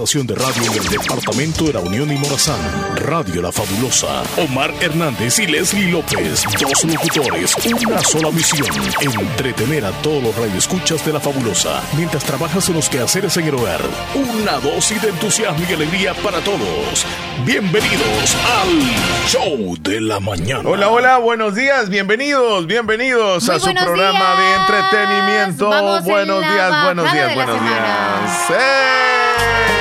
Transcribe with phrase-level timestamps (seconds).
[0.00, 2.60] Estación de radio en el departamento de la Unión y Morazán.
[2.98, 4.22] Radio La Fabulosa.
[4.36, 6.44] Omar Hernández y Leslie López.
[6.60, 7.56] Dos locutores.
[7.84, 8.68] Una sola misión.
[9.00, 11.82] Entretener a todos los radioescuchas de La Fabulosa.
[11.96, 13.80] Mientras trabajas en los quehaceres en el hogar.
[14.14, 17.04] Una dosis de entusiasmo y alegría para todos.
[17.44, 20.68] Bienvenidos al Show de la Mañana.
[20.68, 21.88] Hola, hola, buenos días.
[21.88, 24.38] Bienvenidos, bienvenidos Muy a su programa días.
[24.38, 25.68] de entretenimiento.
[25.70, 28.50] Vamos buenos días, buenos días, buenos días.
[28.50, 29.77] ¡Eh!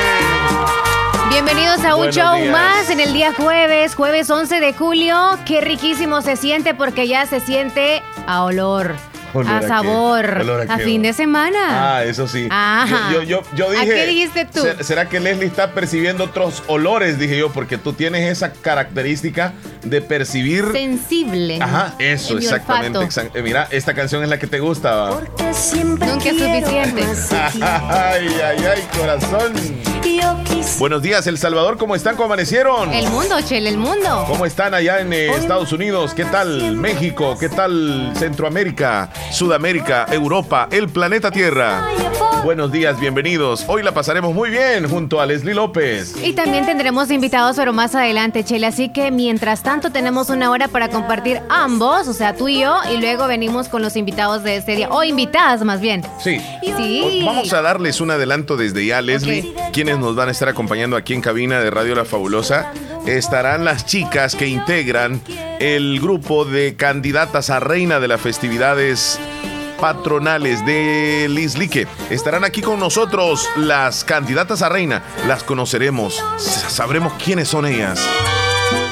[1.39, 2.51] Bienvenidos a un Buenos show días.
[2.51, 5.37] más en el día jueves, jueves 11 de julio.
[5.45, 8.95] Qué riquísimo se siente porque ya se siente a olor,
[9.35, 11.97] ¿Olor a sabor, ¿Olor a fin de semana.
[11.97, 12.47] Ah, eso sí.
[12.49, 13.11] Ajá.
[13.13, 13.85] Yo, yo, yo ¿A dije.
[13.85, 14.61] qué dijiste tú?
[14.61, 17.19] "¿Se- ¿Será que Leslie está percibiendo otros olores?
[17.19, 19.53] Dije yo, porque tú tienes esa característica
[19.89, 20.65] de percibir.
[20.71, 21.59] Sensible.
[21.61, 22.99] Ajá, eso, exactamente.
[22.99, 24.95] exact- eh, Mira, esta canción es la que te gusta.
[24.95, 25.09] ¿va?
[25.11, 27.03] Nunca es suficiente.
[27.61, 29.53] ay, ay, ay, corazón.
[30.79, 32.15] Buenos días, El Salvador, ¿cómo están?
[32.15, 32.93] ¿Cómo amanecieron?
[32.93, 34.25] El mundo, Chel, el mundo.
[34.27, 36.13] ¿Cómo están allá en eh, Estados Unidos?
[36.13, 37.35] ¿Qué tal México?
[37.39, 41.87] ¿Qué tal Centroamérica, Sudamérica, Europa, el planeta Tierra?
[42.43, 43.65] Buenos días, bienvenidos.
[43.67, 46.15] Hoy la pasaremos muy bien junto a Leslie López.
[46.23, 48.67] Y también tendremos invitados, pero más adelante, Chele.
[48.67, 52.75] Así que mientras tanto tenemos una hora para compartir ambos, o sea, tú y yo,
[52.93, 56.03] y luego venimos con los invitados de este día, o invitadas más bien.
[56.23, 56.39] Sí.
[56.77, 57.21] Sí.
[57.25, 59.53] Vamos a darles un adelanto desde ya, Leslie.
[59.71, 62.71] Quienes nos van a estar acompañando aquí en cabina de Radio La Fabulosa
[63.05, 65.21] estarán las chicas que integran
[65.59, 69.19] el grupo de candidatas a reina de las festividades
[69.79, 71.87] patronales de Lislique.
[72.09, 75.03] Estarán aquí con nosotros las candidatas a reina.
[75.27, 76.23] Las conoceremos.
[76.37, 78.05] Sabremos quiénes son ellas.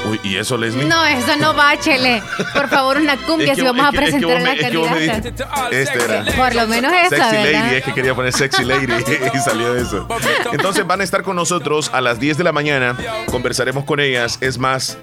[0.10, 0.86] Uy, ¿y eso, Leslie?
[0.86, 2.22] No, eso no va, Chele.
[2.54, 4.40] Por favor, una cumbia Es que- si vamos a es que- es que presentar vos
[4.40, 5.20] a la es que candidata.
[5.20, 6.26] dijiste- Este era.
[6.36, 7.64] Por lo menos esa, Sexy ¿verdad?
[7.64, 8.86] Lady, es que quería poner Sexy Lady
[9.34, 10.08] y salió eso.
[10.52, 12.96] Entonces van a estar con nosotros a las 10 de la mañana,
[13.32, 14.38] conversaremos con ellas.
[14.42, 14.98] Es más,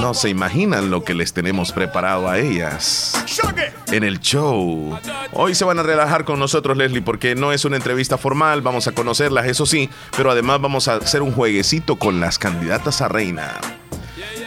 [0.00, 3.12] no se imaginan lo que les tenemos preparado a ellas
[3.90, 4.98] en el show.
[5.32, 8.86] Hoy se van a relajar con nosotros, Leslie, porque no es una entrevista formal, vamos
[8.86, 13.08] a conocerlas, eso sí, pero además vamos a hacer un jueguecito con las candidatas a
[13.08, 13.52] reina.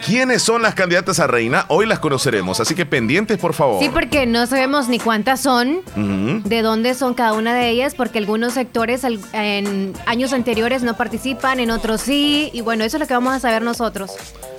[0.04, 1.64] ¿Quiénes son las candidatas a reina?
[1.68, 3.80] Hoy las conoceremos, así que pendientes, por favor.
[3.80, 8.18] Sí, porque no sabemos ni cuántas son, de dónde son cada una de ellas, porque
[8.18, 9.02] algunos sectores
[9.32, 13.32] en años anteriores no participan, en otros sí, y bueno, eso es lo que vamos
[13.32, 14.10] a saber nosotros.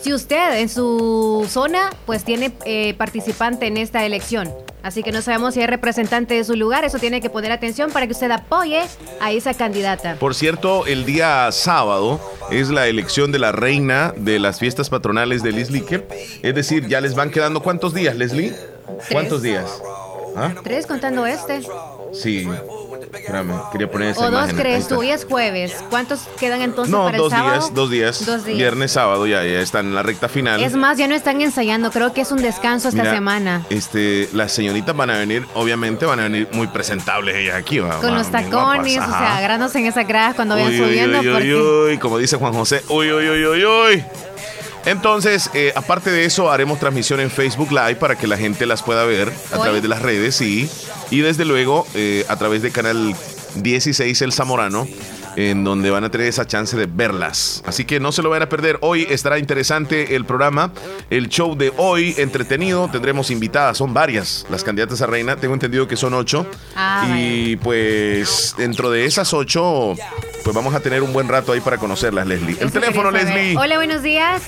[0.02, 4.50] Si usted en su zona, pues tiene eh, participante en esta elección,
[4.82, 7.92] así que no sabemos si es representante de su lugar, eso tiene que poner atención
[7.92, 8.82] para que usted apoye
[9.22, 10.16] a esa candidata.
[10.20, 12.20] Por cierto, el día sábado
[12.52, 16.06] es la elección de la reina de las fiestas patronales de Lislique.
[16.44, 18.54] Es decir, ya les van quedando cuántos días, Leslie?
[19.12, 19.66] ¿Cuántos días?
[20.36, 20.52] ¿Ah?
[20.64, 21.62] Tres contando este.
[22.14, 22.48] Sí.
[23.14, 24.58] Espérame, quería poner esa O dos imagen.
[24.58, 25.76] Crees tú, hoy es jueves.
[25.92, 27.54] ¿Cuántos quedan entonces No, para dos el sábado?
[27.60, 28.26] días, dos días.
[28.26, 28.58] Dos días.
[28.58, 30.62] Viernes, sábado, ya, ya están en la recta final.
[30.64, 33.66] Es más, ya no están ensayando, creo que es un descanso esta Mira, semana.
[33.70, 37.98] Este, las señoritas van a venir, obviamente van a venir muy presentables ellas aquí, va,
[38.00, 41.20] Con va, los tacones, o sea, agarrándose en esas gradas cuando vayan Uy, uy, subiendo.
[41.20, 41.56] uy, uy, porque...
[41.92, 44.04] uy, como dice Juan José, uy, uy, uy, uy, uy.
[44.86, 48.84] Entonces, eh, aparte de eso, haremos transmisión en Facebook Live para que la gente las
[48.84, 50.70] pueda ver a través de las redes, sí.
[51.10, 53.16] Y desde luego, eh, a través de canal
[53.56, 54.88] 16 El Zamorano,
[55.36, 57.64] en donde van a tener esa chance de verlas.
[57.66, 58.78] Así que no se lo van a perder.
[58.82, 60.72] Hoy estará interesante el programa,
[61.10, 62.90] el show de hoy, entretenido.
[62.92, 65.36] Tendremos invitadas, son varias las candidatas a reina.
[65.36, 66.46] Tengo entendido que son ocho.
[66.76, 69.96] Ah, y pues dentro de esas ocho,
[70.44, 72.58] pues vamos a tener un buen rato ahí para conocerlas, Leslie.
[72.60, 73.12] El Eso teléfono.
[73.12, 73.58] Leslie.
[73.58, 74.44] Hola, buenos días.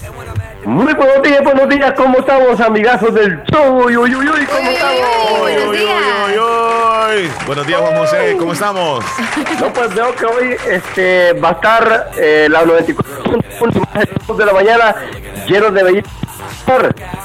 [0.65, 3.85] Muy buenos días, buenos días, ¿cómo estamos, amigazos del show?
[3.85, 4.95] Uy, uy, uy, uy, ¿cómo estamos?
[5.33, 5.93] uy, buenos Uy, uy, días.
[6.27, 7.31] uy, uy.
[7.45, 8.35] Buenos días, Juan José.
[8.39, 9.05] ¿Cómo estamos?
[9.59, 14.95] No, pues veo que hoy este, va a estar eh, la 94 de la mañana
[15.47, 16.03] lleno de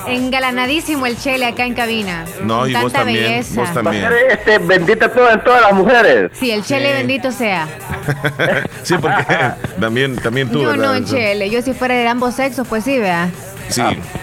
[0.06, 2.24] Engalanadísimo el Chele acá en cabina.
[2.42, 3.60] No, Con y vos tanta también, belleza.
[3.60, 4.08] vos también.
[4.30, 6.30] este, bendita todas, todas las mujeres.
[6.34, 6.92] Sí, el Chele Sí.
[6.98, 7.66] bendito sea.
[8.82, 9.24] sí, porque
[9.80, 11.00] también, también tú, Yo ¿verdad?
[11.00, 11.50] no, Chele.
[11.50, 13.28] Yo si fuera de ambos sexos, pues sí, vea.
[13.68, 13.82] Sí.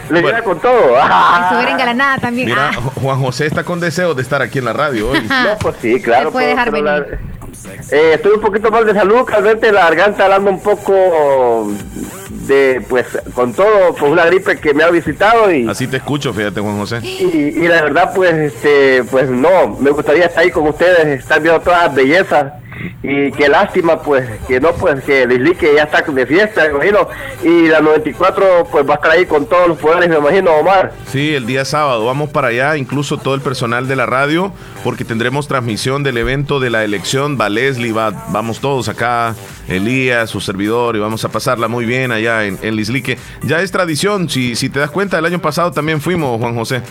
[0.09, 0.97] Le Bueno, con todo.
[1.44, 2.47] Estuviera engalanada también.
[2.50, 5.21] mira, Ah, Juan José está con deseos de estar aquí en la radio hoy.
[5.21, 6.25] No, pues sí, claro.
[6.25, 7.18] Se puede dejar venir.
[7.92, 11.71] Eh, estoy un poquito mal de salud, realmente la garganta hablando un poco
[12.30, 15.68] de, pues, con todo, por una gripe que me ha visitado y...
[15.68, 17.00] Así te escucho, fíjate, Juan José.
[17.04, 21.42] Y, y la verdad, pues, este, pues no, me gustaría estar ahí con ustedes, estar
[21.42, 22.54] viendo todas las bellezas
[23.03, 26.69] y qué lástima pues que no pues que el Islique ya está de fiesta, me
[26.69, 27.07] imagino,
[27.44, 30.94] y la 94 pues va a estar ahí con todos los poderes, me imagino, Omar.
[31.07, 34.51] Sí, el día sábado vamos para allá, incluso todo el personal de la radio,
[34.83, 39.35] porque tendremos transmisión del evento de la elección, va Leslie, va, vamos todos acá,
[39.68, 43.18] Elías, su servidor, y vamos a pasarla muy bien allá en, en Lislique.
[43.44, 46.81] Ya es tradición, si, si te das cuenta, el año pasado también fuimos, Juan José.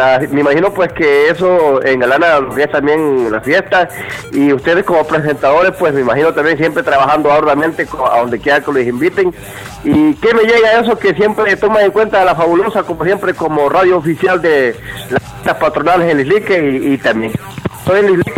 [0.00, 3.88] Ah, me imagino pues que eso engalana lo que es también la fiesta.
[4.32, 8.72] Y ustedes como presentadores pues me imagino también siempre trabajando arduamente a donde quiera que
[8.72, 9.34] los inviten.
[9.84, 13.68] Y que me llega eso que siempre toman en cuenta la fabulosa como siempre como
[13.68, 14.76] radio oficial de
[15.44, 17.32] las patronales en Islique y, también
[17.84, 18.34] soy en Islique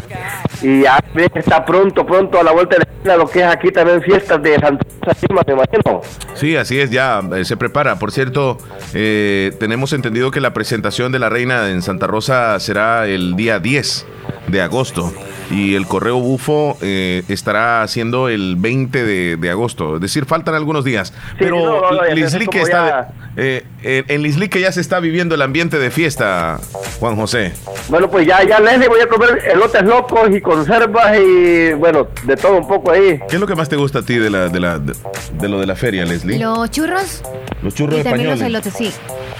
[0.62, 1.02] y ya
[1.34, 4.42] está pronto, pronto a la vuelta de la esquina lo que es aquí también fiestas
[4.42, 6.00] de Santa Rosa, me imagino.
[6.34, 7.98] Sí, así es, ya eh, se prepara.
[7.98, 8.58] Por cierto,
[8.94, 13.58] eh, tenemos entendido que la presentación de la reina en Santa Rosa será el día
[13.58, 14.06] 10
[14.48, 15.12] de agosto
[15.50, 19.04] y el correo bufo eh, estará haciendo el 20
[19.36, 19.96] de, agosto.
[19.96, 21.12] Es decir, faltan algunos días.
[21.38, 26.60] Pero Lislique está, eh, en Lislique ya se está viviendo el ambiente de fiesta,
[27.00, 27.52] Juan José.
[27.88, 32.36] Bueno, pues ya, ya les voy a comer elotes locos y conservas y bueno, de
[32.36, 33.20] todo un poco ahí.
[33.28, 35.60] ¿Qué es lo que más te gusta a ti de, la, de, la, de, lo
[35.60, 36.38] de la feria, Leslie?
[36.38, 37.22] Los churros.
[37.62, 38.92] Los churros y también los elotes, sí.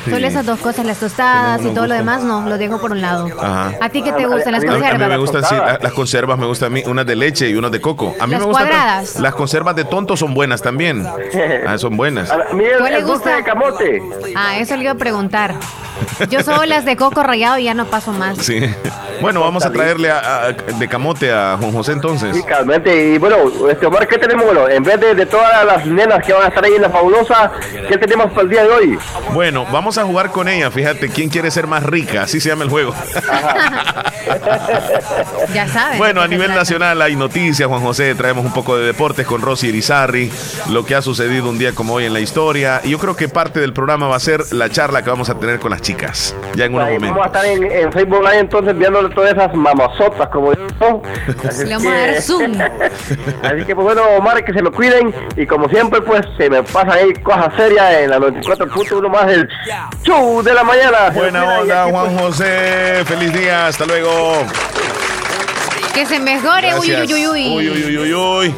[0.08, 3.00] Solo esas dos cosas, las tostadas y todo lo demás, no, lo dejo por un
[3.00, 3.28] lado.
[3.40, 4.94] ¿A ti qué te gustan las conservas?
[4.94, 7.54] A mí me gustan, sí, las conservas me gustan a mí, unas de leche y
[7.54, 8.14] unas de coco.
[8.20, 8.68] A mí las me gustan.
[8.68, 9.20] cuadradas.
[9.20, 11.06] Las conservas de tonto son buenas también.
[11.66, 12.30] Ah, son buenas.
[12.30, 13.36] A mí ¿Cuál le gusta?
[13.36, 14.02] de camote.
[14.34, 15.54] Ah, eso le iba a preguntar.
[16.28, 18.38] Yo solo las de coco rallado y ya no paso más.
[18.38, 18.60] Sí.
[19.20, 22.34] Bueno, vamos a traerle a, de camote a Juan José entonces.
[22.34, 23.14] Sí, calmente.
[23.14, 23.36] Y bueno,
[23.68, 24.46] este Omar, ¿qué tenemos?
[24.46, 26.90] Bueno, en vez de, de, todas las nenas que van a estar ahí en la
[26.90, 27.52] fabulosa,
[27.88, 28.98] ¿qué tenemos para el día de hoy?
[29.32, 30.70] Bueno, vamos a jugar con ella.
[30.70, 32.22] Fíjate, ¿quién quiere ser más rica?
[32.22, 32.94] Así se llama el juego.
[35.54, 35.98] ya saben.
[35.98, 38.14] Bueno, a nivel nacional hay noticias, Juan José.
[38.14, 40.30] Traemos un poco de deportes con Rosy Irizarri,
[40.70, 42.80] lo que ha sucedido un día como hoy en la historia.
[42.84, 45.38] Y yo creo que parte del programa va a ser la charla que vamos a
[45.38, 45.89] tener con las chicas.
[46.54, 47.10] Ya en unos momentos.
[47.10, 50.66] Vamos a estar en, Facebook Live entonces viéndole todas esas mamazotas, como yo.
[51.64, 52.52] Le vamos a dar zoom.
[53.42, 55.14] Así que, pues bueno, Omar, que se me cuiden.
[55.36, 59.48] Y como siempre, pues se me pasan ahí cosas serias en la 94.1 más del
[60.02, 61.10] show de la mañana.
[61.14, 63.02] Buena onda, Juan José.
[63.04, 63.66] Feliz día.
[63.66, 64.44] Hasta luego.
[65.94, 66.74] Que se mejore.
[66.78, 67.48] Uy, uy, uy, uy.
[67.48, 68.54] Uy, uy, uy, uy.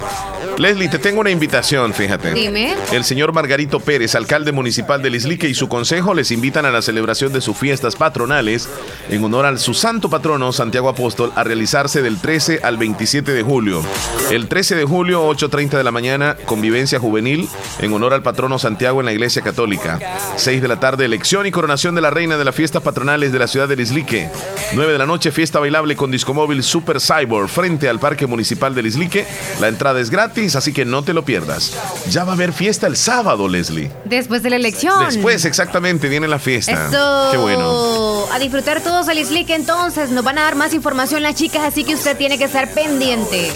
[0.58, 2.34] Leslie, te tengo una invitación, fíjate.
[2.34, 2.76] Dime.
[2.92, 6.82] El señor Margarito Pérez, alcalde municipal de Lislique y su consejo les invitan a la
[6.82, 8.68] celebración de sus fiestas patronales
[9.08, 13.42] en honor a su santo patrono, Santiago Apóstol, a realizarse del 13 al 27 de
[13.42, 13.82] julio.
[14.30, 17.48] El 13 de julio, 8.30 de la mañana, convivencia juvenil
[17.80, 19.98] en honor al patrono Santiago en la Iglesia Católica.
[20.36, 23.38] 6 de la tarde, elección y coronación de la reina de las fiestas patronales de
[23.38, 24.28] la ciudad de Lislique.
[24.74, 28.82] 9 de la noche, fiesta bailable con discomóvil Super Cyborg frente al Parque Municipal de
[28.82, 29.26] Lislique.
[29.60, 31.72] La entrada es gratis así que no te lo pierdas.
[32.10, 33.90] Ya va a haber fiesta el sábado, Leslie.
[34.04, 35.04] Después de la elección.
[35.06, 36.88] Después, exactamente, viene la fiesta.
[36.88, 37.28] Eso.
[37.30, 38.24] Qué bueno.
[38.32, 40.10] A disfrutar todos el Slick entonces.
[40.10, 43.50] Nos van a dar más información las chicas, así que usted tiene que estar pendiente.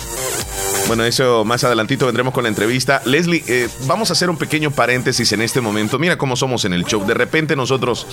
[0.86, 3.02] Bueno, eso más adelantito vendremos con la entrevista.
[3.04, 5.98] Leslie, eh, vamos a hacer un pequeño paréntesis en este momento.
[5.98, 7.04] Mira cómo somos en el show.
[7.04, 8.06] De repente nosotros,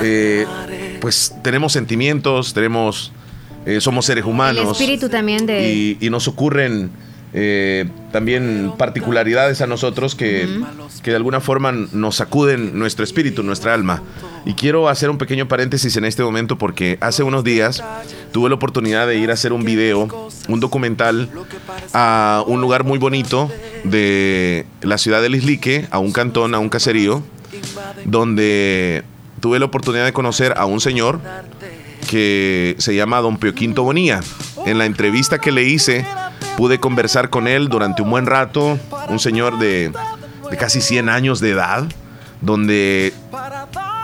[0.00, 0.46] eh,
[1.00, 3.12] pues tenemos sentimientos, tenemos,
[3.66, 4.64] eh, somos seres humanos.
[4.64, 5.70] El espíritu también de...
[5.70, 6.90] Y, y nos ocurren
[7.36, 10.48] eh, también particularidades a nosotros que,
[11.02, 14.04] que, de alguna forma nos sacuden nuestro espíritu, nuestra alma.
[14.46, 17.82] Y quiero hacer un pequeño paréntesis en este momento porque hace unos días
[18.30, 20.08] tuve la oportunidad de ir a hacer un video,
[20.48, 21.28] un documental
[21.92, 23.50] a un lugar muy bonito
[23.82, 27.24] de la ciudad de Lislique, a un cantón, a un caserío,
[28.04, 29.02] donde
[29.40, 31.20] tuve la oportunidad de conocer a un señor
[32.08, 34.20] que se llama Don Pio Quinto Bonía.
[34.66, 36.06] En la entrevista que le hice,
[36.56, 39.92] Pude conversar con él durante un buen rato, un señor de,
[40.58, 41.84] casi 100 años de edad,
[42.40, 43.12] donde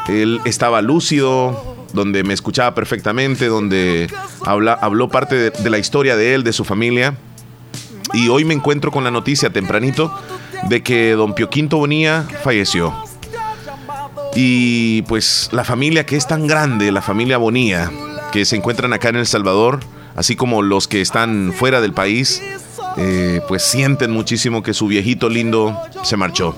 [0.09, 4.09] él estaba lúcido, donde me escuchaba perfectamente, donde
[4.45, 7.15] habla, habló parte de, la historia de él, de su familia.
[8.13, 10.13] Y hoy me encuentro con la noticia tempranito
[10.69, 12.93] de que don Pio Quinto Bonía falleció.
[14.35, 17.91] Y pues la familia que es tan grande, la familia Bonía,
[18.33, 19.81] que se encuentran acá en El Salvador,
[20.21, 22.43] así como los que están fuera del país,
[22.99, 26.55] eh, pues sienten muchísimo que su viejito lindo se marchó.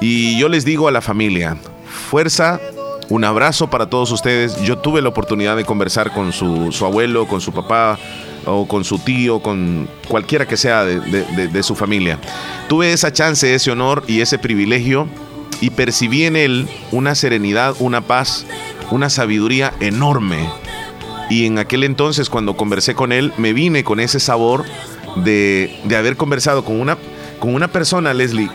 [0.00, 2.60] Y yo les digo a la familia, fuerza,
[3.08, 4.62] un abrazo para todos ustedes.
[4.62, 7.98] Yo tuve la oportunidad de conversar con su, abuelo, con su papá
[8.44, 12.20] o con su tío, con cualquiera que sea de, de su familia.
[12.68, 15.08] Tuve esa chance, ese honor y ese privilegio
[15.60, 18.46] y percibí en él una serenidad, una paz,
[18.92, 20.48] una sabiduría enorme
[21.28, 24.64] Y en aquel entonces, cuando conversé con él, me vine con ese sabor
[25.16, 26.98] de, de haber conversado con una,
[27.40, 28.50] con una persona, Leslie,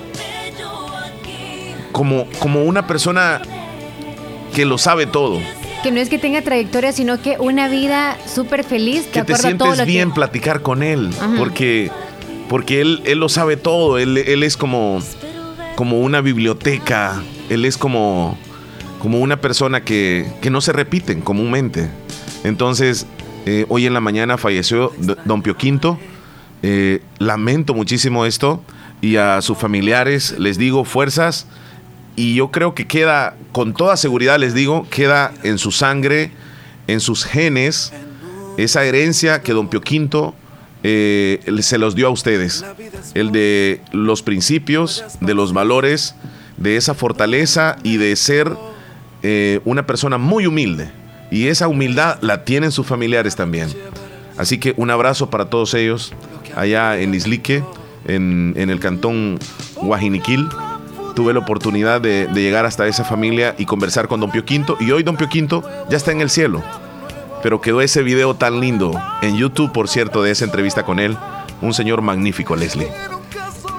[1.92, 3.42] como, como una persona
[4.54, 5.40] que lo sabe todo.
[5.84, 9.08] Que no es que tenga trayectoria, sino que una vida súper feliz.
[9.12, 11.92] Que te sientes bien platicar con él, porque,
[12.50, 15.02] porque él, él lo sabe todo, él, él es como,
[15.76, 18.38] como una biblioteca, él es como,
[19.00, 21.90] como una persona que, que no se repiten comúnmente.
[22.44, 23.06] Entonces,
[23.46, 24.92] eh, hoy en la mañana falleció
[25.26, 26.00] don Pio Quinto.
[26.64, 28.64] Eh, lamento muchísimo esto
[29.02, 31.48] y a sus familiares les digo fuerzas
[32.16, 36.32] y yo creo que queda, con toda seguridad les digo, queda en su sangre,
[36.88, 37.94] en sus genes,
[38.58, 40.36] esa herencia que don Pio Quinto
[40.84, 42.66] eh, se los dio a ustedes.
[43.14, 46.16] El de los principios, de los valores,
[46.58, 48.56] de esa fortaleza y de ser
[49.24, 50.92] eh, una persona muy humilde.
[51.32, 53.70] Y esa humildad la tienen sus familiares también.
[54.38, 56.14] Así que un abrazo para todos ellos
[56.56, 57.64] allá en Islique,
[58.06, 59.40] en, en el cantón
[59.82, 60.48] Guajiniquil
[61.14, 64.78] tuve la oportunidad de, llegar hasta esa familia y conversar con Don Pio Quinto.
[64.80, 66.62] Y hoy Don Pio Quinto ya está en el cielo.
[67.44, 71.18] Pero quedó ese video tan lindo en YouTube, por cierto, de esa entrevista con él.
[71.62, 72.88] Un señor magnífico, Leslie.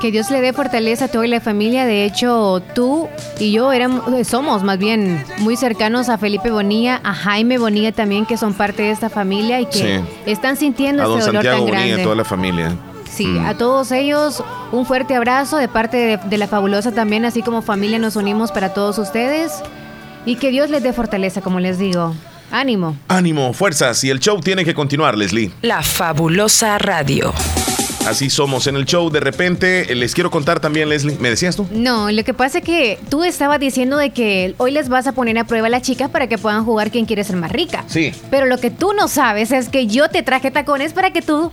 [0.03, 1.87] Que Dios le dé fortaleza a toda la familia.
[1.87, 7.15] De hecho, tú y yo éramos, somos más bien muy cercanos a Felipe Bonilla, a
[7.15, 11.45] Jaime Bonilla también, que son parte de esta familia y que están sintiendo ese dolor
[11.45, 12.01] tan grande.
[12.01, 12.77] a toda la familia.
[13.09, 13.47] Sí, mm.
[13.47, 14.43] a todos ellos
[14.73, 18.75] un fuerte abrazo de parte de, la fabulosa también, así como familia nos unimos para
[18.75, 19.53] todos ustedes
[20.27, 22.13] y que Dios les dé fortaleza, como les digo.
[22.51, 22.97] Ánimo.
[23.07, 25.53] Ánimo, fuerzas y el show tiene que continuar, Leslie.
[25.63, 27.33] La fabulosa radio.
[28.07, 29.11] Así somos en el show.
[29.11, 31.17] De repente, les quiero contar también, Leslie.
[31.19, 31.67] ¿Me decías tú?
[31.71, 35.13] No, lo que pasa es que tú estabas diciendo de que hoy les vas a
[35.13, 37.85] poner a prueba a las chicas para que puedan jugar quien quiere ser más rica.
[37.87, 38.13] Sí.
[38.31, 41.53] Pero lo que tú no sabes es que yo te traje tacones para que tú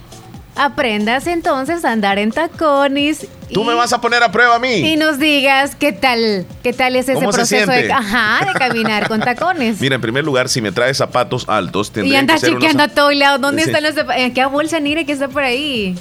[0.55, 3.27] aprendas entonces a andar en tacones.
[3.53, 4.73] Tú me vas a poner a prueba a mí.
[4.75, 9.19] Y nos digas qué tal, qué tal es ese proceso de, ajá, de caminar con
[9.21, 9.79] tacones.
[9.79, 12.83] Mira, en primer lugar, si me traes zapatos altos, tendría y anda que ser chequeando
[12.83, 13.37] a todo lado.
[13.37, 14.21] ¿Dónde están los zapatos?
[14.21, 15.95] ¿En qué bolsa Nire que está por ahí?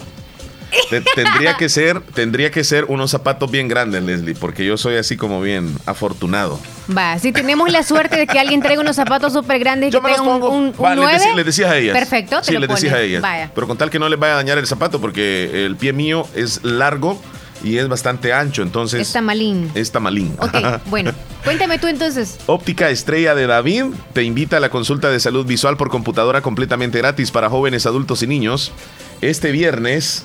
[1.14, 5.16] Tendría que ser, tendría que ser unos zapatos bien grandes, Leslie, porque yo soy así
[5.16, 6.60] como bien afortunado.
[6.96, 10.02] Va, si tenemos la suerte de que alguien traiga unos zapatos súper grandes y yo
[10.02, 11.96] que tenga un, un, le, decías a ellas.
[11.96, 13.22] Perfecto, te sí, decías a ellas.
[13.22, 13.50] Vaya.
[13.54, 16.26] Pero con tal que no les vaya a dañar el zapato, porque el pie mío
[16.34, 17.20] es largo
[17.62, 19.00] y es bastante ancho, entonces...
[19.00, 19.70] Está malín.
[19.74, 20.34] Está malín.
[20.38, 20.54] Ok,
[20.86, 21.12] bueno.
[21.44, 22.38] Cuéntame tú entonces.
[22.46, 26.98] Óptica Estrella de David te invita a la consulta de salud visual por computadora completamente
[26.98, 28.72] gratis para jóvenes, adultos y niños.
[29.20, 30.24] Este viernes,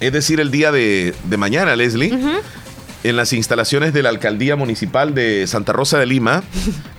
[0.00, 2.18] es decir, el día de, mañana, Leslie,
[3.04, 6.42] en las instalaciones de la Alcaldía Municipal de Santa Rosa de Lima,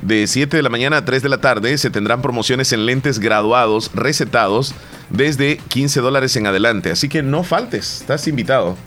[0.02, 3.20] de 7 de la mañana a 3 de la tarde, se tendrán promociones en lentes
[3.20, 4.74] graduados, recetados,
[5.10, 6.92] desde 15 dólares en adelante.
[6.92, 8.78] Así que no faltes, estás invitado.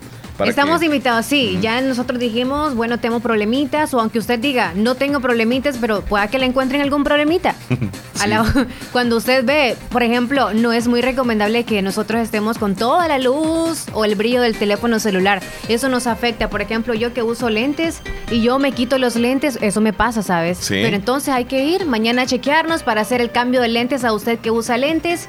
[0.40, 1.58] Estamos invitados, sí.
[1.60, 6.28] Ya nosotros dijimos, bueno, tengo problemitas, o aunque usted diga, no tengo problemitas, pero pueda
[6.28, 7.54] que le encuentren algún problemita.
[8.92, 13.18] cuando usted ve, por ejemplo, no es muy recomendable que nosotros estemos con toda la
[13.18, 15.42] luz o el brillo del teléfono celular.
[15.68, 16.48] Eso nos afecta.
[16.48, 18.00] Por ejemplo, yo que uso lentes
[18.30, 20.66] y yo me quito los lentes, eso me pasa, ¿sabes?
[20.68, 24.12] Pero entonces hay que ir mañana a chequearnos para hacer el cambio de lentes a
[24.12, 25.28] usted que usa lentes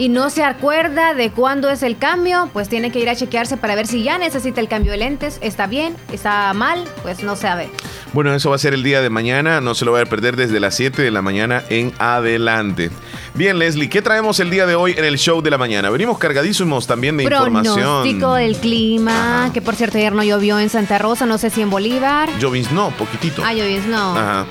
[0.00, 3.58] y no se acuerda de cuándo es el cambio, pues tiene que ir a chequearse
[3.58, 5.36] para ver si ya necesita el cambio de lentes.
[5.42, 5.94] ¿Está bien?
[6.10, 6.84] ¿Está mal?
[7.02, 7.68] Pues no sabe.
[8.14, 9.60] Bueno, eso va a ser el día de mañana.
[9.60, 12.90] No se lo va a perder desde las 7 de la mañana en adelante.
[13.34, 15.90] Bien, Leslie, ¿qué traemos el día de hoy en el show de la mañana?
[15.90, 17.74] Venimos cargadísimos también de información.
[17.74, 21.60] Pronóstico del clima, que por cierto ayer no llovió en Santa Rosa, no sé si
[21.60, 22.30] en Bolívar.
[22.38, 23.42] Llovis no, poquitito.
[23.44, 24.16] Ah, llovis no.
[24.16, 24.46] Ajá.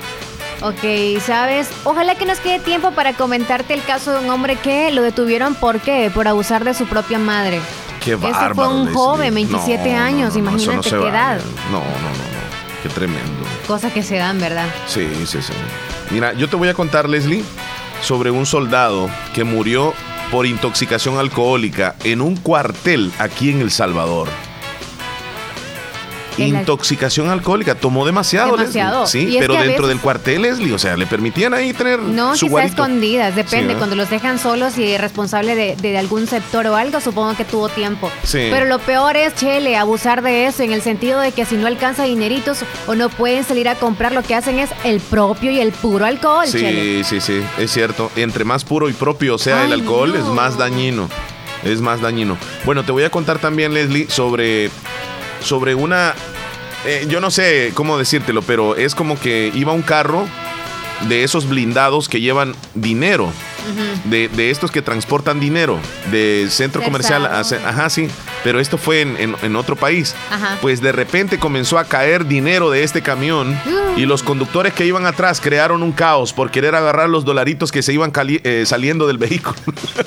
[0.62, 1.70] Ok, ¿sabes?
[1.84, 5.54] Ojalá que nos quede tiempo para comentarte el caso de un hombre que lo detuvieron,
[5.54, 6.10] ¿por qué?
[6.14, 7.60] Por abusar de su propia madre.
[8.04, 8.46] Qué bárbaro.
[8.46, 11.40] Ese fue un joven, 27 años, imagínate qué edad.
[11.70, 12.40] No, no, no, no.
[12.82, 13.44] Qué tremendo.
[13.66, 14.66] Cosas que se dan, ¿verdad?
[14.86, 15.52] Sí, sí, sí.
[16.10, 17.44] Mira, yo te voy a contar, Leslie,
[18.02, 19.94] sobre un soldado que murió
[20.30, 24.28] por intoxicación alcohólica en un cuartel aquí en El Salvador.
[26.38, 28.56] Intoxicación alcohólica, tomó demasiado.
[28.56, 29.06] Demasiado.
[29.06, 32.64] Sí, pero dentro del cuartel, Leslie, o sea, le permitían ahí tener no, su quizá
[32.64, 33.74] escondidas, depende.
[33.74, 38.10] Cuando los dejan solos y responsable de, algún sector o algo, supongo que tuvo tiempo.
[38.22, 38.48] Sí.
[38.50, 41.66] Pero lo peor es, Chele, abusar de eso en el sentido de que si no
[41.66, 45.60] alcanza dineritos o no pueden salir a comprar, lo que hacen es el propio y
[45.60, 48.10] el puro alcohol, Sí, sí, sí, es cierto.
[48.16, 51.08] Entre más puro y propio sea el alcohol, es más dañino.
[51.64, 52.38] Es más dañino.
[52.64, 54.70] Bueno, te voy a contar también, Leslie, sobre
[55.42, 56.14] sobre una...
[56.86, 60.26] Eh, yo no sé cómo decírtelo, pero es como que iba un carro
[61.08, 63.30] de esos blindados que llevan dinero
[64.04, 65.78] de, de estos que transportan dinero
[66.10, 67.24] de centro comercial.
[67.26, 68.08] a ajá, sí,
[68.42, 70.14] pero esto fue en, en- en otro país.
[70.30, 70.56] Ajá.
[70.62, 73.58] Pues de repente comenzó a caer dinero de este camión
[73.96, 77.82] y los conductores que iban atrás crearon un caos por querer agarrar los dolaritos que
[77.82, 79.56] se iban eh, saliendo del vehículo.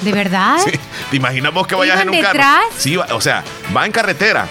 [0.02, 0.58] ¿De verdad?
[0.66, 0.72] Sí.
[1.12, 2.34] ¿Te imaginas vos que vayas en ¿Iban un carro?
[2.34, 2.64] detrás?
[2.78, 3.44] Sí, va- o sea,
[3.76, 4.48] va en carretera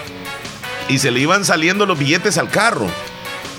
[0.93, 2.87] y se le iban saliendo los billetes al carro.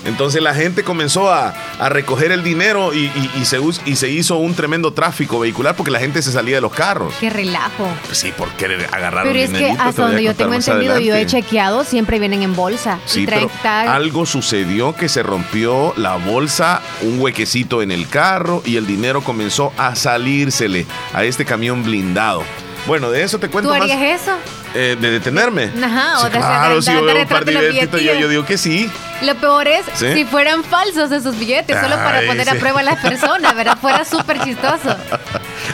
[0.06, 4.10] Entonces la gente comenzó a, a recoger el dinero y, y- y se, y se
[4.10, 7.14] hizo un tremendo tráfico vehicular porque la gente se salía de los carros.
[7.18, 7.88] Qué relajo.
[8.04, 11.24] Pues sí, por querer agarrar Pero es que hasta donde yo tengo entendido, yo he
[11.24, 12.98] chequeado, siempre vienen en bolsa.
[13.06, 13.88] Sí, y traen pero tag.
[13.88, 19.22] algo sucedió que se rompió la bolsa, un huequecito en el carro y el dinero
[19.24, 22.42] comenzó a salírsele a este camión blindado.
[22.86, 23.80] Bueno, de eso te ¿Tú cuento más.
[23.80, 24.32] harías eso?
[24.74, 25.70] Eh, ¿De detenerme?
[25.82, 28.58] Ajá, o de claro, si yo veo un par de billetitos, yo, yo digo que
[28.58, 28.90] sí.
[29.22, 30.12] Lo peor es ¿Sí?
[30.12, 32.56] si fueran falsos esos billetes, solo para Ay, poner sí.
[32.56, 33.78] a prueba a las personas, ¿verdad?
[33.80, 34.96] Fuera súper chistoso.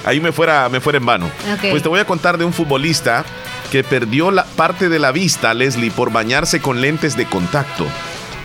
[0.05, 1.31] Ahí me fuera, me fuera en vano.
[1.71, 3.25] Pues te voy a contar de un futbolista
[3.73, 7.87] que perdió la parte de la vista, Leslie, por bañarse con lentes de contacto.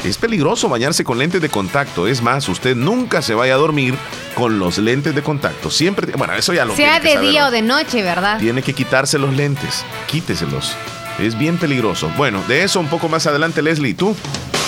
[0.05, 2.05] Es peligroso bañarse con lentes de contacto.
[2.05, 3.95] Es más, usted nunca se vaya a dormir
[4.35, 5.71] con los lentes de contacto.
[5.71, 8.37] Siempre, bueno, eso ya lo Sea tiene que de saber, día o de noche, ¿verdad?
[8.37, 9.83] Tiene que quitarse los lentes.
[10.05, 10.75] Quíteselos.
[11.17, 12.11] Es bien peligroso.
[12.17, 13.95] Bueno, de eso un poco más adelante, Leslie.
[13.95, 14.15] ¿Tú?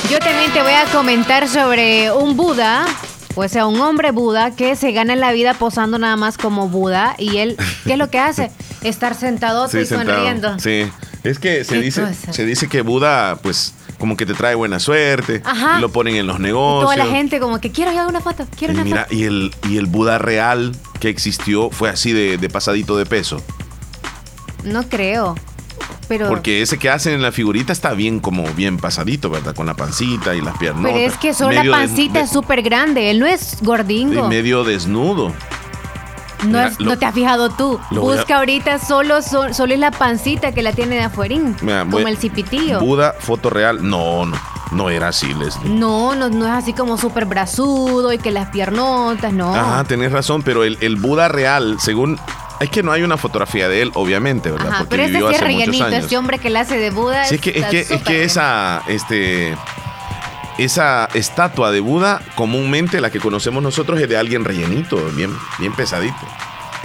[0.10, 2.88] Yo también te voy a comentar sobre un Buda,
[3.36, 7.14] o sea, un hombre Buda que se gana la vida posando nada más como Buda.
[7.20, 8.50] Y él, ¿qué es lo que hace?
[8.82, 10.16] Estar sentado y sentado.
[10.16, 10.58] sonriendo.
[10.58, 10.92] Sí.
[11.24, 12.34] Es que se dice, cosa.
[12.34, 15.42] se dice que Buda, pues, como que te trae buena suerte.
[15.46, 15.78] Ajá.
[15.78, 16.94] Y lo ponen en los Y negocios.
[16.96, 19.16] toda la gente como que quiero ir una foto, quiero Y una mira, foto.
[19.16, 23.42] y el, y el Buda real que existió fue así de, de pasadito de peso.
[24.64, 25.36] No creo.
[26.08, 29.54] Pero, Porque ese que hacen en la figurita está bien como bien pasadito, ¿verdad?
[29.54, 30.84] Con la pancita y las piernas.
[30.86, 33.12] pero es que solo la pancita es súper grande.
[33.12, 34.28] Él no es gordingo.
[34.30, 35.34] medio desnudo.
[36.44, 37.80] No, Mira, es- lo- no te has fijado tú.
[37.92, 41.56] a- Busca ahorita solo, so- solo es la pancita que la tiene de afuerín.
[41.62, 42.80] Mira, como voy- el cipitillo.
[42.80, 43.88] Buda, foto real.
[43.88, 44.38] No, no.
[44.72, 45.70] No era así, Leslie.
[45.70, 49.56] No, no, no es así como súper brazudo y que las piernotas, no.
[49.56, 52.20] Ajá, tenés razón, pero el, el Buda real, según.
[52.60, 54.68] Es que no hay una fotografía de él, obviamente, ¿verdad?
[54.70, 56.04] Ajá, Porque pero ese vivió sí es hace muchos rellenito, años.
[56.04, 57.24] este hombre que le hace de Buda.
[57.26, 59.56] Sí, es que, es que, es que esa, este,
[60.58, 65.74] esa estatua de Buda, comúnmente la que conocemos nosotros es de alguien rellenito, bien, bien
[65.74, 66.16] pesadito.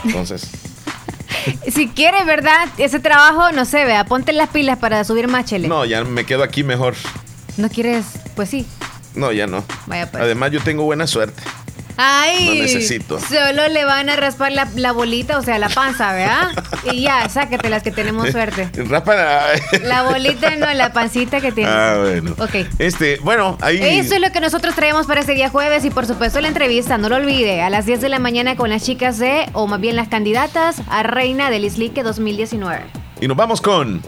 [0.05, 0.51] Entonces,
[1.73, 2.69] Si quieres, ¿verdad?
[2.79, 5.69] Ese trabajo, no sé, vea, ponte las pilas para subir más chele.
[5.69, 6.95] no, ya me quedo aquí mejor.
[7.57, 8.05] ¿No quieres?
[8.37, 8.67] Pues sí.
[9.15, 9.65] No, ya no.
[9.87, 10.23] Vaya pues.
[10.23, 11.43] Además, yo tengo buena suerte.
[11.97, 13.19] Ay, No necesito.
[13.21, 16.49] Solo le van a raspar la, la bolita, o sea, la panza, ¿verdad?
[16.91, 18.69] Y ya, sáquete las que tenemos suerte.
[18.89, 19.47] Rapa la-
[19.85, 21.71] La bolita no, la pancita que tiene.
[21.71, 22.35] Ah, bueno.
[22.39, 22.67] Ok.
[22.79, 23.79] Este, bueno, ahí.
[23.83, 26.99] Eso es lo que nosotros traemos para este día jueves y por supuesto la entrevista,
[26.99, 29.81] no lo olvide, a las 10 de la mañana con las chicas de, o más
[29.81, 32.81] bien las candidatas a Reina del Islique 2019.
[33.21, 34.03] Y nos vamos con.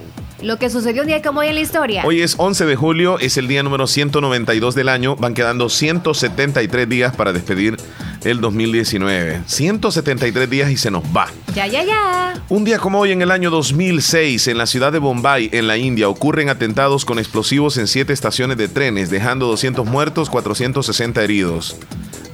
[0.45, 2.03] Lo que sucedió un día como hoy en la historia.
[2.05, 5.17] Hoy es 11 de julio, es el día número 192 del año.
[5.17, 7.79] Van quedando 173 días para despedir
[8.25, 9.41] el 2019.
[9.47, 11.29] 173 días y se nos va.
[11.55, 12.35] Ya, ya, ya.
[12.51, 15.79] Un día como hoy en el año 2006, en la ciudad de Bombay, en la
[15.79, 21.79] India, ocurren atentados con explosivos en siete estaciones de trenes, dejando 200 muertos, 460 heridos.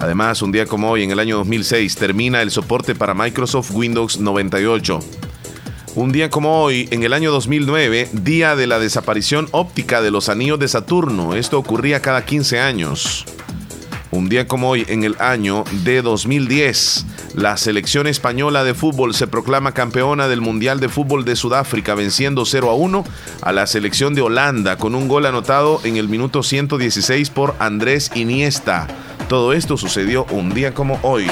[0.01, 4.19] Además, un día como hoy en el año 2006, termina el soporte para Microsoft Windows
[4.19, 4.99] 98.
[5.97, 10.29] Un día como hoy, en el año 2009, día de la desaparición óptica de los
[10.29, 11.35] anillos de Saturno.
[11.35, 13.27] Esto ocurría cada 15 años.
[14.13, 19.27] Un día como hoy, en el año de 2010, la selección española de fútbol se
[19.27, 23.05] proclama campeona del Mundial de Fútbol de Sudáfrica, venciendo 0 a 1
[23.43, 28.13] a la selección de Holanda con un gol anotado en el minuto 116 por Andrés
[28.15, 28.87] Iniesta.
[29.29, 31.27] Todo esto sucedió un día como hoy.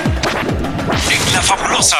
[1.38, 1.96] La fabulosa.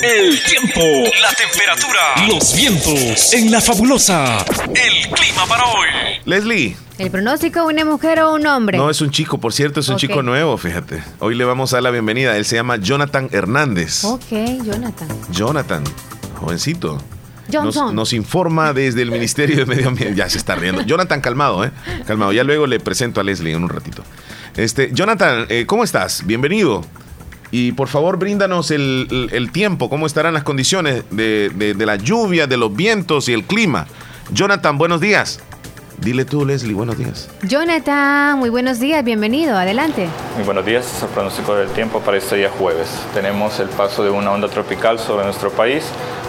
[0.00, 0.80] El tiempo,
[1.20, 3.32] la temperatura, los vientos.
[3.34, 4.46] En la fabulosa.
[4.68, 5.88] El clima para hoy.
[6.24, 8.78] Leslie, El pronóstico, una mujer o un hombre.
[8.78, 11.02] no es un chico, por cierto, es un chico nuevo, fíjate.
[11.18, 12.36] Hoy le vamos a dar la bienvenida.
[12.36, 14.04] Él se llama Jonathan Hernández.
[14.04, 14.30] Ok,
[14.62, 15.08] Jonathan.
[15.32, 15.82] Jonathan,
[16.38, 17.02] jovencito.
[17.52, 17.96] Nos, Johnson.
[17.96, 20.14] nos informa desde el Ministerio de Medio Ambiente.
[20.14, 20.82] Ya se está riendo.
[20.82, 21.72] Jonathan, calmado, ¿eh?
[22.06, 22.32] Calmado.
[22.32, 24.04] Ya luego le presento a Leslie en un ratito.
[24.56, 26.24] Este, Jonathan, eh, ¿cómo estás?
[26.24, 26.86] Bienvenido.
[27.52, 31.86] Y por favor, bríndanos el, el- el tiempo, cómo estarán las condiciones de, de- de
[31.86, 33.86] la lluvia, de los vientos y el clima.
[34.32, 35.38] Jonathan, buenos días.
[35.98, 37.28] Dile tú, Leslie, buenos días.
[37.42, 40.08] Jonathan, muy buenos días, bienvenido, adelante.
[40.34, 42.88] Muy buenos días, es el pronóstico del tiempo para este día jueves.
[43.14, 45.84] Tenemos el paso de una onda tropical sobre nuestro país,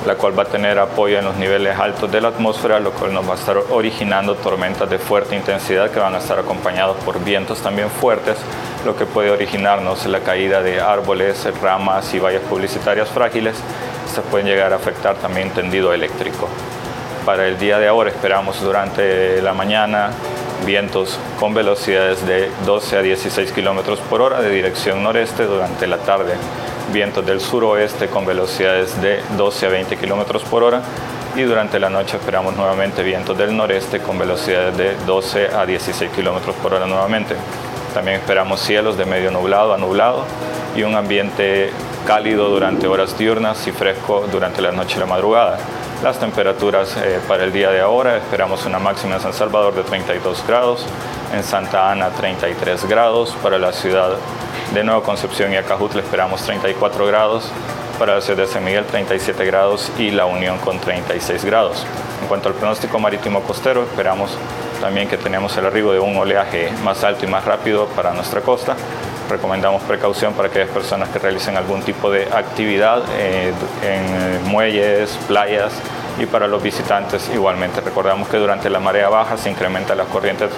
[0.05, 3.13] la cual va a tener apoyo en los niveles altos de la atmósfera, lo cual
[3.13, 7.23] nos va a estar originando tormentas de fuerte intensidad que van a estar acompañados por
[7.23, 8.37] vientos también fuertes,
[8.85, 13.55] lo que puede originarnos la caída de árboles, ramas y vallas publicitarias frágiles.
[14.05, 16.47] Estas pueden llegar a afectar también tendido eléctrico.
[17.25, 20.11] Para el día de ahora esperamos durante la mañana
[20.65, 25.97] vientos con velocidades de 12 a 16 kilómetros por hora de dirección noreste durante la
[25.97, 26.33] tarde,
[26.91, 30.81] vientos del suroeste con velocidades de 12 a 20 kilómetros por hora
[31.35, 36.11] y durante la noche esperamos nuevamente vientos del noreste con velocidades de 12 a 16
[36.11, 37.35] kilómetros por hora nuevamente.
[37.93, 40.25] También esperamos cielos de medio nublado a nublado
[40.75, 41.71] y un ambiente
[42.05, 45.57] cálido durante horas diurnas y fresco durante la noche y la madrugada.
[46.03, 49.83] Las temperaturas eh, para el día de ahora esperamos una máxima en San Salvador de
[49.83, 50.85] 32 grados,
[51.33, 54.17] en Santa Ana 33 grados, para la ciudad
[54.73, 57.49] de Nueva Concepción y Acajutla esperamos 34 grados,
[57.97, 61.85] para la ciudad de San Miguel 37 grados y La Unión con 36 grados.
[62.21, 64.37] En cuanto al pronóstico marítimo costero, esperamos
[64.81, 68.41] también que tenemos el arribo de un oleaje más alto y más rápido para nuestra
[68.41, 68.75] costa.
[69.29, 75.73] Recomendamos precaución para aquellas personas que realicen algún tipo de actividad eh, en muelles, playas
[76.19, 77.81] y para los visitantes igualmente.
[77.81, 80.49] Recordamos que durante la marea baja se incrementan las corrientes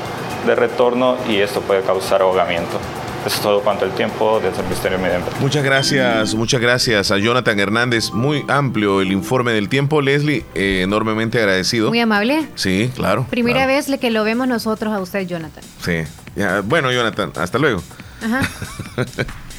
[0.45, 2.79] de retorno y esto puede causar ahogamiento.
[3.25, 5.41] Eso es todo cuanto el tiempo desde el Ministerio de Medio Ambiente.
[5.41, 8.11] Muchas gracias, muchas gracias a Jonathan Hernández.
[8.11, 9.99] Muy amplio el informe del tiempo.
[9.99, 11.89] Leslie, eh, enormemente agradecido.
[11.89, 12.45] Muy amable.
[12.53, 13.25] Sí, claro.
[13.27, 13.73] Primera claro.
[13.73, 15.63] vez que lo vemos nosotros a usted, Jonathan.
[15.83, 16.03] Sí.
[16.35, 17.81] Ya, bueno, Jonathan, hasta luego.
[18.21, 18.49] Ajá.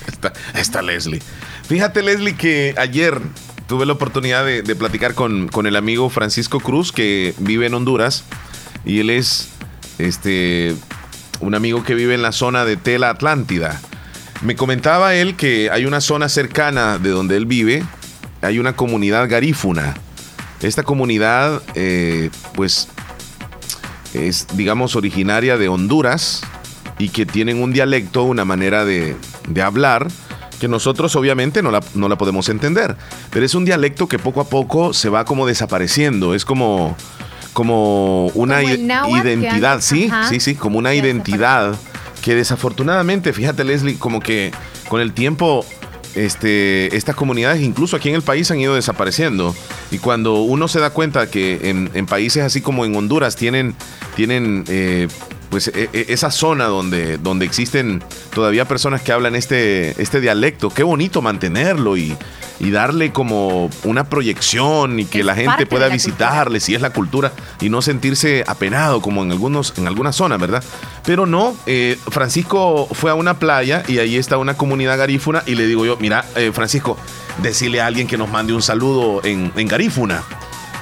[0.06, 1.22] está, está Leslie.
[1.68, 3.20] Fíjate, Leslie, que ayer
[3.66, 8.24] tuve la oportunidad de, platicar con, con, el amigo Francisco Cruz, que vive en Honduras,
[8.84, 9.48] y él es
[9.98, 10.74] este
[11.40, 13.80] un amigo que vive en la zona de Tela Atlántida.
[14.42, 17.82] Me comentaba él que hay una zona cercana de donde él vive,
[18.42, 19.94] hay una comunidad garífuna.
[20.62, 22.88] Esta comunidad, eh, pues,
[24.14, 26.42] es, digamos, originaria de Honduras
[26.98, 29.16] y que tienen un dialecto, una manera de,
[29.48, 30.08] de hablar
[30.58, 32.96] que nosotros obviamente no la, no la, podemos entender.
[33.30, 36.34] Pero es un dialecto que poco a poco se va como desapareciendo.
[36.34, 36.96] Es como,
[37.52, 38.60] como una
[39.02, 41.76] Como identidad, sí, ajá, sí, sí, como una identidad
[42.22, 44.50] que desafortunadamente, fíjate Leslie, como que
[44.88, 45.64] con el tiempo
[46.16, 49.54] este, estas comunidades, incluso aquí en el país, han ido desapareciendo.
[49.90, 53.74] Y cuando uno se da cuenta que en, en países así como en Honduras tienen,
[54.16, 55.08] tienen eh,
[55.50, 58.02] pues e, e, esa zona donde, donde existen
[58.34, 62.16] todavía personas que hablan este, este dialecto, qué bonito mantenerlo y,
[62.58, 66.80] y darle como una proyección y que Es la gente pueda la visitarle si es
[66.80, 70.62] la cultura y no sentirse apenado como en algunos en algunas zonas, ¿verdad?
[71.04, 75.54] Pero no, eh, Francisco fue a una playa y ahí está una comunidad garífuna y
[75.54, 76.96] le digo yo, mira, eh, Francisco,
[77.42, 80.22] decirle a alguien que nos mande un saludo en, en garífuna.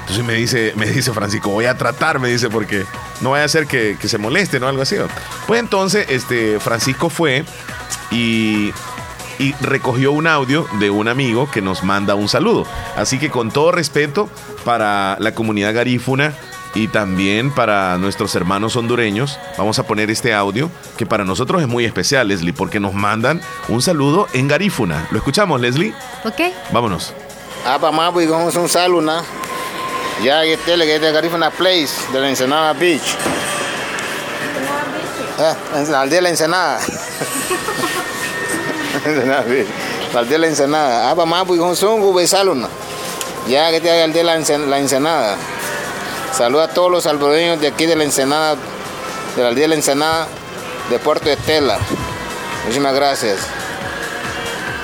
[0.05, 2.85] Entonces me dice, me dice Francisco, voy a tratar, me dice, porque
[3.23, 4.69] no vaya a ser que, que se moleste, ¿no?
[4.69, 4.97] Algo así.
[4.97, 5.07] ¿no?
[5.47, 7.45] Pues entonces, este, Francisco fue
[8.11, 8.71] y,
[9.39, 12.67] y recogió un audio de un amigo que nos manda un saludo.
[12.97, 14.29] Así que con todo respeto
[14.63, 16.35] para la comunidad garífuna
[16.75, 21.69] y también para nuestros hermanos hondureños, vamos a poner este audio que para nosotros es
[21.69, 25.09] muy especial, Leslie, porque nos mandan un saludo en garífuna.
[25.13, 25.95] ¿Lo escuchamos, Leslie?
[26.25, 26.53] ¿Ok?
[26.73, 27.15] Vámonos.
[27.65, 29.23] Mapu y con un saluna.
[30.25, 33.03] Ya que tele que es de Garifuna Place, de la Ensenada Beach.
[35.39, 36.81] Eh, en la aldea de la Ensenada.
[39.05, 39.67] Ensenada Beach.
[40.15, 41.11] La aldea de la Ensenada.
[41.11, 42.69] Apa mapu y con un de saluna.
[43.49, 45.37] Ya que te la aldea de la Ensen- la Ensenada.
[46.33, 48.57] Saluda a todos los salvadoreños de aquí de la Ensenada,
[49.37, 50.27] de la aldea de la Ensenada,
[50.91, 51.79] de Puerto Estela.
[52.63, 53.39] Muchísimas gracias.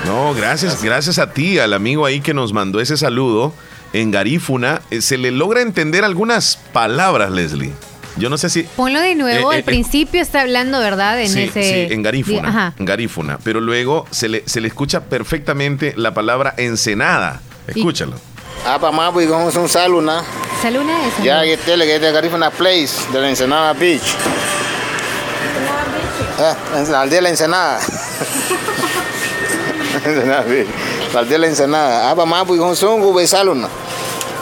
[0.05, 3.53] No, gracias, gracias a ti, al amigo ahí que nos mandó ese saludo
[3.93, 4.81] en garífuna.
[4.91, 7.73] Eh, Se le logra entender algunas palabras, Leslie.
[8.17, 8.63] Yo no sé si...
[8.63, 9.51] Ponlo de nuevo.
[9.51, 11.21] Eh, eh, Al principio está hablando, ¿verdad?
[11.21, 11.87] En sí, ese.
[11.87, 12.49] sí, en garífuna.
[12.49, 12.73] Ajá.
[12.77, 13.39] En garífuna.
[13.43, 17.39] Pero luego se le, se le escucha perfectamente la palabra ensenada.
[17.67, 18.13] Escúchalo.
[18.67, 20.21] Apa mapu y con un saluna.
[20.61, 21.23] Saluna es.
[21.23, 24.03] Ya que tele que es de Garifuna Place, de la Ensenada Beach.
[26.39, 27.79] Eh, en la aldea de la Ensenada.
[30.05, 30.67] Ensenada Beach.
[31.13, 32.15] De la Ensenada.
[32.25, 33.67] Mapu y con un saluna.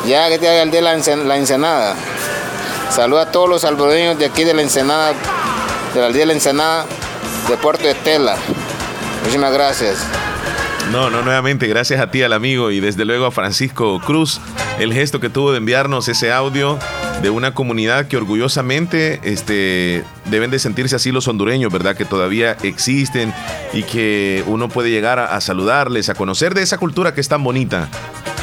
[0.08, 1.96] Ya que te de la la Ensenada.
[2.92, 5.14] Saluda a todos los salvadoreños de aquí de la Ensenada,
[5.94, 6.86] de la aldea de la Ensenada,
[7.50, 8.38] de Puerto Estela.
[9.22, 9.98] Muchísimas gracias.
[10.92, 14.40] No, no, nuevamente, gracias a ti, al amigo, y desde luego a Francisco Cruz,
[14.80, 16.78] el gesto que tuvo de enviarnos ese audio.
[17.22, 21.96] De una comunidad que orgullosamente este, deben de sentirse así los hondureños, ¿verdad?
[21.96, 23.34] Que todavía existen
[23.74, 27.28] y que uno puede llegar a, a saludarles, a conocer de esa cultura que es
[27.28, 27.90] tan bonita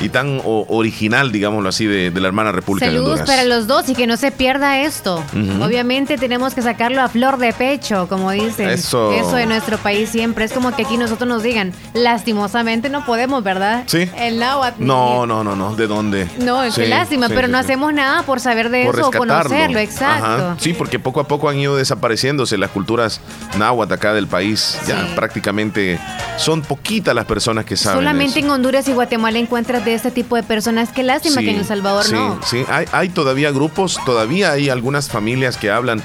[0.02, 3.30] y tan o- original, digámoslo así, de, de la hermana República de Saludos Honduras.
[3.30, 5.24] para los dos y que no se pierda esto.
[5.62, 8.68] Obviamente tenemos que sacarlo a flor de pecho, como dicen.
[8.68, 9.10] Eso.
[9.10, 10.44] de nuestro país siempre.
[10.44, 13.84] Es como que aquí nosotros nos digan, lastimosamente no podemos, ¿verdad?
[13.86, 14.10] Sí.
[14.18, 14.84] El náhuatl.
[14.84, 16.28] No, no, no, no, ¿de dónde?
[16.40, 19.08] No, qué Sí, lástima, sí, pero sí, no hacemos nada por saber de por eso
[19.08, 19.48] o rescatarlo.
[19.48, 20.26] conocerlo, exacto.
[20.26, 20.56] Ajá.
[20.58, 23.20] Sí, porque poco a poco han ido desapareciéndose las culturas
[23.58, 24.78] náhuatl acá del país.
[24.86, 25.98] Ya prácticamente
[26.36, 28.00] son poquitas las personas que saben.
[28.00, 28.46] Solamente eso.
[28.46, 30.90] en Honduras y Guatemala encuentras de este tipo de personas.
[30.90, 32.40] Qué lástima que en El Salvador sí, no.
[32.44, 36.02] Sí, hay, hay todavía grupos, todavía hay algunas familias que hablan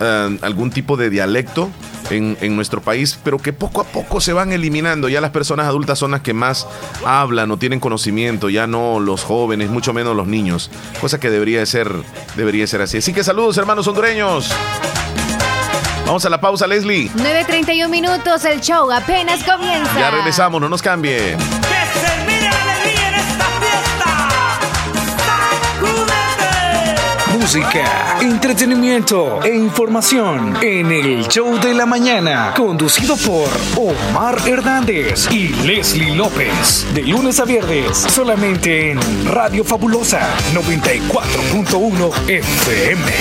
[0.00, 1.70] eh, algún tipo de dialecto
[2.10, 5.08] en, en nuestro país, pero que poco a poco se van eliminando.
[5.08, 6.66] Ya las personas adultas son las que más
[7.04, 11.60] hablan o tienen conocimiento, ya no los jóvenes, mucho menos los niños, cosa que debería
[11.60, 11.90] de ser,
[12.36, 12.98] debería de ser así.
[12.98, 14.50] Así que saludos hermanos hondureños.
[16.06, 17.10] Vamos a la pausa, Leslie.
[17.16, 19.98] 9.31 minutos, el show apenas comienza.
[19.98, 21.36] Ya regresamos, no nos cambie.
[27.46, 35.50] Música, entretenimiento e información en el show de la mañana, conducido por Omar Hernández y
[35.64, 43.12] Leslie López, de lunes a viernes, solamente en Radio Fabulosa 94.1 FM.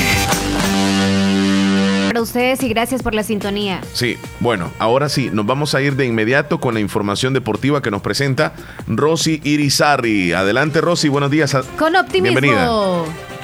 [2.08, 3.82] Para ustedes y gracias por la sintonía.
[3.94, 7.92] Sí, bueno, ahora sí, nos vamos a ir de inmediato con la información deportiva que
[7.92, 8.54] nos presenta
[8.88, 10.34] Rosy Irizarri.
[10.34, 11.56] Adelante, Rosy, buenos días.
[11.78, 12.40] Con optimismo.
[12.42, 13.35] Bienvenida.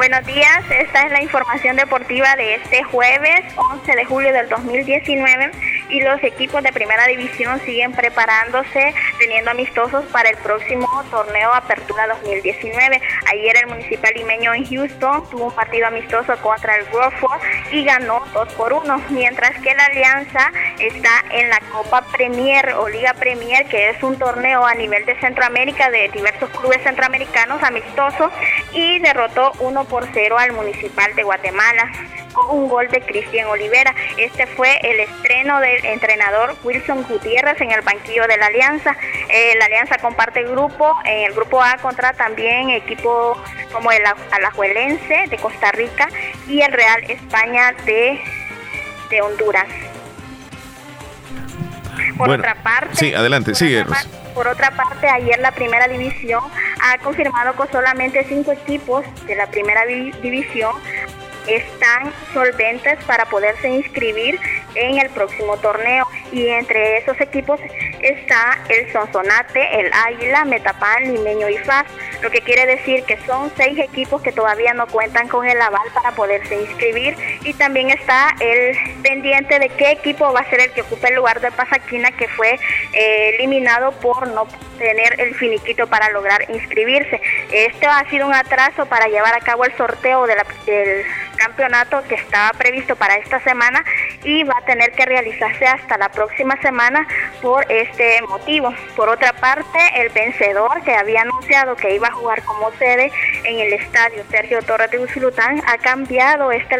[0.00, 5.50] Buenos días, esta es la información deportiva de este jueves 11 de julio del 2019
[5.90, 12.06] y los equipos de primera división siguen preparándose teniendo amistosos para el próximo torneo Apertura
[12.06, 13.00] 2019.
[13.32, 17.40] Ayer el municipal limeño en Houston tuvo un partido amistoso contra el Crawford
[17.72, 22.88] y ganó 2 por 1, mientras que la Alianza está en la Copa Premier o
[22.88, 28.30] Liga Premier, que es un torneo a nivel de Centroamérica de diversos clubes centroamericanos amistosos
[28.72, 31.90] y derrotó 1 por 0 al municipal de Guatemala
[32.50, 33.94] un gol de Cristian Olivera.
[34.16, 38.96] Este fue el estreno del entrenador Wilson Gutiérrez en el banquillo de la Alianza.
[39.28, 43.38] Eh, la Alianza comparte grupo, en el grupo A contra también equipos
[43.72, 46.08] como el Alajuelense de Costa Rica
[46.48, 48.20] y el Real España de,
[49.10, 49.66] de Honduras.
[52.16, 53.84] Por Bueno, otra parte, sí, adelante, sigue,
[54.34, 56.42] por otra parte, ayer la primera división
[56.80, 60.72] ha confirmado que solamente cinco equipos de la primera vi- división
[61.46, 64.38] están solventes para poderse inscribir
[64.74, 67.60] en el próximo torneo y entre esos equipos
[68.02, 71.86] está el Sonsonate, el Águila, Metapan, Limeño y FAS,
[72.22, 75.88] lo que quiere decir que son seis equipos que todavía no cuentan con el aval
[75.94, 80.70] para poderse inscribir y también está el pendiente de qué equipo va a ser el
[80.72, 82.58] que ocupe el lugar de Pasaquina que fue
[82.92, 84.46] eh, eliminado por no
[84.78, 87.20] tener el finiquito para lograr inscribirse.
[87.52, 90.38] Este ha sido un atraso para llevar a cabo el sorteo del
[91.36, 93.84] campeonato que estaba previsto para esta semana
[94.24, 96.19] y va a tener que realizarse hasta la próxima
[96.62, 97.06] semana
[97.42, 98.72] por este motivo.
[98.96, 103.12] Por otra parte, el vencedor que había anunciado que iba a jugar como sede
[103.44, 106.76] en el estadio Sergio Torres de Usulután ha cambiado este,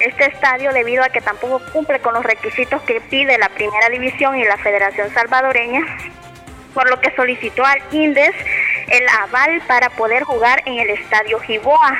[0.00, 4.36] este estadio debido a que tampoco cumple con los requisitos que pide la primera división
[4.36, 5.84] y la Federación Salvadoreña
[6.74, 8.34] por lo que solicitó al INDES
[8.88, 11.96] el aval para poder jugar en el estadio Giboa.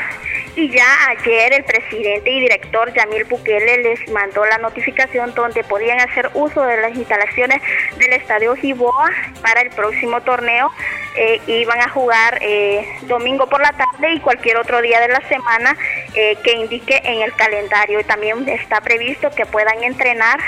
[0.57, 5.99] Y ya ayer el presidente y director Yamil Bukele les mandó la notificación donde podían
[6.01, 7.61] hacer uso de las instalaciones
[7.99, 9.11] del estadio Giboa
[9.43, 10.71] para el próximo torneo.
[11.17, 15.21] Eh, iban a jugar eh, domingo por la tarde y cualquier otro día de la
[15.29, 15.77] semana
[16.15, 17.99] eh, que indique en el calendario.
[17.99, 20.39] Y también está previsto que puedan entrenar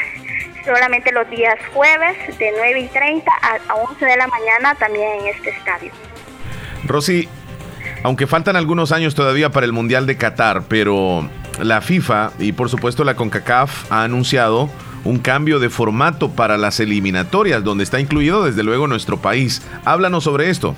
[0.66, 5.08] solamente los días jueves de 9 y 30 a, a 11 de la mañana también
[5.20, 5.92] en este estadio.
[6.84, 7.28] Rosy,
[8.02, 11.28] aunque faltan algunos años todavía para el Mundial de Qatar, pero
[11.62, 14.68] la FIFA y por supuesto la CONCACAF ha anunciado
[15.04, 19.62] un cambio de formato para las eliminatorias, donde está incluido desde luego nuestro país.
[19.84, 20.74] Háblanos sobre esto.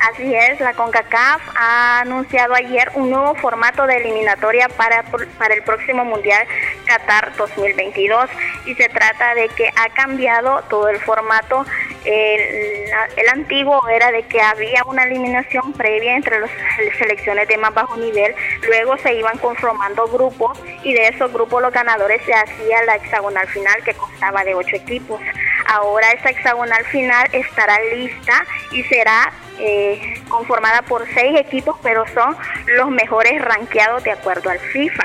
[0.00, 5.02] Así es, la CONCACAF ha anunciado ayer un nuevo formato de eliminatoria para,
[5.38, 6.46] para el próximo Mundial
[6.86, 8.28] Qatar 2022
[8.66, 11.64] y se trata de que ha cambiado todo el formato.
[12.04, 16.50] El, antiguo era de que había una eliminación previa entre las
[16.96, 18.34] selecciones de más bajo nivel,
[18.66, 23.46] luego se iban conformando grupos y de esos grupos los ganadores se hacía la hexagonal
[23.48, 25.20] final que constaba de ocho equipos.
[25.66, 29.85] Ahora esta hexagonal final estará lista y será eh,
[30.28, 32.36] conformada por seis equipos, pero son
[32.76, 35.04] los mejores rankeados de acuerdo al FIFA,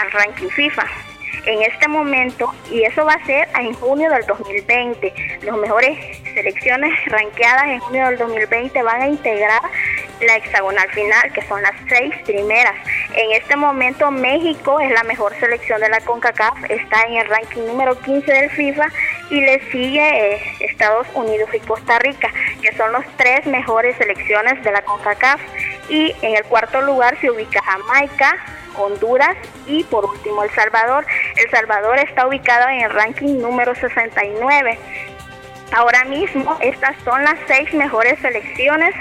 [0.00, 0.86] al ranking FIFA
[1.46, 5.38] en este momento y eso va a ser en junio del 2020.
[5.42, 5.98] Los mejores
[6.34, 9.62] selecciones ranqueadas en junio del 2020 van a integrar
[10.20, 12.74] la hexagonal final, que son las seis primeras.
[13.14, 17.62] En este momento México es la mejor selección de la CONCACAF, está en el ranking
[17.62, 18.86] número 15 del FIFA
[19.30, 24.62] y le sigue eh, Estados Unidos y Costa Rica, que son las tres mejores selecciones
[24.62, 25.40] de la CONCACAF.
[25.88, 28.36] Y en el cuarto lugar se ubica Jamaica,
[28.76, 31.06] Honduras y por último El Salvador.
[31.36, 34.78] El Salvador está ubicado en el ranking número 69.
[35.72, 38.94] Ahora mismo estas son las seis mejores selecciones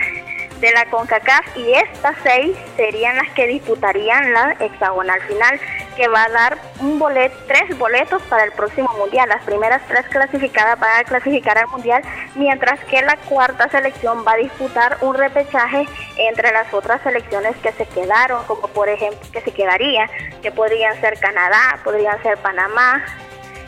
[0.61, 5.59] de la CONCACAF y estas seis serían las que disputarían la hexagonal final
[5.95, 7.01] que va a dar un
[7.47, 9.27] tres boletos para el próximo mundial.
[9.29, 12.01] Las primeras tres clasificadas van a clasificar al mundial,
[12.35, 17.71] mientras que la cuarta selección va a disputar un repechaje entre las otras selecciones que
[17.73, 20.09] se quedaron, como por ejemplo que se quedaría,
[20.41, 23.03] que podrían ser Canadá, podrían ser Panamá.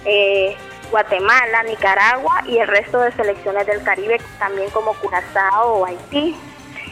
[0.05, 0.55] Eh,
[0.91, 6.35] Guatemala, Nicaragua y el resto de selecciones del Caribe, también como Curazao o Haití.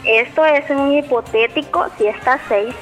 [0.06, 2.74] Esto es un hipotético si estas seis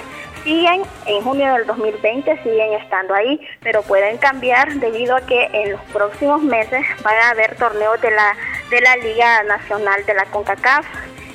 [0.44, 5.74] siguen en junio del 2020, siguen estando ahí, pero pueden cambiar debido a que en
[5.74, 8.36] los próximos meses van a haber torneos de la,
[8.70, 10.86] de la Liga Nacional de la CONCACAF.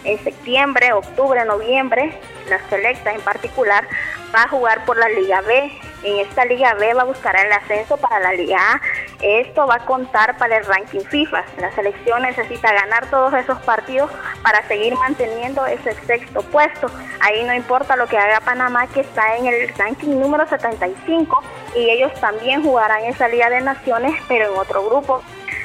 [0.05, 2.13] En septiembre, octubre, noviembre,
[2.49, 3.87] la selecta en particular
[4.35, 5.73] va a jugar por la Liga B.
[6.03, 8.81] En esta Liga B va a buscar el ascenso para la Liga A.
[9.23, 11.45] Esto va a contar para el ranking FIFA.
[11.59, 14.11] La selección necesita ganar todos esos partidos
[14.43, 16.89] para seguir manteniendo ese sexto puesto.
[17.21, 21.43] Ahí no importa lo que haga Panamá, que está en el ranking número 75,
[21.77, 25.23] y ellos también jugarán esa Liga de Naciones, pero en otro grupo.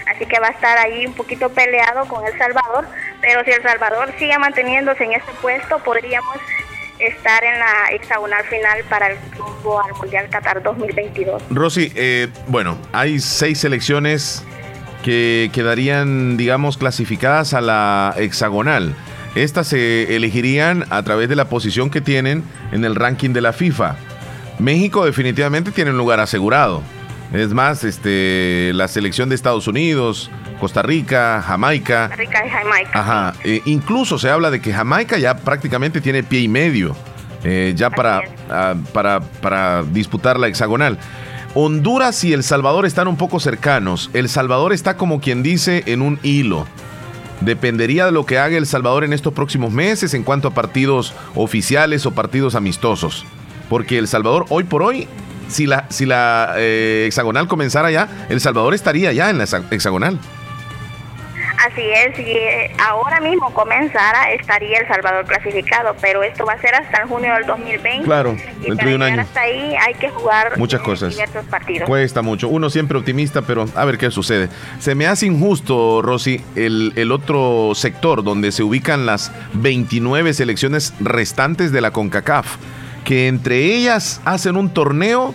[0.09, 2.87] Así que va a estar ahí un poquito peleado con El Salvador,
[3.21, 6.37] pero si El Salvador sigue manteniéndose en ese puesto, podríamos
[6.99, 11.43] estar en la hexagonal final para el grupo al Mundial Qatar 2022.
[11.51, 14.43] Rosy, eh, bueno, hay seis selecciones
[15.03, 18.95] que quedarían, digamos, clasificadas a la hexagonal.
[19.35, 23.53] Estas se elegirían a través de la posición que tienen en el ranking de la
[23.53, 23.95] FIFA.
[24.57, 26.83] México definitivamente tiene un lugar asegurado.
[27.33, 32.07] Es más, este, la selección de Estados Unidos, Costa Rica, Jamaica.
[32.07, 32.91] Costa Rica y Jamaica.
[32.93, 33.33] Ajá.
[33.43, 36.95] Eh, incluso se habla de que Jamaica ya prácticamente tiene pie y medio
[37.43, 40.97] eh, ya para, ah, para, para disputar la hexagonal.
[41.55, 44.09] Honduras y El Salvador están un poco cercanos.
[44.13, 46.67] El Salvador está como quien dice en un hilo.
[47.41, 51.13] Dependería de lo que haga El Salvador en estos próximos meses en cuanto a partidos
[51.35, 53.25] oficiales o partidos amistosos.
[53.69, 55.07] Porque El Salvador hoy por hoy
[55.49, 60.19] si la, si la eh, hexagonal comenzara ya, El Salvador estaría ya en la hexagonal.
[61.59, 66.61] Así es, y eh, ahora mismo comenzara, estaría El Salvador clasificado, pero esto va a
[66.61, 68.05] ser hasta el junio del 2020.
[68.05, 69.21] Claro, dentro de un año.
[69.21, 71.17] Hasta ahí hay que jugar muchas cosas.
[71.49, 71.85] Partidos.
[71.85, 72.47] Cuesta mucho.
[72.47, 74.47] Uno siempre optimista, pero a ver qué sucede.
[74.79, 80.93] Se me hace injusto, Rosy, el, el otro sector donde se ubican las 29 selecciones
[81.01, 82.55] restantes de la CONCACAF
[83.03, 85.33] que entre ellas hacen un torneo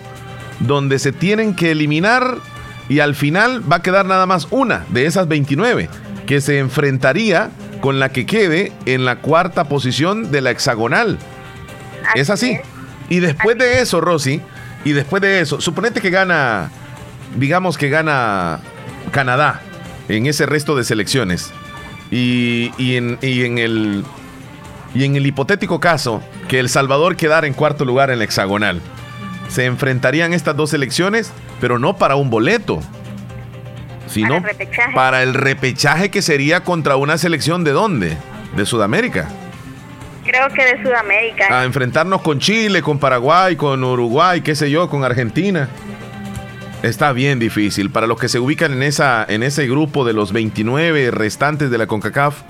[0.59, 2.37] donde se tienen que eliminar
[2.87, 5.89] y al final va a quedar nada más una de esas 29
[6.25, 7.49] que se enfrentaría
[7.81, 11.17] con la que quede en la cuarta posición de la hexagonal.
[12.15, 12.57] es así.
[13.09, 14.41] Y después de eso, Rosy,
[14.83, 16.71] y después de eso, suponete que gana,
[17.37, 18.59] digamos que gana
[19.11, 19.61] Canadá
[20.09, 21.51] en ese resto de selecciones.
[22.11, 24.03] Y, en, y en el
[24.93, 28.81] y en el hipotético caso que El Salvador quedara en cuarto lugar en la hexagonal,
[29.47, 31.31] se enfrentarían estas dos elecciones,
[31.61, 32.81] pero no para un boleto,
[34.07, 34.43] sino
[34.93, 38.17] para el, repechaje que sería contra una selección de dónde?
[38.55, 39.27] De Sudamérica.
[40.23, 41.59] Creo que de Sudamérica.
[41.59, 45.69] A enfrentarnos con Chile, con Paraguay, con Uruguay, qué sé yo, con Argentina.
[46.81, 47.89] Está bien difícil.
[47.91, 51.77] Para los que se ubican en, esa, en ese grupo de los 29 restantes de
[51.77, 52.41] la CONCACAF,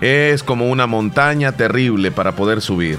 [0.00, 2.98] es como una montaña terrible para poder subir.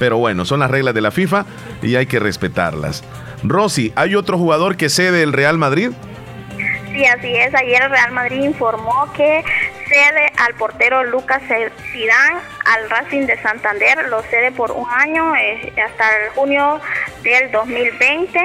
[0.00, 1.44] Pero bueno, son las reglas de la FIFA
[1.82, 3.04] y hay que respetarlas.
[3.44, 5.90] Rosy, ¿hay otro jugador que cede el Real Madrid?
[6.90, 7.54] Sí, así es.
[7.54, 9.44] Ayer el Real Madrid informó que
[9.86, 11.42] cede al portero Lucas
[11.92, 14.08] Zidane al Racing de Santander.
[14.08, 16.80] Lo cede por un año eh, hasta el junio
[17.22, 18.40] del 2020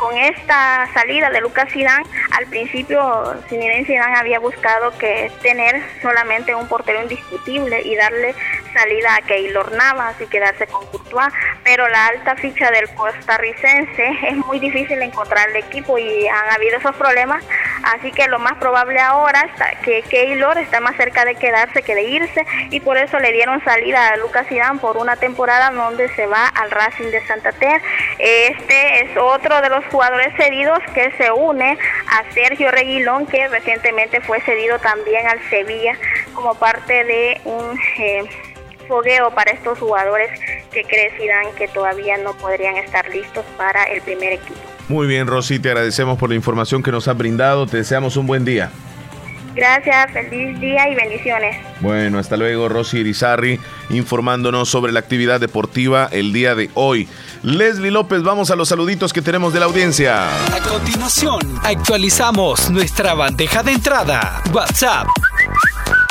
[0.00, 6.54] con esta salida de Lucas Zidane, al principio Zinedine Zidane había buscado que tener solamente
[6.54, 8.34] un portero indiscutible y darle
[8.72, 11.32] salida a Keylor Navas y quedarse con Courtois,
[11.64, 16.78] pero la alta ficha del costarricense es muy difícil encontrar el equipo y han habido
[16.78, 17.44] esos problemas,
[17.84, 21.94] así que lo más probable ahora es que Keylor está más cerca de quedarse que
[21.94, 26.08] de irse y por eso le dieron salida a Lucas Zidane por una temporada donde
[26.14, 27.80] se va al Racing de Santander.
[28.18, 31.78] Este es otro de los jugadores cedidos que se une
[32.08, 35.96] a Sergio Reguilón que recientemente fue cedido también al Sevilla
[36.34, 38.24] como parte de un eh,
[38.90, 40.28] fogueo para estos jugadores
[40.72, 41.10] que cree
[41.56, 44.58] que todavía no podrían estar listos para el primer equipo.
[44.88, 47.66] Muy bien, Rosy, te agradecemos por la información que nos has brindado.
[47.66, 48.70] Te deseamos un buen día.
[49.54, 51.56] Gracias, feliz día y bendiciones.
[51.80, 53.60] Bueno, hasta luego, Rosy Irizarri,
[53.90, 57.08] informándonos sobre la actividad deportiva el día de hoy.
[57.42, 60.28] Leslie López, vamos a los saluditos que tenemos de la audiencia.
[60.54, 64.42] A continuación, actualizamos nuestra bandeja de entrada.
[64.52, 65.06] WhatsApp.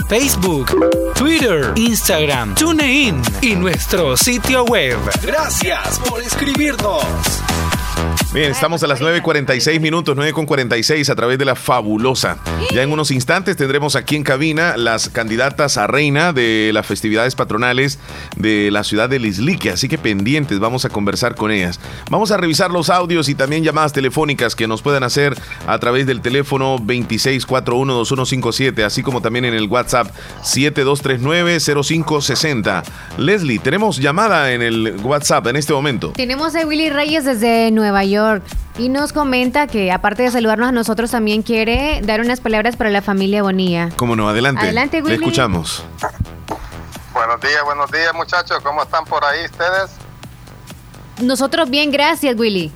[0.09, 0.75] Facebook,
[1.13, 4.97] Twitter, Instagram, TuneIn y nuestro sitio web.
[5.21, 7.05] Gracias por escribirnos.
[8.31, 12.37] Bien, estamos a las 9.46 minutos, 9.46 a través de la fabulosa.
[12.71, 17.33] Ya en unos instantes tendremos aquí en cabina las candidatas a reina de las festividades
[17.33, 17.97] patronales
[18.37, 21.79] de la ciudad de Lislique, así que pendientes, vamos a conversar con ellas.
[22.11, 25.35] Vamos a revisar los audios y también llamadas telefónicas que nos puedan hacer
[25.65, 30.11] a través del teléfono 26412157, así como también en el WhatsApp
[30.43, 32.83] 72390560.
[33.17, 36.13] Leslie, tenemos llamada en el WhatsApp en este momento.
[36.15, 38.43] Tenemos a Willy Reyes desde Nueva York.
[38.77, 42.89] Y nos comenta que aparte de saludarnos a nosotros, también quiere dar unas palabras para
[42.89, 43.89] la familia Bonilla.
[43.97, 44.29] ¿Cómo no?
[44.29, 44.61] Adelante.
[44.61, 45.17] Adelante, Willy.
[45.17, 45.83] Le escuchamos.
[47.13, 48.59] Buenos días, buenos días, muchachos.
[48.63, 49.91] ¿Cómo están por ahí ustedes?
[51.21, 52.71] Nosotros bien, gracias, Willy.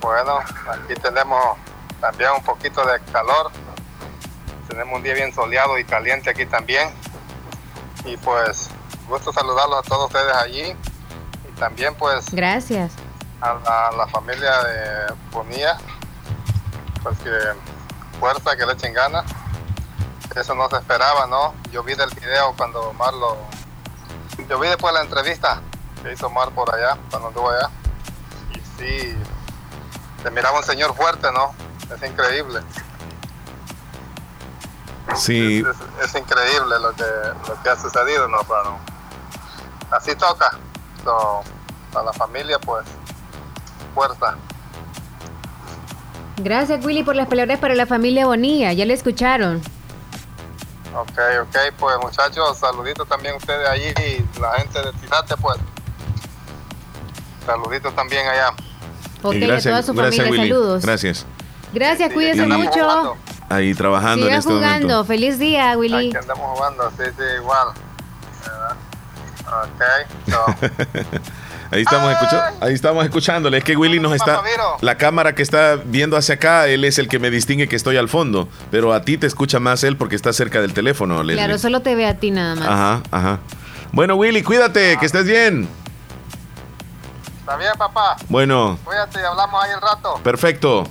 [0.00, 1.58] Bueno, aquí tenemos
[2.00, 3.50] también un poquito de calor.
[4.68, 6.88] Tenemos un día bien soleado y caliente aquí también.
[8.06, 8.70] Y pues,
[9.08, 10.74] gusto saludarlos a todos ustedes allí.
[11.50, 12.30] Y también pues...
[12.32, 12.92] Gracias
[13.40, 15.78] a la, familia de Bonilla,
[17.02, 17.30] pues que
[18.18, 19.24] fuerza, que le echen ganas.
[20.34, 21.54] Eso no se esperaba, ¿no?
[21.72, 23.36] Yo vi del video cuando Omar lo...
[24.48, 25.60] Yo vi después la entrevista
[26.02, 27.68] que hizo Omar por allá, cuando anduvo allá.
[28.54, 29.18] Y sí,
[30.22, 31.54] se miraba un señor fuerte, ¿no?
[31.94, 32.62] Es increíble.
[35.16, 35.64] Sí.
[36.02, 37.04] Es, increíble lo que,
[37.48, 38.38] lo que ha sucedido, ¿no?
[38.44, 38.78] Pero
[39.90, 40.52] así toca.
[41.94, 42.86] a la familia, pues,
[43.90, 44.36] fuerza.
[46.38, 48.72] Gracias, Willy, por las palabras para la familia Bonilla.
[48.72, 49.60] Ya le escucharon.
[50.96, 55.56] Ok, ok, pues muchachos, saluditos también a ustedes allí y la gente de Tirate, pues.
[57.46, 58.50] Saluditos también allá.
[59.22, 60.82] Ok, gracias, a toda su familia, saludos.
[60.82, 61.26] Gracias.
[61.72, 63.16] Gracias, cuídense mucho.
[63.48, 64.88] Ahí trabajando Siga en este jugando.
[64.88, 65.04] momento.
[65.04, 66.08] Feliz día, Willy.
[66.08, 67.68] Aquí andamos jugando, sí, sí, igual.
[69.50, 69.82] Ok,
[71.72, 73.58] Ahí estamos, escuchando, ahí estamos escuchándole.
[73.58, 74.42] Es que Willy nos está.
[74.80, 77.96] La cámara que está viendo hacia acá, él es el que me distingue que estoy
[77.96, 78.48] al fondo.
[78.70, 81.44] Pero a ti te escucha más él porque está cerca del teléfono, Leslie.
[81.44, 82.68] Claro, solo te ve a ti nada más.
[82.68, 83.38] Ajá, ajá.
[83.92, 85.68] Bueno, Willy, cuídate, que estés bien.
[87.40, 88.16] Está bien, papá.
[88.28, 88.78] Bueno.
[88.84, 90.20] Cuídate y hablamos ahí el rato.
[90.22, 90.84] Perfecto.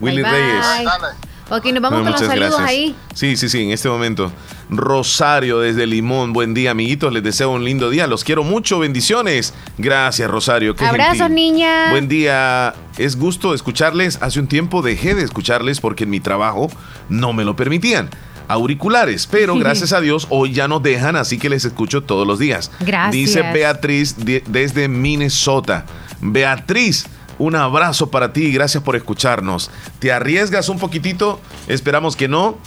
[0.00, 0.84] Willy Reyes.
[0.84, 1.29] Dale.
[1.50, 2.94] Ok, nos vamos con los saludos ahí.
[3.12, 4.30] Sí, sí, sí, en este momento.
[4.70, 7.12] Rosario desde Limón, buen día, amiguitos.
[7.12, 8.06] Les deseo un lindo día.
[8.06, 8.78] Los quiero mucho.
[8.78, 9.52] Bendiciones.
[9.76, 10.76] Gracias, Rosario.
[10.76, 11.90] Qué Abrazos, niña.
[11.90, 12.74] Buen día.
[12.98, 14.22] Es gusto escucharles.
[14.22, 16.70] Hace un tiempo dejé de escucharles porque en mi trabajo
[17.08, 18.10] no me lo permitían
[18.46, 22.38] auriculares, pero gracias a Dios hoy ya nos dejan, así que les escucho todos los
[22.38, 22.70] días.
[22.80, 23.12] Gracias.
[23.12, 25.84] Dice Beatriz desde Minnesota.
[26.20, 27.06] Beatriz,
[27.40, 29.70] un abrazo para ti y gracias por escucharnos.
[29.98, 31.40] ¿Te arriesgas un poquitito?
[31.68, 32.58] Esperamos que no.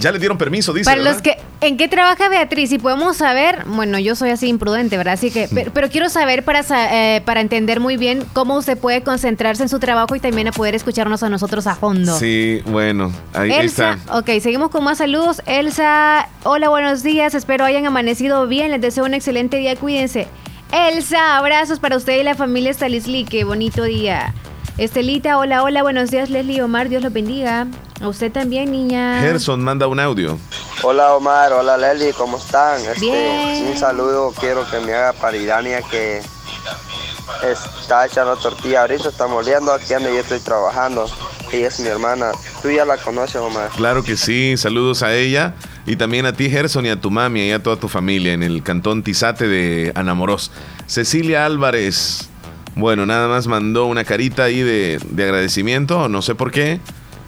[0.00, 0.90] Ya le dieron permiso, dice.
[0.90, 2.70] Para los que, ¿en qué trabaja Beatriz?
[2.70, 5.14] Si podemos saber, bueno, yo soy así imprudente, ¿verdad?
[5.14, 9.62] Así que, pero, quiero saber para, eh, para entender muy bien cómo usted puede concentrarse
[9.62, 12.18] en su trabajo y también a poder escucharnos a nosotros a fondo.
[12.18, 14.18] Sí, bueno, ahí Elsa, está.
[14.18, 15.40] Ok, seguimos con más saludos.
[15.46, 17.34] Elsa, hola, buenos días.
[17.34, 18.72] Espero hayan amanecido bien.
[18.72, 19.76] Les deseo un excelente día.
[19.76, 20.26] Cuídense.
[20.72, 23.24] Elsa, abrazos para usted y la familia Stalisli.
[23.24, 24.32] Qué bonito día.
[24.78, 27.66] Estelita, hola, hola, buenos días, Leslie Omar, Dios los bendiga.
[28.00, 29.20] A usted también, niña.
[29.20, 30.38] Gerson manda un audio.
[30.82, 32.80] Hola Omar, hola Leslie, ¿cómo están?
[32.80, 33.66] Este, Bien.
[33.66, 36.22] Un saludo quiero que me haga para Irania que
[37.42, 41.06] está echando tortilla ahorita, está moliendo aquí donde yo estoy trabajando.
[41.52, 42.30] Ella es mi hermana.
[42.62, 43.70] Tú ya la conoces, Omar.
[43.76, 45.54] Claro que sí, saludos a ella
[45.86, 48.42] y también a ti, Gerson, y a tu mami y a toda tu familia en
[48.42, 50.50] el cantón Tizate de Anamoros.
[50.86, 52.28] Cecilia Álvarez,
[52.74, 56.80] bueno, nada más mandó una carita ahí de, de agradecimiento, no sé por qué.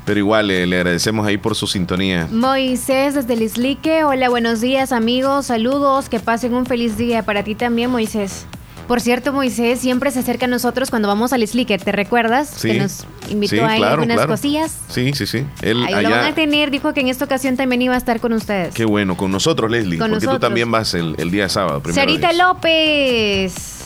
[0.04, 2.26] Pero igual le agradecemos ahí por su sintonía.
[2.32, 4.02] Moisés desde Lislique.
[4.02, 8.46] Hola, buenos días amigos, saludos, que pasen un feliz día para ti también, Moisés.
[8.88, 12.50] Por cierto, Moisés siempre se acerca a nosotros cuando vamos al Lislique, ¿te recuerdas?
[12.54, 12.68] Sí.
[12.68, 14.28] Que nos invitó Sí, ahí claro, algunas claro.
[14.30, 14.76] cosillas.
[14.88, 15.46] Sí, sí, sí.
[15.62, 16.34] Él Ahí lo van a allá.
[16.34, 18.74] tener, dijo que en esta ocasión también iba a estar con ustedes.
[18.74, 19.98] Qué bueno, con nosotros, Leslie.
[19.98, 20.40] Con porque nosotros.
[20.40, 21.80] tú también vas el, el día sábado.
[21.82, 22.32] primero Sarita.
[22.32, 23.81] López.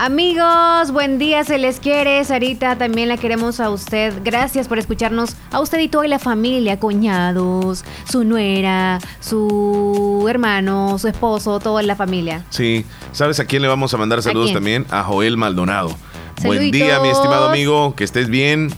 [0.00, 2.24] Amigos, buen día, se les quiere.
[2.24, 4.14] Sarita, también la queremos a usted.
[4.22, 11.08] Gracias por escucharnos a usted y toda la familia, cuñados, su nuera, su hermano, su
[11.08, 12.44] esposo, toda la familia.
[12.50, 12.86] Sí.
[13.10, 14.86] ¿Sabes a quién le vamos a mandar saludos también?
[14.90, 15.96] A Joel Maldonado.
[16.44, 17.96] Buen día, mi estimado amigo.
[17.96, 18.72] Que estés bien.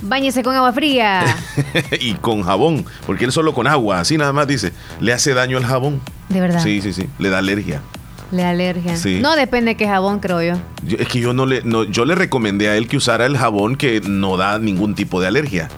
[0.00, 1.24] Báñese con agua fría.
[2.00, 2.86] y con jabón.
[3.04, 4.72] Porque él solo con agua, así nada más dice.
[5.00, 6.00] Le hace daño el jabón.
[6.28, 6.62] De verdad.
[6.62, 7.08] Sí, sí, sí.
[7.18, 7.82] Le da alergia.
[8.30, 8.96] Le alergia.
[8.96, 9.18] Sí.
[9.20, 10.54] No depende de qué jabón, creo yo.
[10.84, 13.36] Yo- es que yo no le, no, yo le recomendé a él que usara el
[13.36, 15.68] jabón que no da ningún tipo de alergia.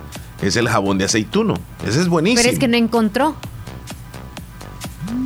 [0.43, 1.55] Es el jabón de aceituno.
[1.87, 2.43] Ese es buenísimo.
[2.43, 3.37] Pero es que no encontró.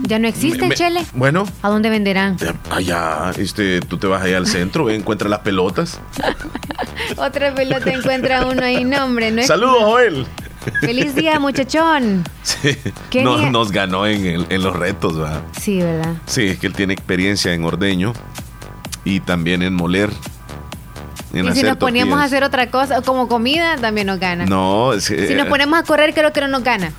[0.09, 1.05] Ya no existe, Me- me- Chele.
[1.15, 2.37] Bueno, ¿A dónde venderán?
[2.71, 6.01] allá, este, tú te vas allá al centro, encuentras las pelotas.
[7.17, 9.31] Otra pelota encuentra uno ahí, no, hombre.
[9.33, 10.27] No Saludos, Joel.
[10.81, 12.25] Feliz día, muchachón.
[12.43, 12.77] Sí,
[13.11, 13.51] ¿Qué no- día?
[13.51, 15.43] nos ganó en, el- en los retos, ¿verdad?
[15.61, 16.15] Sí, ¿verdad?
[16.27, 18.13] Sí, es que él tiene experiencia en ordeño
[19.05, 20.11] y también en moler.
[21.33, 24.47] en y si nos poníamos a hacer otra cosa, como comida, también nos gana.
[24.47, 26.93] No, es- Si nos ponemos a correr, creo que no nos gana.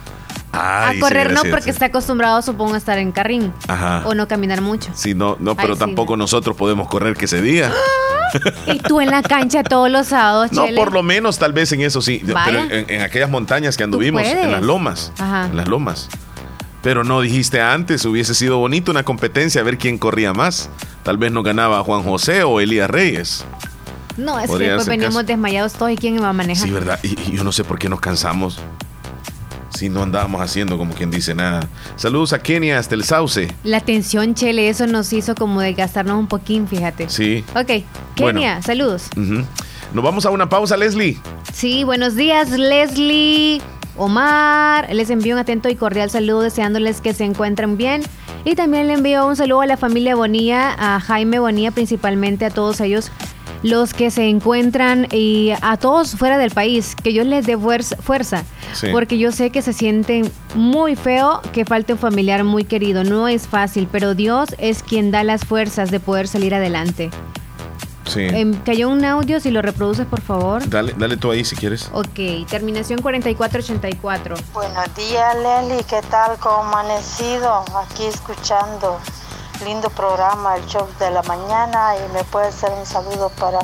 [0.54, 3.54] A correr sí, no, porque está acostumbrado, supongo, a estar en carrín.
[3.68, 4.04] Ajá.
[4.06, 4.90] O no caminar mucho.
[4.96, 5.80] Sí, no, no, pero Ay, sí.
[5.80, 7.72] tampoco nosotros podemos correr que ese día.
[8.66, 10.78] Y tú en la cancha todos los sábados, No, Chele.
[10.78, 12.22] por lo menos tal vez en eso sí.
[12.26, 12.46] Vaya.
[12.46, 15.14] Pero en, en aquellas montañas que anduvimos, en las lomas.
[15.18, 15.46] Ajá.
[15.46, 16.10] En las lomas.
[16.82, 20.70] Pero no dijiste antes, hubiese sido bonito una competencia a ver quién corría más.
[21.04, 23.46] Tal vez nos ganaba Juan José o Elías Reyes.
[24.18, 25.24] No, es que después venimos caso.
[25.28, 26.66] desmayados todos y quién iba a manejar.
[26.68, 27.00] Sí, ¿verdad?
[27.04, 28.60] Y, y yo no sé por qué nos cansamos.
[29.78, 31.68] Si no andábamos haciendo como quien dice nada.
[31.98, 33.48] Saludos a Kenia hasta el Sauce.
[33.64, 37.10] La tensión, Chele, eso nos hizo como desgastarnos un poquín, fíjate.
[37.10, 37.44] Sí.
[37.56, 37.84] Ok,
[38.18, 38.40] Bueno.
[38.40, 39.04] Kenia, saludos.
[39.16, 41.18] Nos vamos a una pausa, Leslie.
[41.54, 43.62] Sí, buenos días, Leslie,
[43.96, 44.94] Omar.
[44.94, 48.02] Les envío un atento y cordial saludo deseándoles que se encuentren bien.
[48.46, 52.50] Y también le envío un saludo a la familia Bonilla, a Jaime Bonilla principalmente, a
[52.50, 53.12] todos ellos
[53.64, 57.96] los que se encuentran y a todos fuera del país, que yo les dé fuerza,
[57.98, 58.44] fuerza
[58.74, 58.88] Sí.
[58.92, 63.28] porque yo sé que se sienten muy feo que falte un familiar muy querido, no
[63.28, 67.10] es fácil, pero Dios es quien da las fuerzas de poder salir adelante.
[68.06, 68.22] Sí.
[68.22, 70.68] Em, cayó un audio, si lo reproduces por favor.
[70.70, 71.90] Dale, dale tú ahí si quieres.
[71.94, 74.36] Ok, terminación 4484.
[74.54, 75.84] Buenos días, Leli.
[75.84, 76.38] ¿Qué tal?
[76.40, 77.66] ¿Cómo amanecido?
[77.76, 78.98] Aquí escuchando.
[79.64, 81.96] Lindo programa, el show de la mañana.
[81.98, 83.60] Y me puede hacer un saludo para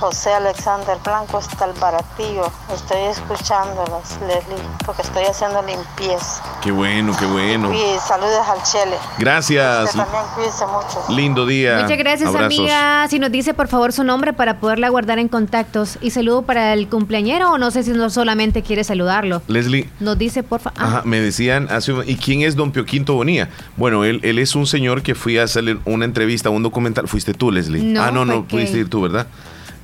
[0.00, 2.50] José Alexander Blanco hasta el baratillo.
[2.74, 6.42] Estoy escuchándolos, Leli, porque estoy haciendo limpieza.
[6.62, 7.72] Qué bueno, qué bueno.
[7.72, 8.96] Y saludos al Chele.
[9.18, 9.84] Gracias.
[9.86, 11.04] Usted también cuídese mucho.
[11.10, 11.80] Lindo día.
[11.82, 12.58] Muchas gracias, Abrazos.
[12.58, 13.06] amiga.
[13.08, 15.98] Si nos dice por favor su nombre para poderla guardar en contactos.
[16.00, 19.42] Y saludo para el cumpleañero o no sé si no solamente quiere saludarlo.
[19.48, 20.82] Leslie, Nos dice por favor.
[20.82, 23.48] Ajá, me decían hace un- ¿y quién es Don Pio Quinto Bonilla?
[23.76, 27.08] Bueno, él, él es un señor que fui a hacerle una entrevista, un documental.
[27.08, 27.82] Fuiste tú, Leslie.
[27.82, 29.26] No, ah, no, no, pudiste ir tú, ¿verdad?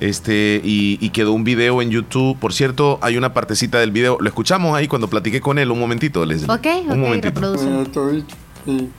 [0.01, 2.37] Este, y, y quedó un video en YouTube.
[2.39, 4.17] Por cierto, hay una partecita del video.
[4.19, 5.69] Lo escuchamos ahí cuando platiqué con él.
[5.71, 6.51] Un momentito, Leslie.
[6.51, 7.39] Ok, ok, un momentito.
[7.39, 8.25] reproduce.
[8.65, 8.89] Sí.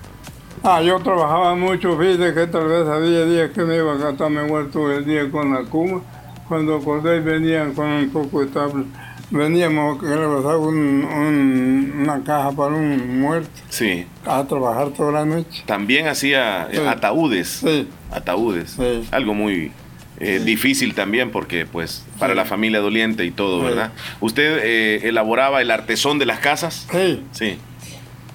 [0.62, 4.30] Ah, yo trabajaba mucho, fíjate que tal vez había días que me iba a gastar
[4.30, 6.00] me muerto el día con la cuma.
[6.48, 8.84] Cuando acordé venían con un poco de tabla.
[9.32, 14.04] Veníamos que le pasaba un- un- una caja para un muerto Sí.
[14.26, 15.62] a trabajar toda la noche.
[15.66, 16.86] También hacía eh, Sí.
[16.86, 17.64] ataúdes.
[18.12, 18.76] Ataúdes.
[19.10, 19.72] Algo muy
[20.22, 23.66] eh, difícil también porque, pues, para la familia doliente y todo, Sí.
[23.66, 23.92] ¿verdad?
[24.20, 26.86] ¿Usted eh, elaboraba el artesón de las casas?
[26.90, 27.22] Sí.
[27.32, 27.58] Sí.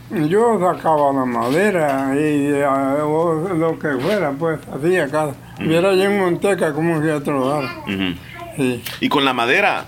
[0.10, 5.34] Yo sacaba la madera y eh, o lo que fuera, pues hacía cada.
[5.60, 7.66] Viera allí en Monteca cómo fui a trabajar.
[7.84, 8.16] Ujú.
[8.56, 8.84] Sí.
[9.02, 9.86] Y con la madera,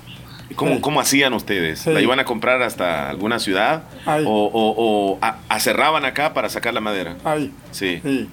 [0.58, 0.82] ¿cómo, Sí.
[0.82, 1.80] cómo hacían ustedes?
[1.80, 1.92] Sí.
[1.92, 3.84] ¿La iban a comprar hasta alguna ciudad?
[4.06, 4.26] Ay.
[4.28, 7.16] ¿O, o- o a- aserraban acá para sacar la madera?
[7.24, 7.54] Ahí.
[7.72, 8.02] Sí.
[8.04, 8.30] Sí.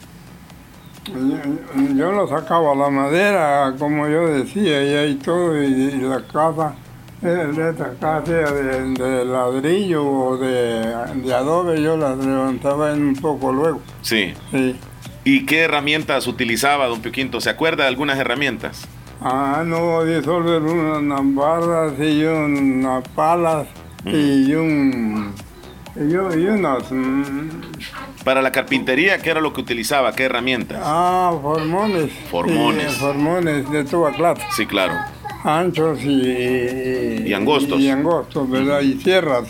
[1.94, 6.74] Yo, lo sacaba la madera, como yo decía, y ahí todo, y, y la casa,
[7.22, 13.02] eh, de esta casa de, de ladrillo o de, de adobe, yo la levantaba en
[13.02, 13.80] un poco luego.
[14.02, 14.34] Sí.
[14.50, 14.76] Sí.
[15.24, 17.40] ¿Y qué herramientas utilizaba, don Pio Quinto?
[17.40, 18.86] ¿Se acuerda de algunas herramientas?
[19.20, 23.66] Ah, no, disolver unas barras y unas palas
[24.04, 25.32] y un...
[25.96, 26.92] Y unas...
[26.92, 27.48] mm,
[28.26, 30.12] Para la carpintería, ¿qué era lo que utilizaba?
[30.12, 30.80] ¿Qué herramientas?
[30.82, 32.10] Ah, formones.
[32.28, 32.92] Formones.
[32.92, 34.42] Sí, formones de toda clase.
[34.56, 34.94] Sí, claro.
[35.44, 37.78] anchos y, Y angostos.
[37.78, 38.80] Y angostos, ¿verdad?
[38.80, 39.44] Y sierras.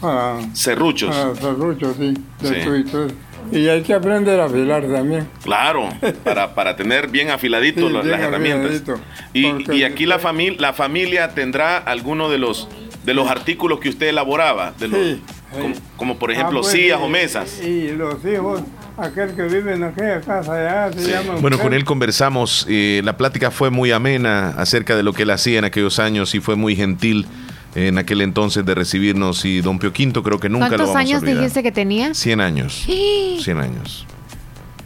[0.00, 1.14] para- Serruchos.
[1.14, 2.14] para serruchos, sí.
[2.40, 3.14] de Sí.
[3.58, 5.28] y hay que aprender a afilar también.
[5.42, 5.90] Claro,
[6.24, 8.70] para, para tener bien afiladitos Sí, las, bien herramientas.
[8.80, 9.00] afiladito.
[9.34, 12.68] Y, y aquí la, familia la familia tendrá alguno de los
[13.04, 15.22] de los artículos que usted elaboraba, de los- Sí,
[15.60, 17.60] como, como por ejemplo Ah, pues, sillas y- o mesas.
[17.62, 18.60] Y los hijos,
[18.96, 21.34] aquel que vive en aquella casa allá, se llama.
[21.40, 25.30] Bueno, con él conversamos, eh, la plática fue muy amena acerca de lo que él
[25.30, 27.26] hacía en aquellos años y fue muy gentil
[27.74, 30.96] en aquel entonces de recibirnos y don Pio Quinto creo que nunca lo ¿Cuántos vamos
[30.96, 32.14] a años dijiste que tenía?
[32.14, 32.84] 100 años.
[32.88, 34.06] Y 100 años.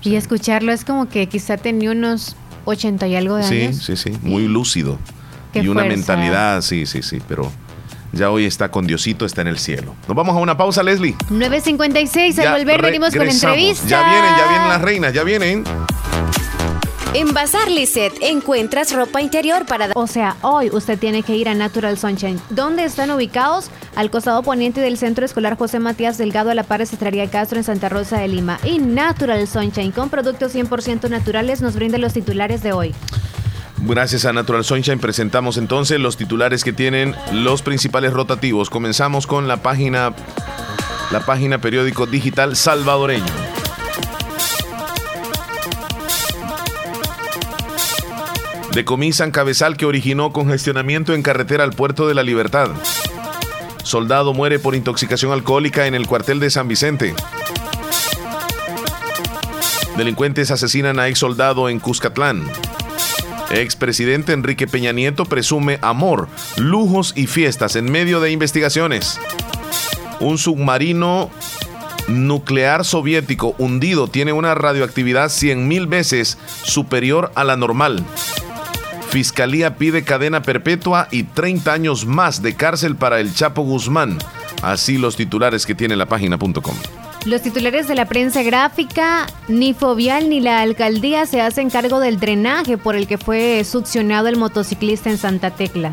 [0.05, 3.77] escucharlo es como que quizá tenía unos 80 y algo de Sí, años.
[3.85, 4.99] sí, sí, muy lúcido.
[5.53, 7.51] Qué y una mentalidad, sí, sí, sí, pero
[8.13, 9.95] ya hoy está con Diosito, está en el cielo.
[10.07, 11.15] Nos vamos a una pausa, Leslie.
[11.31, 13.57] 9.56, al Ya volver venimos con regresamos.
[13.57, 13.89] entrevista.
[13.89, 15.65] Ya vienen, ya vienen las reinas, ya vienen.
[17.15, 19.89] En Bazar Lisset encuentras ropa interior para...
[19.95, 22.39] O sea, hoy usted tiene que ir a Natural Sunshine.
[22.51, 23.71] ¿Dónde están ubicados?
[23.97, 27.57] Al costado poniente del Centro Escolar José Matías Delgado a la par de Cetrería Castro
[27.57, 28.61] en Santa Rosa de Lima.
[28.63, 32.95] Y Natural Sunshine, con productos 100% naturales, nos brinda los titulares de hoy.
[33.81, 38.71] Gracias a Natural Sunshine presentamos entonces los titulares que tienen los principales rotativos.
[38.71, 40.15] Comenzamos con la página
[41.11, 43.25] la página periódico digital salvadoreño.
[48.73, 52.71] Decomisan cabezal que originó congestionamiento en carretera al puerto de la Libertad.
[53.83, 57.15] Soldado muere por intoxicación alcohólica en el cuartel de San Vicente.
[59.97, 62.45] Delincuentes asesinan a ex soldado en Cuscatlán.
[63.51, 69.19] Expresidente Enrique Peña Nieto presume amor, lujos y fiestas en medio de investigaciones.
[70.21, 71.31] Un submarino
[72.09, 78.05] nuclear soviético hundido tiene una radioactividad 100.000 veces superior a la normal.
[79.11, 84.19] Fiscalía pide cadena perpetua y 30 años más de cárcel para el Chapo Guzmán.
[84.63, 86.77] Así los titulares que tiene la página.com.
[87.25, 92.19] Los titulares de la prensa gráfica, ni Fovial ni la alcaldía se hacen cargo del
[92.19, 95.93] drenaje por el que fue succionado el motociclista en Santa Tecla.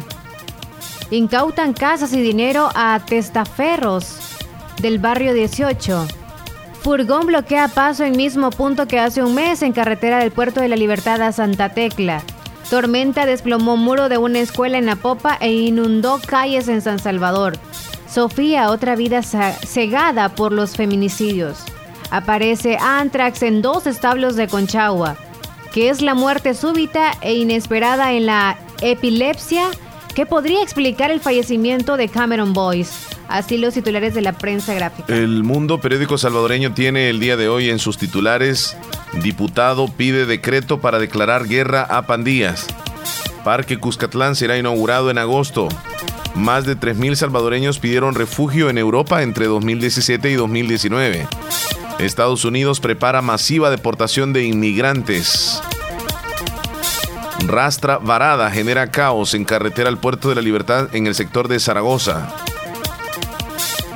[1.09, 4.17] Incautan casas y dinero a testaferros
[4.81, 6.07] del barrio 18.
[6.81, 10.67] Furgón bloquea paso en mismo punto que hace un mes en carretera del Puerto de
[10.67, 12.21] la Libertad a Santa Tecla.
[12.69, 17.57] Tormenta desplomó muro de una escuela en Apopa e inundó calles en San Salvador.
[18.15, 21.57] Sofía, otra vida cegada por los feminicidios.
[22.11, 25.17] Aparece Antrax en dos establos de Conchagua.
[25.73, 29.67] que es la muerte súbita e inesperada en la epilepsia
[30.15, 33.13] que podría explicar el fallecimiento de Cameron Boyce.
[33.27, 35.13] Así los titulares de la prensa gráfica.
[35.13, 38.77] El Mundo Periódico Salvadoreño tiene el día de hoy en sus titulares,
[39.21, 42.67] diputado pide decreto para declarar guerra a pandillas.
[43.43, 45.67] Parque Cuscatlán será inaugurado en agosto.
[46.35, 51.27] Más de 3.000 salvadoreños pidieron refugio en Europa entre 2017 y 2019.
[51.99, 55.61] Estados Unidos prepara masiva deportación de inmigrantes.
[57.47, 61.59] Rastra varada genera caos en carretera al puerto de la Libertad en el sector de
[61.59, 62.27] Zaragoza.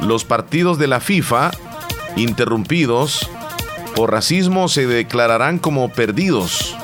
[0.01, 1.51] Los partidos de la FIFA,
[2.15, 3.29] interrumpidos
[3.95, 6.78] por racismo, se declararán como perdidos.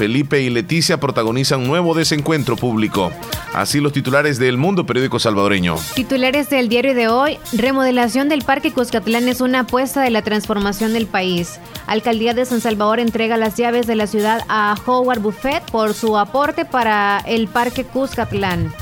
[0.00, 3.12] Felipe y Leticia protagonizan nuevo desencuentro público.
[3.52, 5.76] Así los titulares del Mundo Periódico Salvadoreño.
[5.94, 10.94] Titulares del diario de hoy, remodelación del Parque Cuscatlán es una apuesta de la transformación
[10.94, 11.60] del país.
[11.86, 16.16] Alcaldía de San Salvador entrega las llaves de la ciudad a Howard Buffett por su
[16.16, 18.72] aporte para el Parque Cuscatlán.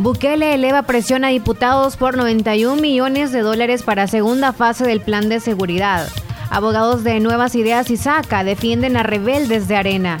[0.00, 5.28] Bukele eleva presión a diputados por 91 millones de dólares para segunda fase del plan
[5.28, 6.08] de seguridad.
[6.54, 10.20] Abogados de Nuevas Ideas y SACA defienden a rebeldes de Arena.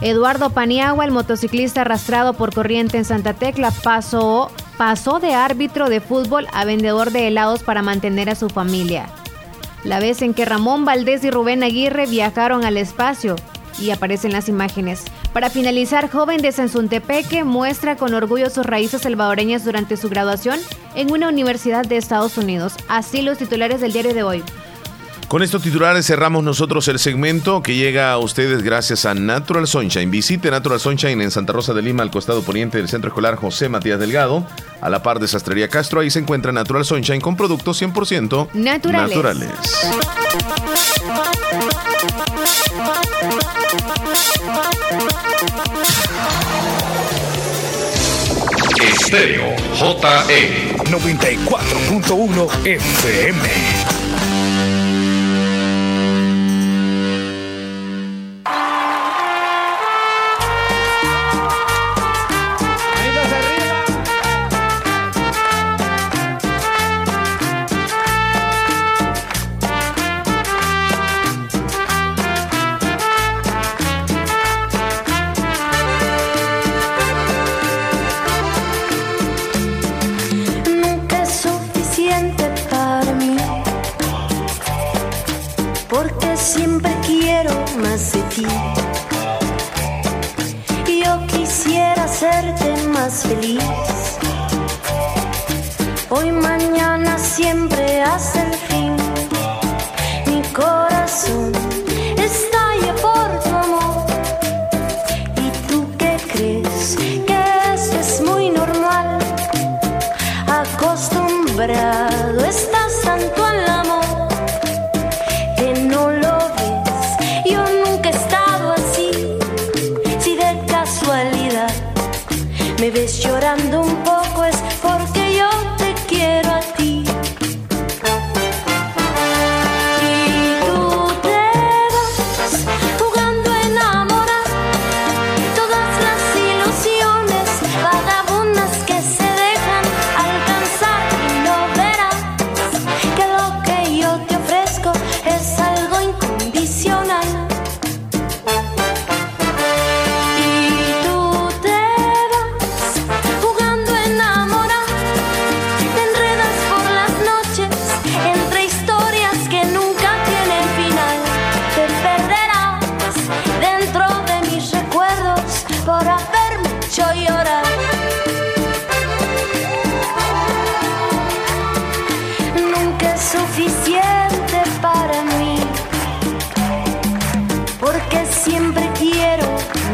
[0.00, 6.00] Eduardo Paniagua, el motociclista arrastrado por corriente en Santa Tecla, pasó, pasó de árbitro de
[6.00, 9.10] fútbol a vendedor de helados para mantener a su familia.
[9.84, 13.36] La vez en que Ramón Valdés y Rubén Aguirre viajaron al espacio
[13.78, 15.04] y aparecen las imágenes.
[15.34, 20.58] Para finalizar, joven de Sensuntepeque muestra con orgullo sus raíces salvadoreñas durante su graduación
[20.94, 22.72] en una universidad de Estados Unidos.
[22.88, 24.42] Así los titulares del diario de hoy.
[25.28, 30.08] Con estos titulares cerramos nosotros el segmento que llega a ustedes gracias a Natural Sunshine.
[30.08, 33.68] Visite Natural Sunshine en Santa Rosa de Lima, al costado poniente del Centro Escolar José
[33.68, 34.46] Matías Delgado,
[34.80, 36.00] a la par de Sastrería Castro.
[36.00, 39.08] Ahí se encuentra Natural Sunshine con productos 100% Naturales.
[39.16, 39.50] naturales.
[48.80, 53.85] Estéreo JE 94.1 FM.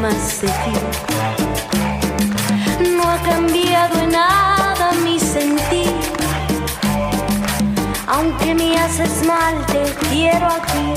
[0.03, 0.09] No
[3.05, 5.93] ha cambiado en nada mi sentir,
[8.09, 10.95] aunque me haces mal, te quiero aquí.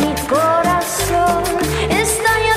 [0.00, 1.44] Mi corazón
[1.88, 2.47] estalla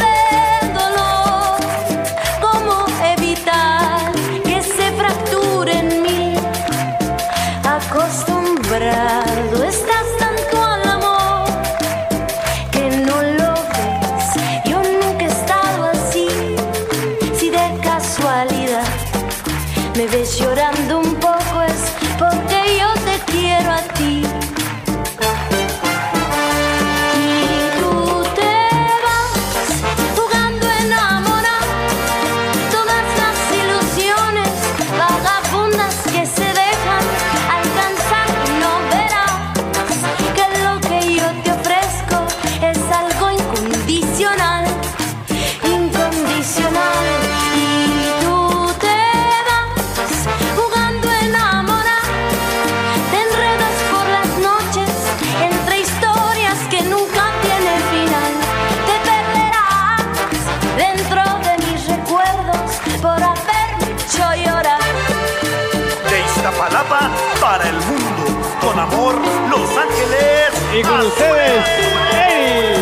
[70.82, 71.64] Y con ustedes,
[72.12, 72.82] Eri.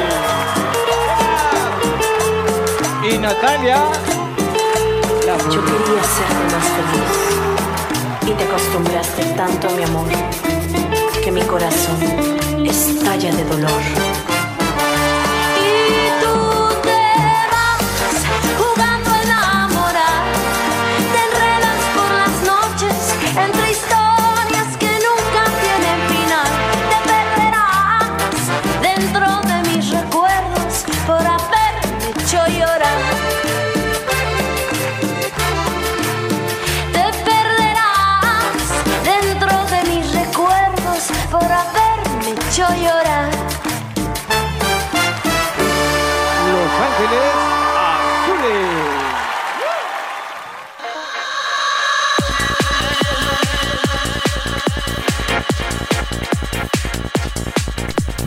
[3.14, 3.84] Y Natalia.
[5.52, 7.14] Yo quería serte más feliz
[8.26, 10.08] y te acostumbraste tanto a mi amor
[11.22, 11.98] que mi corazón
[12.66, 14.29] estalla de dolor.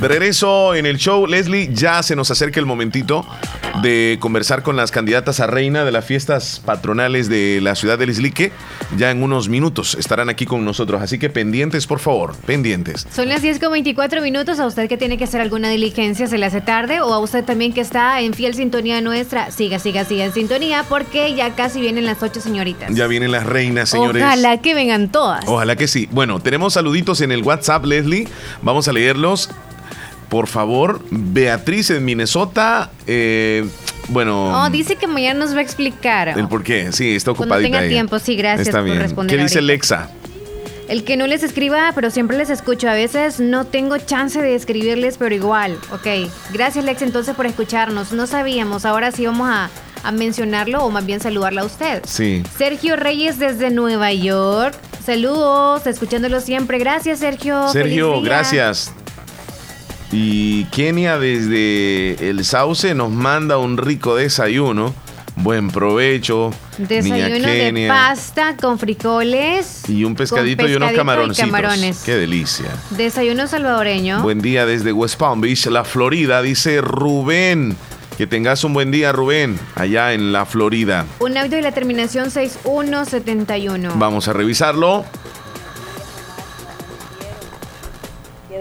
[0.03, 3.25] De regreso en el show, Leslie, ya se nos acerca el momentito
[3.83, 8.07] de conversar con las candidatas a reina de las fiestas patronales de la ciudad de
[8.07, 8.51] Lislique.
[8.97, 13.07] Ya en unos minutos estarán aquí con nosotros, así que pendientes, por favor, pendientes.
[13.15, 14.59] Son las 10 con 24 minutos.
[14.59, 17.01] A usted que tiene que hacer alguna diligencia se le hace tarde.
[17.01, 19.53] O a usted también que está en fiel sintonía nuestra.
[19.53, 22.93] Siga, siga, siga en sintonía porque ya casi vienen las 8 señoritas.
[22.93, 24.21] Ya vienen las reinas, señores.
[24.21, 25.45] Ojalá que vengan todas.
[25.47, 26.09] Ojalá que sí.
[26.11, 28.27] Bueno, tenemos saluditos en el WhatsApp, Leslie.
[28.63, 29.49] Vamos a leerlos.
[30.33, 32.91] Por favor, Beatriz en Minnesota.
[33.07, 33.68] eh,
[34.09, 36.28] bueno, Oh, dice que mañana nos va a explicar.
[36.30, 36.91] el por qué.
[36.91, 37.66] Sí, está Cuando ocupadita.
[37.66, 37.89] tenga ella.
[37.91, 38.99] tiempo, sí, gracias Está por bien.
[38.99, 39.72] responder ¿Qué dice ahorita.
[39.74, 40.11] Lexa?
[40.89, 42.89] El que no les escriba, pero siempre les escucho.
[42.89, 45.76] A veces no tengo chance de escribirles, pero igual.
[45.93, 46.30] Ok.
[46.55, 48.12] Gracias, Lex, entonces por escucharnos.
[48.12, 48.87] No sabíamos.
[48.87, 49.68] Ahora sí vamos a,
[50.03, 52.01] a mencionarlo o más bien saludarla a usted.
[52.07, 52.43] Sí.
[52.57, 54.74] Sergio Reyes desde Nueva York.
[55.05, 56.78] Saludos, escuchándolo siempre.
[56.78, 57.68] Gracias, Sergio.
[57.68, 58.95] Sergio, gracias.
[60.13, 64.95] Y Kenia desde el Sauce nos manda un rico desayuno.
[65.37, 66.53] Buen provecho.
[66.77, 69.89] Niña Desayuno de pasta con frijoles.
[69.89, 71.51] Y un pescadito, y unos pescadito y camaroncitos.
[71.51, 72.03] camarones.
[72.05, 72.67] Qué delicia.
[72.91, 74.23] Desayuno salvadoreño.
[74.23, 77.75] Buen día desde West Palm Beach, la Florida, dice Rubén.
[78.19, 81.07] Que tengas un buen día, Rubén, allá en la Florida.
[81.21, 83.95] Un audio de la terminación 6171.
[83.97, 85.07] Vamos a revisarlo.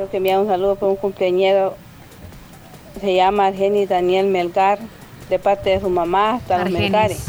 [0.01, 1.77] Quiero que me haga un saludo por un cumpleañero.
[2.99, 4.79] Se llama Argenis Daniel Melgar,
[5.29, 6.81] de parte de su mamá, hasta los Argenis.
[6.81, 7.25] Melgares.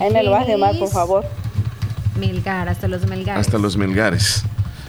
[0.00, 1.24] Ahí me lo vas a llamar, por favor.
[2.18, 3.46] Melgar, hasta los Melgares.
[3.46, 4.42] Hasta los Melgares.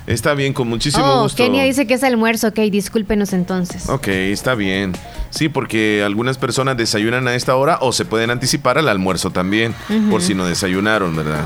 [0.08, 1.38] Está bien, con muchísimo oh, gusto.
[1.38, 2.48] Kenia dice que es almuerzo.
[2.48, 3.88] Ok, discúlpenos entonces.
[3.88, 4.94] Ok, está bien.
[5.30, 9.76] Sí, porque algunas personas desayunan a esta hora o se pueden anticipar al almuerzo también,
[10.10, 11.46] por si no desayunaron, ¿verdad?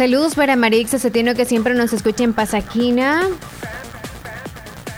[0.00, 3.28] Saludos para Marix Cetino que siempre nos escucha en Pasaquina.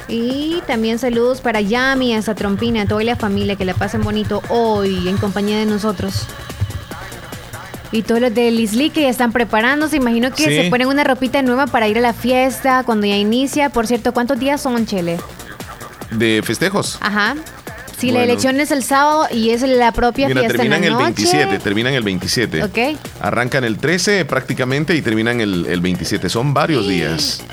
[0.06, 5.08] Y también saludos para Yami, hasta Trompina, toda la familia, que la pasen bonito hoy
[5.08, 6.24] en compañía de nosotros.
[7.90, 10.54] Y todos los de Lisli que ya están preparándose, imagino que Sí.
[10.62, 13.70] se ponen una ropita nueva para ir a la fiesta cuando ya inicia.
[13.70, 15.18] Por cierto, ¿cuántos días son, Chele?
[16.12, 16.98] De festejos.
[17.00, 17.34] Ajá.
[18.02, 20.84] Si la elección es el sábado y es la propia Mira, fiesta en la terminan
[20.84, 21.22] el noche.
[21.22, 22.64] 27, terminan el 27.
[22.64, 22.98] Ok.
[23.20, 26.28] Arrancan el 13 prácticamente y terminan el, el 27.
[26.28, 27.44] Son varios días.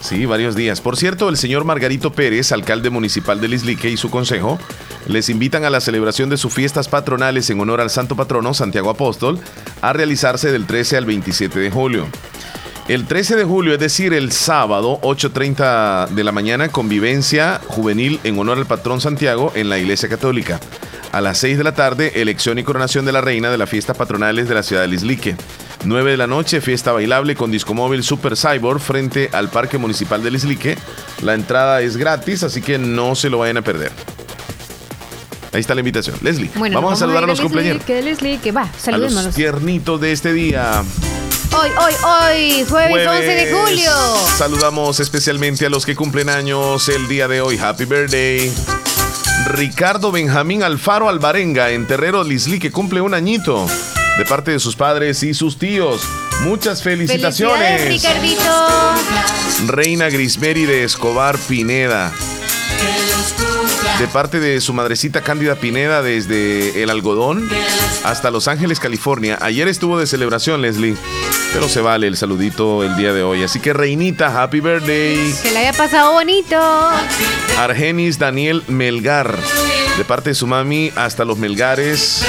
[0.00, 0.80] Sí, varios días.
[0.80, 4.60] Por cierto, el señor Margarito Pérez, alcalde municipal de Lislique y su consejo,
[5.08, 8.90] les invitan a la celebración de sus fiestas patronales en honor al santo patrono Santiago
[8.90, 9.40] Apóstol
[9.82, 12.06] a realizarse del 13 al 27 de julio.
[12.86, 18.38] El 13 de julio, es decir, el sábado, 8.30 de la mañana, convivencia juvenil en
[18.38, 20.60] honor al patrón Santiago en la Iglesia Católica.
[21.10, 23.96] A las 6 de la tarde, elección y coronación de la reina de las fiestas
[23.96, 25.34] patronales de la ciudad de Lislique.
[25.86, 30.32] 9 de la noche, fiesta bailable con discomóvil Super Cyborg frente al Parque Municipal de
[30.32, 30.76] Lislique.
[31.22, 33.92] La entrada es gratis, así que no se lo vayan a perder.
[35.54, 36.16] Ahí está la invitación.
[36.20, 37.82] Leslie, Bueno, vamos, a saludar a los cumpleaños.
[37.84, 40.82] Que Leslie, que va, A los tiernitos de este día.
[41.56, 43.90] Hoy, hoy, hoy, jueves, 11 de julio.
[44.36, 47.58] Saludamos especialmente a los que cumplen años el día de hoy.
[47.58, 48.52] Happy birthday.
[49.46, 53.66] Ricardo Benjamín Alfaro Alvarenga en Terrero Lisli que cumple un añito
[54.18, 56.02] de parte de sus padres y sus tíos.
[56.42, 57.82] Muchas felicitaciones.
[57.82, 59.72] Felicidades, Ricardito.
[59.72, 62.12] Reina Grismeri de Escobar Pineda.
[64.00, 67.48] De parte de su madrecita Cándida Pineda desde El Algodón
[68.02, 69.38] hasta Los Ángeles, California.
[69.40, 70.96] Ayer estuvo de celebración, Leslie.
[71.54, 73.44] Pero se vale el saludito el día de hoy.
[73.44, 75.32] Así que, Reinita, happy birthday.
[75.40, 76.58] Que le haya pasado bonito.
[77.56, 79.38] Argenis Daniel Melgar.
[79.96, 82.24] De parte de su mami hasta los Melgares.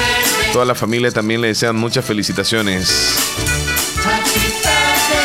[0.52, 3.16] Toda la familia también le desean muchas felicitaciones.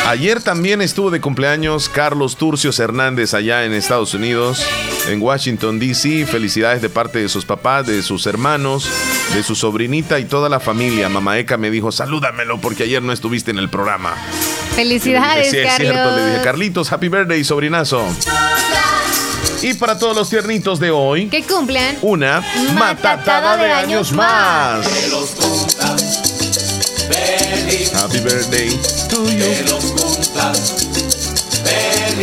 [0.06, 4.66] Ayer también estuvo de cumpleaños Carlos Turcios Hernández allá en Estados Unidos,
[5.08, 6.26] en Washington, D.C.
[6.26, 8.90] Felicidades de parte de sus papás, de sus hermanos,
[9.34, 11.08] de su sobrinita y toda la familia.
[11.08, 14.14] Mamá Eka me dijo, salúdamelo porque ayer no estuviste en el programa.
[14.74, 15.92] Felicidades, sí, es Carlos.
[15.92, 18.04] cierto, le dije, Carlitos, happy birthday, sobrinazo.
[19.62, 21.96] Y para todos los tiernitos de hoy, Que cumplan.
[22.02, 22.42] una
[22.74, 24.84] matatada de años más.
[27.94, 28.70] Happy birthday
[29.08, 29.44] to you.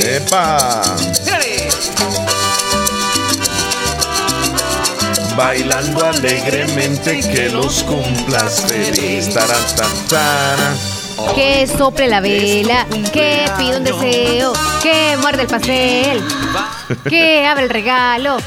[0.02, 0.82] ¡Epa!
[5.36, 9.30] Bailando alegremente que los cumplas feliz.
[11.36, 12.86] Que sople la vela.
[13.14, 14.54] Que pida un deseo.
[14.82, 16.22] Que muerde el pastel.
[17.10, 18.38] Que abra el regalo.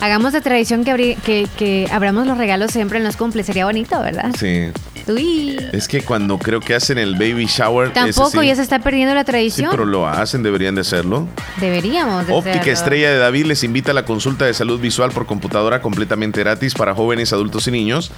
[0.00, 3.46] Hagamos de tradición que, abri- que, que abramos los regalos siempre en los cumples.
[3.46, 4.30] Sería bonito, ¿verdad?
[4.38, 4.70] Sí.
[5.08, 5.56] Uy.
[5.72, 7.92] Es que cuando creo que hacen el baby shower.
[7.92, 8.46] Tampoco sí.
[8.46, 9.70] ya se está perdiendo la Sí, tradición.
[9.70, 11.26] pero lo hacen, deberían de hacerlo.
[11.60, 12.26] Deberíamos.
[12.26, 12.72] de Óptica hacerlo.
[12.72, 16.74] Estrella de David les invita a la consulta de salud visual por computadora completamente gratis
[16.74, 18.10] para jóvenes, adultos y niños.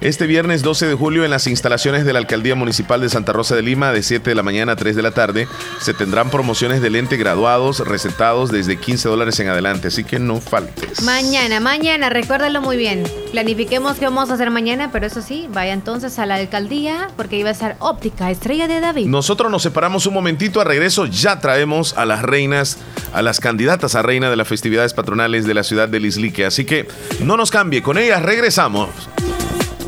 [0.00, 3.54] Este viernes 12 de julio en las instalaciones de la Alcaldía Municipal de Santa Rosa
[3.54, 5.48] de Lima de 7 de la mañana a 3 de la tarde
[5.80, 10.40] se tendrán promociones de lente graduados, recetados desde 15 dólares en adelante, así que no
[10.40, 11.02] faltes.
[11.02, 13.04] Mañana, mañana, recuérdalo muy bien.
[13.32, 17.36] Planifiquemos qué vamos a hacer mañana, pero eso sí, vaya entonces a la alcaldía porque
[17.38, 19.06] iba a estar óptica estrella de David.
[19.06, 22.78] Nosotros nos separamos un momentito, a regreso ya traemos a las reinas,
[23.12, 26.64] a las candidatas a reina de las festividades patronales de la ciudad de Lislique, así
[26.64, 26.88] que
[27.20, 28.90] no nos cambie, con ellas regresamos.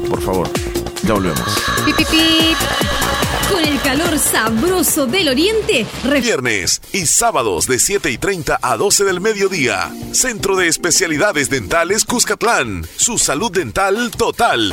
[0.09, 0.49] Por favor,
[1.03, 1.41] ya volvemos.
[1.85, 2.57] Pip, pip, pip.
[3.51, 8.77] Con el calor sabroso del oriente, re- Viernes y sábados de 7 y 30 a
[8.77, 9.91] 12 del mediodía.
[10.13, 12.87] Centro de Especialidades Dentales Cuscatlán.
[12.97, 14.73] Su salud dental total.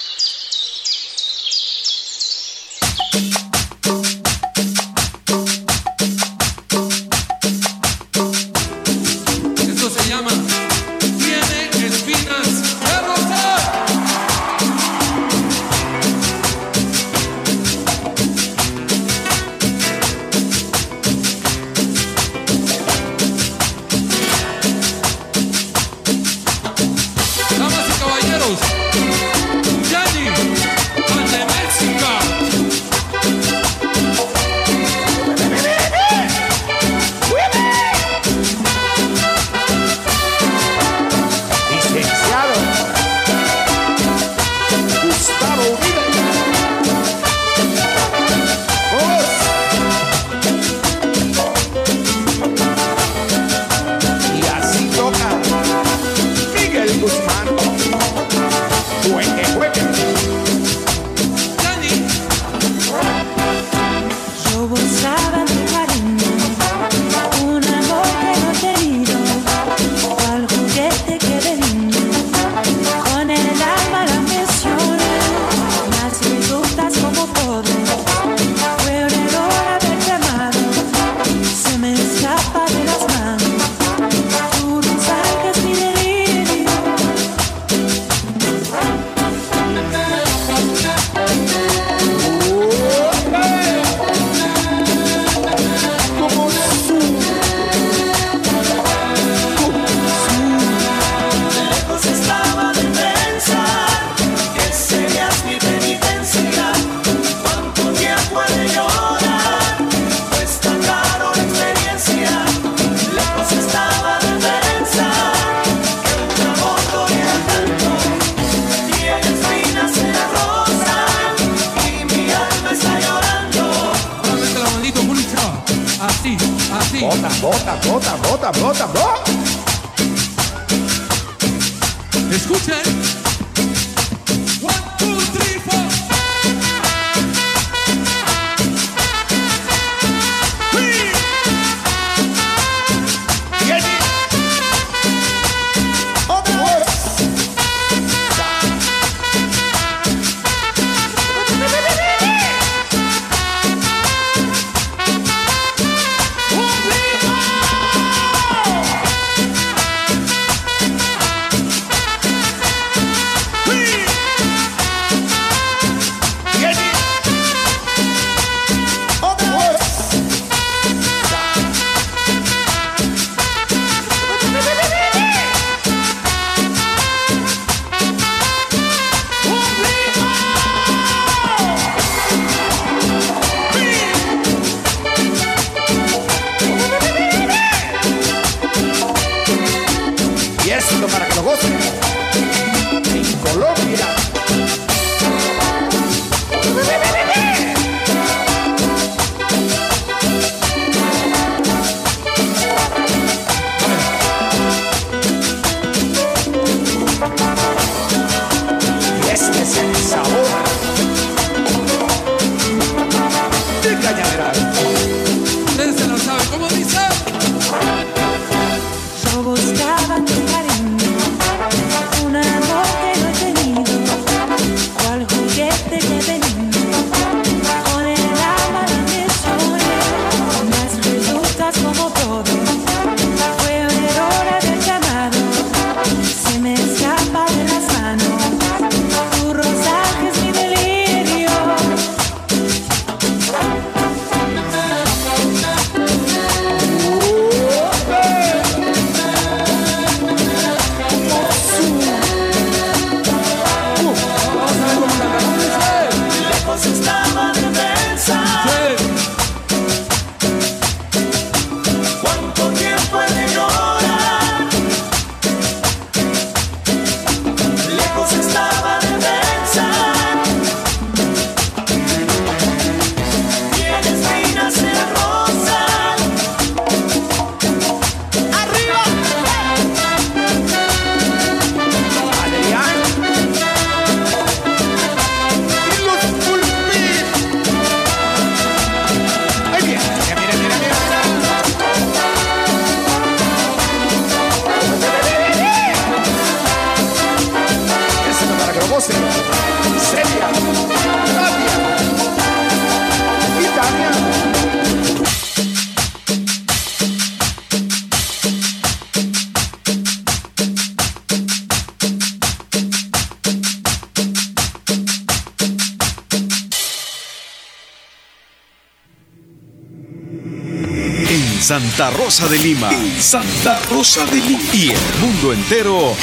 [321.91, 322.89] Santa Rosa de Lima.
[322.89, 324.63] En Santa Rosa de Lima.
[324.73, 326.15] Y el mundo entero.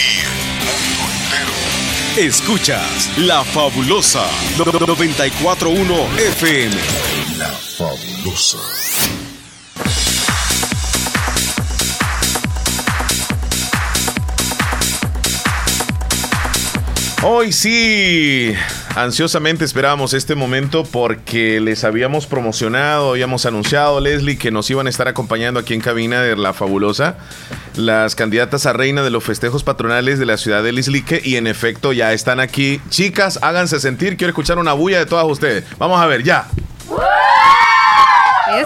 [2.17, 4.25] Escuchas La Fabulosa
[4.57, 6.75] 941 FM.
[7.37, 8.57] La Fabulosa.
[17.23, 18.55] Hoy sí,
[19.03, 24.91] ansiosamente esperábamos este momento porque les habíamos promocionado, habíamos anunciado, Leslie, que nos iban a
[24.91, 27.17] estar acompañando aquí en cabina de La Fabulosa,
[27.77, 31.47] las candidatas a reina de los festejos patronales de la ciudad de Lislique y en
[31.47, 32.81] efecto ya están aquí.
[32.89, 35.65] Chicas, háganse sentir, quiero escuchar una bulla de todas ustedes.
[35.79, 36.49] Vamos a ver, ya.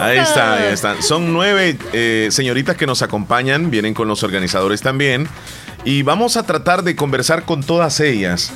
[0.00, 1.02] Ahí está, ahí están.
[1.02, 5.28] Son nueve eh, señoritas que nos acompañan, vienen con los organizadores también.
[5.84, 8.52] Y vamos a tratar de conversar con todas ellas.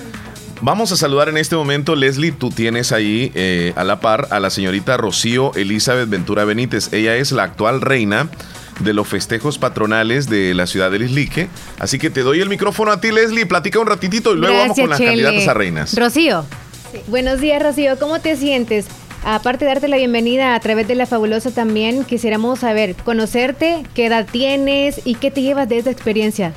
[0.62, 4.40] Vamos a saludar en este momento, Leslie, tú tienes ahí eh, a la par a
[4.40, 6.92] la señorita Rocío Elizabeth Ventura Benítez.
[6.92, 8.28] Ella es la actual reina
[8.80, 11.48] de los festejos patronales de la ciudad de Lislique.
[11.78, 14.78] Así que te doy el micrófono a ti, Leslie, platica un ratitito y luego vamos
[14.78, 15.22] con las Chele.
[15.22, 15.94] candidatas a reinas.
[15.94, 16.44] Rocío.
[17.08, 17.98] Buenos días, Rocío.
[17.98, 18.86] ¿Cómo te sientes?
[19.24, 24.06] Aparte de darte la bienvenida a través de la fabulosa también, quisiéramos saber, conocerte, qué
[24.06, 26.52] edad tienes y qué te llevas de esta experiencia.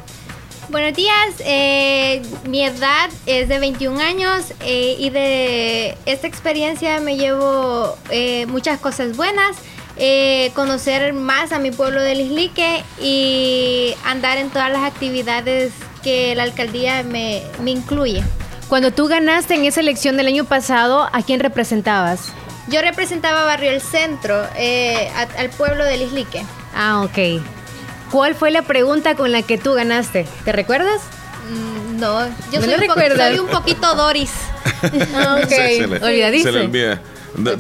[0.70, 7.18] Buenos días, eh, mi edad es de 21 años eh, y de esta experiencia me
[7.18, 9.58] llevo eh, muchas cosas buenas,
[9.98, 15.72] eh, conocer más a mi pueblo de Lislique y andar en todas las actividades
[16.04, 18.22] que la alcaldía me, me incluye.
[18.68, 22.32] Cuando tú ganaste en esa elección del año pasado, ¿a quién representabas?
[22.68, 26.44] Yo representaba Barrio El Centro, eh, a- al pueblo de Lislique.
[26.76, 27.42] Ah, ok.
[28.12, 30.26] ¿Cuál fue la pregunta con la que tú ganaste?
[30.46, 31.02] ¿Te recuerdas?
[31.52, 34.32] Mm, No, yo ¿No soy, un soy un poquito Doris.
[35.16, 35.50] Ah, ok.
[35.50, 36.44] Se- se le- Olvidadizo.
[36.46, 37.02] Se le olvida.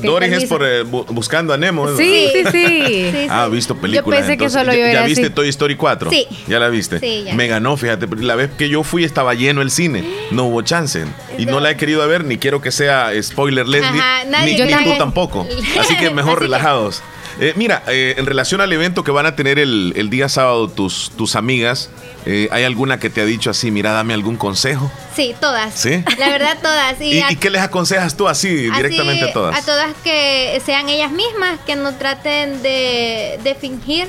[0.01, 1.85] Doris es por eh, bu- buscando a Nemo.
[1.87, 1.95] ¿no?
[1.95, 3.13] Sí, sí, sí.
[3.29, 4.21] Ah, visto películas.
[4.21, 5.33] pensé que solo ¿Ya, yo ya era viste así.
[5.33, 6.09] Toy Story 4?
[6.09, 6.27] Sí.
[6.47, 6.99] ¿Ya la viste?
[6.99, 7.35] Sí, ya.
[7.35, 8.07] Me ganó, fíjate.
[8.17, 10.03] La vez que yo fui estaba lleno el cine.
[10.31, 11.05] No hubo chance.
[11.37, 13.89] Y no la he querido ver, ni quiero que sea spoiler Leslie.
[13.99, 15.47] Ajá, nadie- ni, yo ni tú tampoco.
[15.79, 17.03] Así que mejor Así que- relajados.
[17.39, 20.67] Eh, mira, eh, en relación al evento que van a tener el, el día sábado
[20.67, 21.89] tus, tus amigas,
[22.25, 24.91] eh, ¿hay alguna que te ha dicho así, mira, dame algún consejo?
[25.15, 25.73] Sí, todas.
[25.73, 26.03] ¿Sí?
[26.17, 26.99] La verdad, todas.
[27.01, 29.57] Y, ¿Y, a- y qué les aconsejas tú así, así, directamente a todas?
[29.57, 34.07] A todas que sean ellas mismas, que no traten de, de fingir.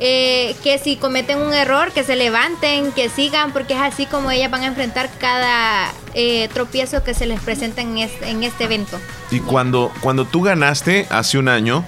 [0.00, 4.32] eh, que si cometen un error, que se levanten, que sigan, porque es así como
[4.32, 8.64] ellas van a enfrentar cada eh, tropiezo que se les presenta en este, en este
[8.64, 8.98] evento.
[9.30, 11.84] Y cuando, cuando tú ganaste hace un año,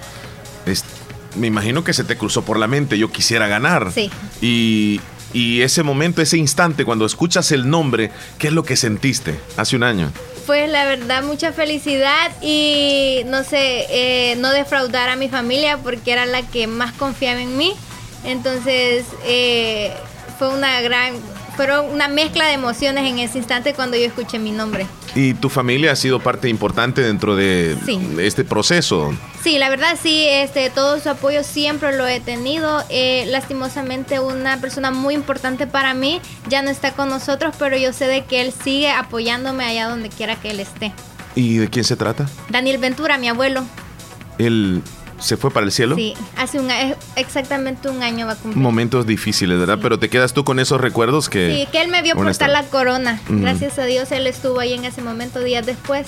[1.37, 3.91] me imagino que se te cruzó por la mente, yo quisiera ganar.
[3.93, 4.09] Sí.
[4.41, 4.99] Y,
[5.33, 9.75] y ese momento, ese instante, cuando escuchas el nombre, ¿qué es lo que sentiste hace
[9.75, 10.11] un año?
[10.45, 16.13] Pues la verdad, mucha felicidad y no sé, eh, no defraudar a mi familia porque
[16.13, 17.73] era la que más confiaba en mí.
[18.23, 19.91] Entonces, eh,
[20.39, 21.15] fue una gran,
[21.57, 24.85] fueron una mezcla de emociones en ese instante cuando yo escuché mi nombre.
[25.15, 27.99] Y tu familia ha sido parte importante dentro de Sí.
[28.19, 29.13] este proceso.
[29.43, 32.83] Sí, la verdad sí, este, todo su apoyo siempre lo he tenido.
[32.89, 37.91] Eh, lastimosamente una persona muy importante para mí ya no está con nosotros, pero yo
[37.91, 40.93] sé de que él sigue apoyándome allá donde quiera que él esté.
[41.35, 42.27] ¿Y de quién se trata?
[42.49, 43.63] Daniel Ventura, mi abuelo.
[44.37, 44.83] Él
[45.19, 45.95] se fue para el cielo.
[45.95, 46.69] Sí, hace un,
[47.15, 48.61] exactamente un año va a cumplir.
[48.61, 49.79] Momentos difíciles, ¿verdad?
[49.81, 51.53] Pero te quedas tú con esos recuerdos que...
[51.53, 53.19] Sí, que él me vio portar la corona.
[53.29, 53.41] Ujú.
[53.41, 56.07] Gracias a Dios él estuvo ahí en ese momento, días después.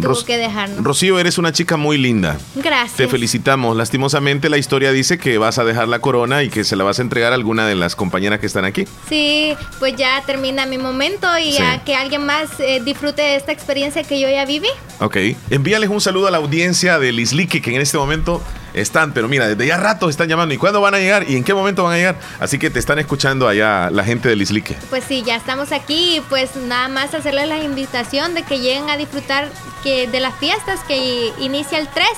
[0.00, 0.82] Tuvo Ros- que dejarnos.
[0.84, 2.38] Rocío, eres una chica muy linda.
[2.54, 2.96] Gracias.
[2.96, 3.76] Te felicitamos.
[3.76, 6.98] Lastimosamente la historia dice que vas a dejar la corona y que se la vas
[6.98, 8.84] a entregar a alguna de las compañeras que están aquí.
[9.08, 11.58] Sí, pues ya termina mi momento y Sí.
[11.58, 14.68] ya que alguien más eh, disfrute de esta experiencia que yo ya viví.
[15.00, 15.16] Ok.
[15.50, 18.42] Envíales un saludo a la audiencia de Lislique que en este momento
[18.74, 20.54] están, pero mira, desde ya rato están llamando.
[20.54, 21.28] ¿Y cuándo van a llegar?
[21.28, 22.16] ¿Y en qué momento van a llegar?
[22.40, 24.76] Así que te están escuchando allá la gente de Lislique.
[24.90, 28.90] Pues sí, ya estamos aquí y pues nada más hacerles la invitación de que lleguen
[28.90, 29.48] a disfrutar
[29.82, 32.08] que de las fiestas que inicia el 13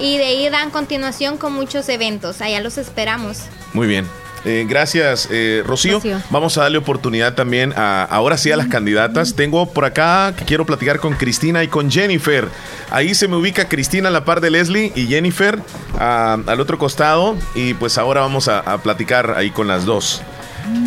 [0.00, 2.40] y de ahí dan continuación con muchos eventos.
[2.40, 3.42] Allá los esperamos.
[3.72, 4.23] Muy bien.
[4.44, 5.94] Eh, gracias, eh, Rocío.
[5.94, 6.20] Rocío.
[6.30, 9.34] Vamos a darle oportunidad también a, ahora sí a las candidatas.
[9.34, 12.48] Tengo por acá que quiero platicar con Cristina y con Jennifer.
[12.90, 15.58] Ahí se me ubica Cristina a la par de Leslie y Jennifer
[15.98, 17.36] ah, al otro costado.
[17.54, 20.22] Y pues ahora vamos a, a platicar ahí con las dos.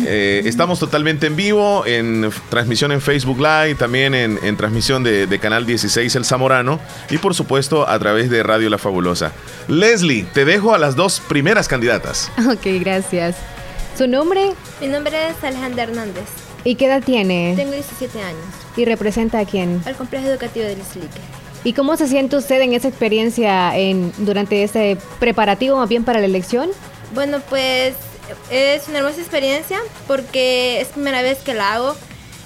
[0.06, 5.26] Eh, estamos totalmente en vivo, en transmisión en Facebook Live, también en, en transmisión de,
[5.26, 6.80] de Canal 16 El Zamorano
[7.10, 9.32] y por supuesto a través de Radio La Fabulosa.
[9.68, 12.30] Leslie, te dejo a las dos primeras candidatas.
[12.48, 13.36] Ok, gracias.
[13.96, 14.50] ¿Su nombre
[14.80, 16.24] Mi nombre es Alejandra Hernández.
[16.64, 17.54] y qué edad tiene?
[17.56, 18.40] Tengo 17 años.
[18.76, 19.82] ¿Y representa a quién?
[19.86, 21.18] Al complejo educativo de Lislique.
[21.64, 26.20] ¿Y cómo se siente usted en esa experiencia en, durante este preparativo más bien para
[26.20, 26.70] la elección?
[27.14, 27.94] Bueno, pues
[28.50, 31.96] es una hermosa experiencia porque es primera vez que la hago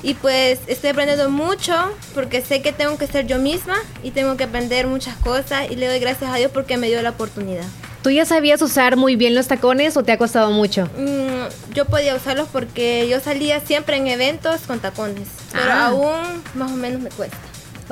[0.03, 1.75] y pues estoy aprendiendo mucho
[2.15, 5.77] porque sé que tengo que ser yo misma y tengo que aprender muchas cosas y
[5.77, 7.65] le doy gracias a Dios porque me dio la oportunidad.
[8.03, 10.89] ¿Tú ya sabías usar muy bien los tacones o te ha costado mucho?
[10.99, 15.87] Mm, yo podía usarlos porque yo salía siempre en eventos con tacones, pero Ah.
[15.87, 17.37] aún más o menos me cuesta.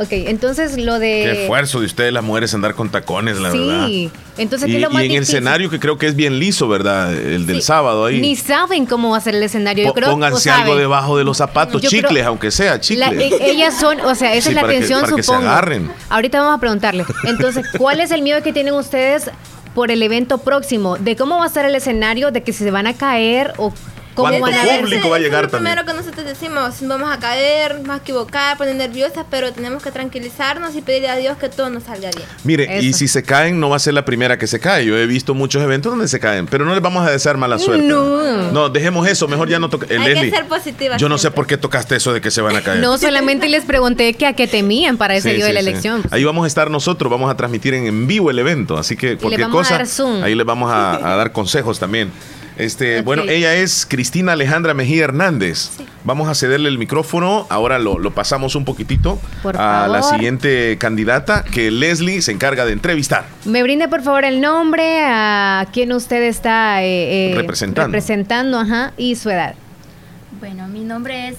[0.02, 1.43] Ok, entonces lo Qué de...
[1.43, 3.86] esfuerzo de ustedes las mujeres andar con tacones, la verdad.
[3.86, 6.16] sí, entonces Y, ¿qué es lo y más en el escenario que creo que es
[6.16, 7.12] bien liso, ¿verdad?
[7.14, 8.18] El del sábado ahí.
[8.18, 9.85] Ni saben cómo va a ser el escenario.
[9.85, 10.78] Yo creo, Pónganse algo saben.
[10.78, 13.12] debajo de los zapatos, Yo creo- chicles, aunque sea, chicles.
[13.12, 15.48] La- e- ellas son, o sea, esa Sí, es la atención, para que se supongo.
[15.51, 15.93] agarren.
[16.09, 17.05] Ahorita vamos a preguntarle.
[17.24, 19.31] Entonces, ¿cuál es el miedo que tienen ustedes
[19.74, 20.97] por el evento próximo?
[20.97, 22.31] ¿De cómo va a estar el escenario?
[22.31, 23.74] ¿De que se van a caer o
[24.14, 24.40] ¿Cuánto
[24.80, 25.74] público va a llegar es lo también?
[25.74, 29.90] primero que nosotros decimos, vamos a caer, vamos a equivocar, poner nerviosas, pero tenemos que
[29.90, 32.26] tranquilizarnos y pedirle a Dios que todo nos salga bien.
[32.44, 32.98] Mire, y Eso.
[32.98, 34.84] si se caen, no va a ser la primera que se cae.
[34.84, 37.58] Yo he visto muchos eventos donde se caen, pero no les vamos a desear mala
[37.58, 37.84] suerte.
[37.86, 38.50] No.
[38.52, 39.86] No, dejemos eso, mejor ya no toca.
[39.88, 40.96] Eh, Hay Leslie, que ser positiva.
[40.96, 42.80] yo no sé por qué tocaste eso de que se van a caer.
[42.80, 45.60] No, solamente les pregunté que a qué temían para ese Sí, día de sí, la
[45.62, 45.68] sí.
[45.68, 46.02] elección.
[46.10, 49.16] Ahí vamos a estar nosotros, vamos a transmitir en, en vivo el evento, así que
[49.16, 50.22] cualquier vamos a cosa, dar Zoom.
[50.24, 52.10] ahí les vamos a, a dar consejos también.
[52.60, 55.70] Este, Bueno, ella es Cristina Alejandra Mejía Hernández.
[56.04, 60.76] Vamos a cederle el micrófono, ahora lo, lo pasamos un poquitito Por a la siguiente
[60.78, 63.24] candidata que Leslie se encarga de entrevistar.
[63.44, 67.88] Me brinde por favor el nombre, a quién usted está eh, eh, Representando.
[67.88, 69.54] representando, ajá, y su edad.
[70.38, 71.36] Bueno, mi nombre es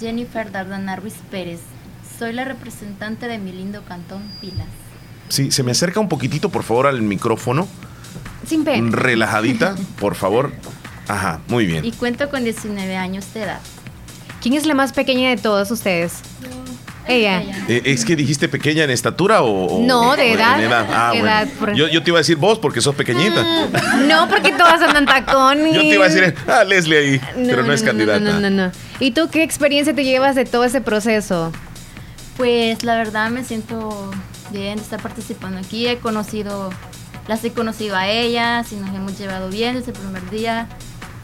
[0.00, 1.60] Jennifer Dardana Ruiz Pérez.
[2.18, 4.66] Soy la representante de mi lindo cantón Pilas.
[5.28, 7.66] Sí, se me acerca un poquitito, por favor, al micrófono.
[8.46, 8.90] Sin pena.
[8.90, 10.52] Relajadita, por favor.
[11.08, 11.84] Ajá, muy bien.
[11.84, 13.60] Y cuento con 19 años de edad.
[14.40, 16.14] ¿Quién es la más pequeña de todos ustedes?
[17.06, 17.42] Ella.
[17.68, 19.66] Eh, ¿Es que dijiste pequeña en estatura o...?
[19.66, 20.58] o- No, de edad.
[20.62, 21.26] en Ah, De bueno.
[21.26, 23.42] edad, por- Yo, yo te iba a decir vos porque sos pequeñita.
[24.08, 25.74] No, porque todas andan tacones.
[25.74, 28.20] Yo te iba a decir, ah, Leslie ahí, pero no, es no, candidata.
[28.20, 28.72] No, no, no.
[29.00, 31.52] ¿Y tú qué experiencia te llevas de todo ese proceso?
[32.38, 34.10] Pues la verdad me siento
[34.50, 35.86] bien de estar participando aquí.
[35.86, 36.70] He conocido,
[37.26, 40.68] las he conocido a ellas y nos hemos llevado bien desde el primer día.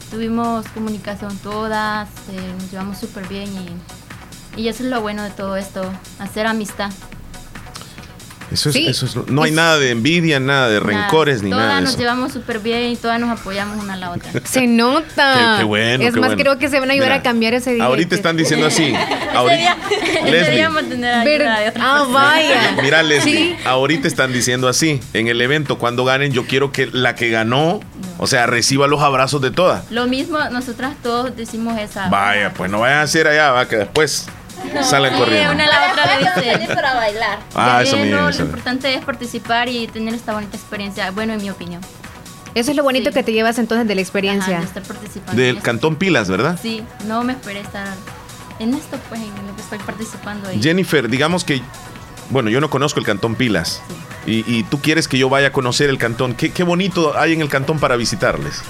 [0.09, 3.49] Tuvimos comunicación todas, eh, nos llevamos súper bien
[4.55, 5.83] y, y eso es lo bueno de todo esto,
[6.19, 6.91] hacer amistad.
[8.51, 8.87] Eso es, Sí.
[8.87, 11.97] eso es- no hay nada de envidia, nada de rencores ni todas nada de nos
[11.97, 14.29] llevamos súper bien y todas nos apoyamos una a la otra.
[14.43, 15.53] Se nota.
[15.55, 16.41] Qué- qué bueno, Es qué más, bueno.
[16.43, 17.83] creo que se van a ayudar Mira, a cambiar ese día.
[17.85, 18.93] Ahorita están diciendo así.
[19.33, 19.77] Ahorita,
[20.25, 20.67] Leslie.
[20.89, 21.47] Tener
[21.79, 22.75] Ah, vaya.
[22.81, 23.55] Mira, Leslie, Sí.
[23.65, 24.99] ahorita están diciendo así.
[25.13, 27.79] En el evento, cuando ganen, yo quiero que la que ganó,
[28.17, 29.89] o sea, reciba los abrazos de todas.
[29.91, 32.09] Lo mismo, nosotras todos decimos esa.
[32.09, 34.27] Vaya, pues no vayan a hacer allá, va, que después
[34.83, 35.53] salgan Sí, corriendo.
[35.53, 36.73] una a la otra le dice.
[36.75, 37.39] para bailar.
[37.55, 41.33] Ah, eso mismo, no, eso Lo importante es participar y tener esta bonita experiencia, bueno,
[41.33, 41.81] en mi opinión.
[42.53, 44.55] Eso es lo bonito que te llevas entonces de la experiencia.
[44.57, 45.41] Ajá, de estar participando.
[45.41, 46.59] Del Cantón Pilas, ¿verdad?
[46.61, 47.87] Sí, no me esperé estar
[48.59, 50.61] en esto, pues, en lo que estoy participando ahí.
[50.61, 51.61] Jennifer, digamos que,
[52.29, 53.81] bueno, yo no conozco el Cantón Pilas.
[54.27, 56.35] Y, y tú quieres que yo vaya a conocer el cantón.
[56.35, 58.61] ¿Qué, qué bonito hay en el cantón para visitarles?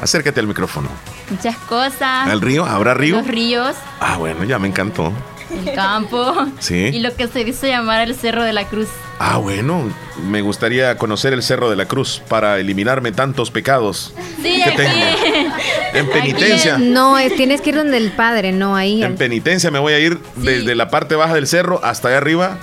[0.00, 0.88] Acércate al micrófono.
[1.30, 2.28] Muchas cosas.
[2.28, 2.64] ¿Al río?
[2.64, 3.16] ¿Habrá río?
[3.16, 5.12] Los ríos, Ah, bueno, ya me encantó.
[5.50, 6.34] el campo.
[6.60, 6.90] Sí.
[6.92, 8.88] Y lo que se dice llamar el Cerro de la Cruz.
[9.18, 9.82] Ah, bueno,
[10.28, 14.76] me gustaría conocer el Cerro de la Cruz para eliminarme tantos pecados Sí, que aquí.
[14.76, 15.54] tengo.
[15.94, 16.78] En penitencia.
[16.78, 19.02] No, eh, tienes que ir donde el padre, no ahí.
[19.02, 22.58] En penitencia me voy a ir desde la parte baja del cerro hasta allá arriba.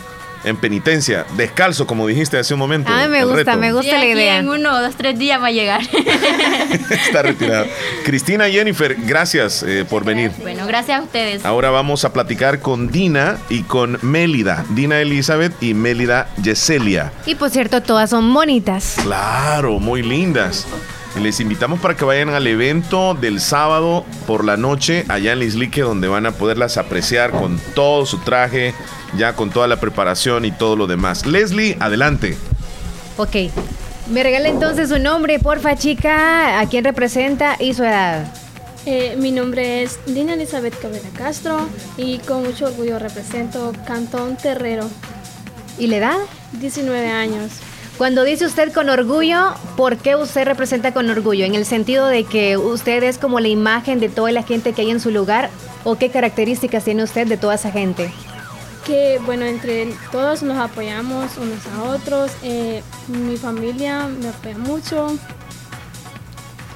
[0.45, 2.91] En penitencia, descalzo, como dijiste hace un momento.
[2.93, 3.57] Ay, me gusta, reto.
[3.57, 4.37] me gusta la idea.
[4.37, 5.81] En uno, dos, tres días va a llegar.
[6.89, 7.65] Está retirado.
[8.03, 10.31] Cristina Jennifer, gracias eh, por venir.
[10.41, 11.43] bueno, gracias a ustedes.
[11.43, 14.65] Ahora vamos a platicar con Dina y con Mélida.
[14.69, 17.11] Dina Elizabeth y Mélida Yeselia.
[17.25, 18.97] Y por cierto, todas son bonitas.
[19.01, 20.67] Claro, muy lindas.
[21.21, 25.81] Les invitamos para que vayan al evento del sábado por la noche allá en Lislique,
[25.81, 28.73] donde van a poderlas apreciar con todo su traje,
[29.17, 31.25] ya con toda la preparación y todo lo demás.
[31.25, 32.37] Leslie, adelante.
[33.17, 33.35] Ok.
[34.09, 38.31] Me regala entonces su nombre, porfa, chica, a quién representa y su edad.
[38.85, 41.67] Eh, mi nombre es Dina Elizabeth Cabrera Castro
[41.97, 44.87] y con mucho orgullo represento Cantón Terrero.
[45.79, 46.17] ¿Y la edad?
[46.53, 47.51] 19 años.
[47.97, 51.45] Cuando dice usted con orgullo, ¿por qué usted representa con orgullo?
[51.45, 54.81] ¿En el sentido de que usted es como la imagen de toda la gente que
[54.81, 55.49] hay en su lugar?
[55.83, 58.11] ¿O qué características tiene usted de toda esa gente?
[58.85, 62.31] Que bueno, entre todos nos apoyamos unos a otros.
[62.43, 65.17] eh, mi familia me apoya mucho.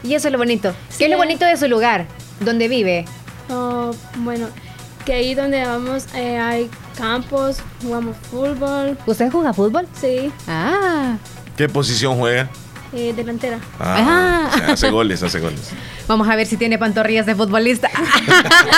[0.03, 0.73] Y eso es lo bonito.
[0.97, 2.07] ¿Qué es lo bonito de su lugar?
[2.39, 3.05] ¿Dónde vive?
[3.49, 4.47] Oh, bueno,
[5.05, 8.97] que ahí donde vamos eh, hay campos, jugamos fútbol.
[9.05, 9.87] ¿Usted juega fútbol?
[9.99, 10.31] Sí.
[10.47, 11.17] Ah.
[11.57, 12.49] ¿Qué posición juega?
[12.91, 13.59] Eh, delantera.
[13.79, 15.69] Ah, o sea, hace goles, hace goles.
[16.07, 17.87] Vamos a ver si tiene pantorrillas de futbolista.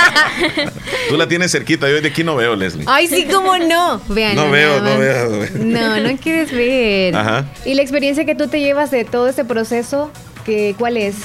[1.10, 2.84] Tú la tienes cerquita, yo de aquí no veo, Leslie.
[2.88, 4.02] Ay, sí, cómo no.
[4.10, 4.36] Vean.
[4.36, 5.48] No veo, no veo.
[5.60, 7.16] No, no quieres ver.
[7.16, 7.46] Ajá.
[7.64, 10.12] ¿Y la experiencia que tú te llevas de todo este proceso,
[10.46, 11.16] que, cuál es?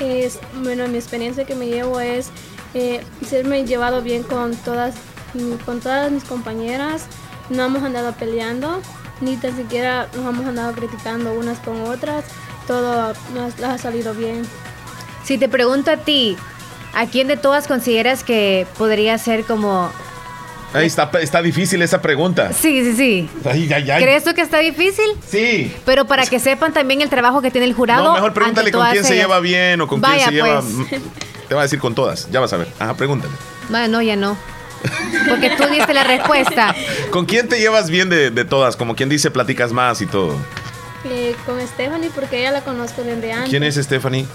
[0.00, 2.30] Es, bueno, mi experiencia que me llevo es
[2.74, 4.96] eh, serme llevado bien con todas,
[5.64, 7.06] con todas mis compañeras.
[7.48, 8.80] No hemos andado peleando,
[9.22, 12.24] ni tan siquiera nos hemos andado criticando unas con otras.
[12.66, 14.42] Todo nos, nos ha salido bien.
[15.24, 16.36] Si te pregunto a ti,
[16.94, 19.90] ¿a quién de todas consideras que podría ser como...
[20.74, 22.50] Ahí está, está difícil esa pregunta.
[22.54, 23.30] Sí, sí, sí.
[23.44, 24.02] Ay, ay, ay.
[24.02, 25.04] ¿Crees tú que está difícil?
[25.28, 25.70] Sí.
[25.84, 28.04] Pero para que sepan también el trabajo que tiene el jurado.
[28.04, 29.26] No, mejor pregúntale con quién todas se ellas.
[29.26, 30.62] lleva bien o con Vaya, quién se lleva.
[30.62, 31.02] pues.
[31.48, 32.68] Te va a decir con todas, ya vas a ver.
[32.78, 33.34] Ajá, pregúntale.
[33.68, 34.34] Bueno, no, ya no.
[35.28, 36.74] Porque tú diste la respuesta.
[37.10, 38.76] ¿Con quién te llevas bien de, de todas?
[38.76, 40.36] Como quien dice, platicas más y todo.
[41.04, 43.50] Eh, con Stephanie, porque ella la conozco desde antes.
[43.50, 44.26] ¿Quién es Stephanie?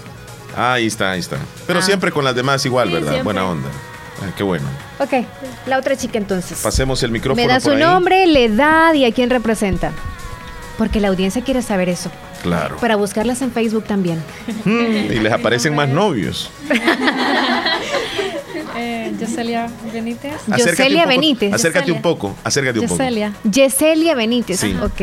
[0.56, 1.36] Ah, ahí está, ahí está.
[1.66, 1.82] Pero Ah.
[1.82, 3.08] siempre con las demás igual, Sí, ¿verdad?
[3.12, 3.24] siempre.
[3.24, 3.68] Buena onda.
[4.22, 4.66] Ah, qué bueno.
[4.98, 5.12] Ok,
[5.66, 6.58] la otra chica entonces.
[6.62, 7.78] Pasemos el micrófono Me da por su ahí.
[7.82, 9.92] nombre, la edad y a quién representa.
[10.76, 12.10] Porque la audiencia quiere saber eso.
[12.42, 12.76] Claro.
[12.76, 14.22] Para buscarlas en Facebook también.
[14.64, 16.50] Mm, y les aparecen más novios.
[18.76, 20.32] Eh, Yoselia Benítez.
[20.34, 21.52] Acércate Yoselia un poco, Benítez.
[21.52, 22.98] Acércate un poco, acércate un poco.
[22.98, 23.34] Yoselia.
[23.44, 24.60] Yeselia Benítez.
[24.60, 24.76] Sí.
[24.82, 25.00] Ok.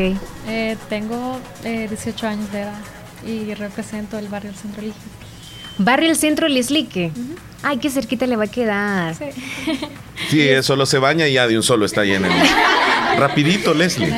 [0.48, 2.78] Eh, tengo eh, 18 años de edad
[3.26, 4.98] y represento el barrio del Centro Elige.
[5.78, 7.10] Barrio El Centro Lislique.
[7.62, 9.14] Ay, qué cerquita le va a quedar.
[10.30, 12.28] Sí, eh, solo se baña y ya de un solo está lleno.
[13.18, 14.12] Rapidito, Leslie.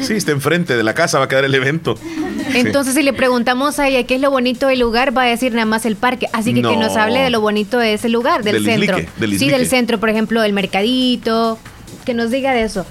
[0.00, 1.96] Sí, está enfrente de la casa, va a quedar el evento.
[1.96, 2.58] Sí.
[2.58, 5.52] Entonces, si le preguntamos a ella qué es lo bonito del lugar, va a decir
[5.52, 6.28] nada más el parque.
[6.32, 6.76] Así que que No.
[6.80, 8.98] nos hable de lo bonito de ese lugar, del, Del centro.
[8.98, 11.58] Islique, del sí, del centro, por ejemplo, del mercadito.
[12.06, 12.86] Que nos diga de eso.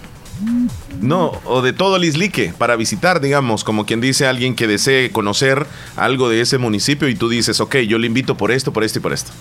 [1.01, 5.11] No, o de todo el islique, para visitar, digamos, como quien dice alguien que desee
[5.11, 5.65] conocer
[5.95, 8.99] algo de ese municipio y tú dices, ok, yo le invito por esto, por esto
[8.99, 9.31] y por esto.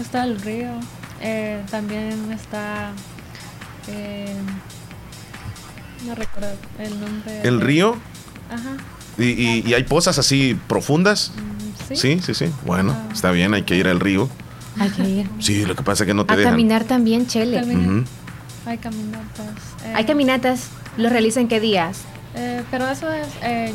[0.00, 0.70] Está el río.
[1.20, 2.92] eh, también está.
[3.88, 4.34] eh,
[6.06, 7.40] no recuerdo el nombre.
[7.44, 7.96] ¿El de- río?
[8.50, 8.76] Ajá.
[9.18, 11.32] ¿Y, y- y hay pozas así profundas?
[11.88, 11.96] sí.
[11.96, 12.46] Sí, sí, sí.
[12.66, 14.28] Bueno, está bien, hay que ir al río.
[14.78, 15.28] Hay que ir.
[15.38, 16.52] Sí, lo que pasa es que no te A dejan.
[16.54, 17.60] caminar también, Chele.
[18.66, 19.46] Hay caminatas.
[19.84, 20.68] eh, Hay caminatas.
[20.96, 22.02] ¿Los realizan qué días?
[22.34, 23.72] eh, pero eso es eh,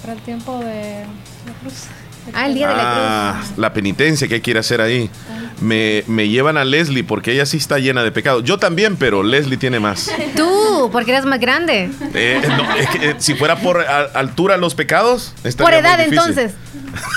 [0.00, 1.04] para el tiempo de
[1.46, 1.74] la cruz.
[2.34, 2.82] Ah, el día de la
[3.38, 5.08] Ah, la penitencia que a hacer ahí.
[5.60, 8.40] Me, me llevan a Leslie porque ella sí está llena de pecado.
[8.40, 10.10] Yo también, pero Leslie tiene más.
[10.36, 11.88] Tú, porque eres más grande.
[12.14, 16.52] Eh, no, es que, eh, si fuera por a- altura los pecados, Por edad, entonces.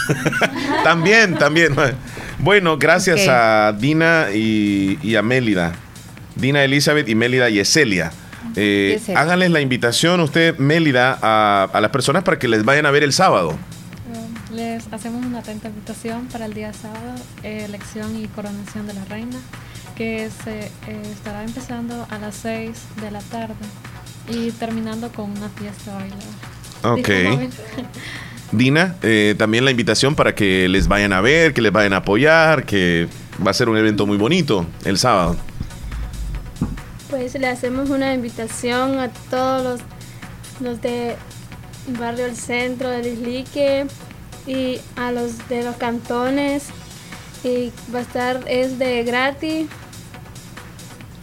[0.83, 1.73] También, también.
[2.39, 5.73] Bueno, gracias a Dina y, y a Mélida.
[6.39, 8.11] Dina Elizabeth y Mélida Yeselia.
[8.55, 12.91] Eh, háganles la invitación usted, Mélida, a, a las personas para que les vayan a
[12.91, 13.51] ver el sábado.
[13.51, 18.93] Eh, Les hacemos una atenta invitación para el día sábado, eh, elección y coronación de
[18.93, 19.37] la reina,
[19.95, 22.71] que se eh, estará empezando a las 6
[23.01, 23.53] de la tarde
[24.29, 26.93] y terminando con una fiesta bailada.
[26.93, 27.49] Ok.
[28.51, 31.97] Dina, eh, también la invitación para que les vayan a ver, que les vayan a
[31.97, 33.07] apoyar, que
[33.45, 35.37] va a ser un evento muy bonito el sábado.
[37.09, 39.81] Pues le hacemos una invitación a todos los,
[40.61, 41.15] los de
[41.99, 43.87] Barrio El Centro, del Islique
[44.45, 46.67] y a los de los cantones.
[47.43, 49.67] Y va a estar, es de gratis.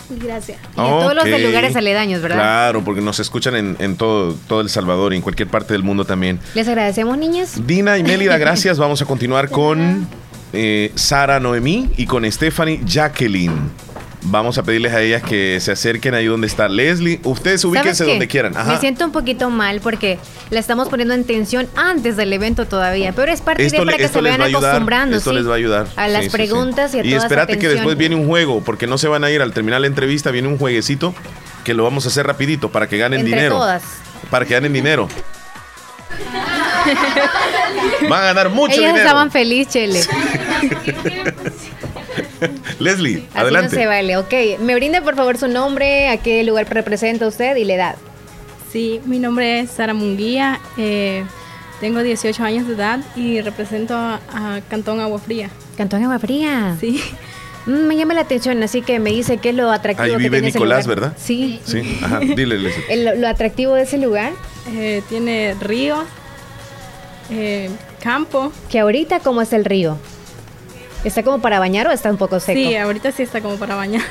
[0.09, 0.59] Y gracias.
[0.77, 2.37] Y a todos los de lugares aledaños, ¿verdad?
[2.37, 5.83] Claro, porque nos escuchan en, en todo, todo El Salvador y en cualquier parte del
[5.83, 6.41] mundo también.
[6.55, 7.67] Les agradecemos, niñas.
[7.67, 8.79] Dina y Mélida, gracias.
[8.79, 10.07] Vamos a continuar con
[10.53, 13.86] eh, Sara Noemí y con Stephanie Jacqueline.
[14.29, 17.21] Vamos a pedirles a ellas que se acerquen ahí donde está Leslie.
[17.23, 18.57] Ustedes ubíquense donde quieran.
[18.57, 18.73] Ajá.
[18.73, 20.19] Me siento un poquito mal porque
[20.51, 23.93] la estamos poniendo en tensión antes del evento todavía, pero es parte Esto, de le-
[23.93, 25.87] para que se vayan va acostumbrando Esto sí, les va a ayudar.
[25.95, 26.37] a las Sí, sí, sí.
[26.37, 29.23] preguntas y a Y toda espérate que después viene un juego, porque no se van
[29.23, 31.15] a ir al terminar la entrevista, viene un jueguecito
[31.65, 33.57] que lo vamos a hacer rapidito para que ganen Entre dinero.
[33.59, 33.83] todas.
[34.31, 35.09] Para que ganen dinero.
[38.09, 38.99] Van a ganar mucho Ellas dinero.
[38.99, 40.01] estaban felices, Chele.
[42.79, 43.77] Leslie, Así adelante.
[43.77, 44.17] no se vale.
[44.17, 47.95] Ok, me brinde por favor su nombre, a qué lugar representa usted y la edad.
[48.73, 51.25] Sí, mi nombre es Sara Munguía, eh,
[51.81, 55.51] tengo 18 años de edad y represento a, a Cantón Agua Fría.
[55.77, 56.77] Cantón Agua Fría.
[56.81, 57.01] Sí.
[57.69, 60.19] Mm, me llama la atención, así que me dice qué es lo atractivo Ahí que
[60.31, 61.01] vive ese Nicolás, lugar.
[61.01, 61.17] ¿verdad?
[61.21, 61.61] Sí.
[61.65, 62.21] Sí, ajá.
[62.21, 62.85] Dile, Leslie.
[62.89, 64.35] El- lo atractivo de ese lugar.
[64.73, 65.99] Eh, tiene ríos,
[67.31, 67.69] eh,
[68.01, 68.53] campo.
[68.71, 69.99] Que ahorita, ¿cómo es el río?
[71.07, 72.59] ¿Está como para bañar o está un poco seco?
[72.59, 74.03] Sí, ahorita sí está como para bañar.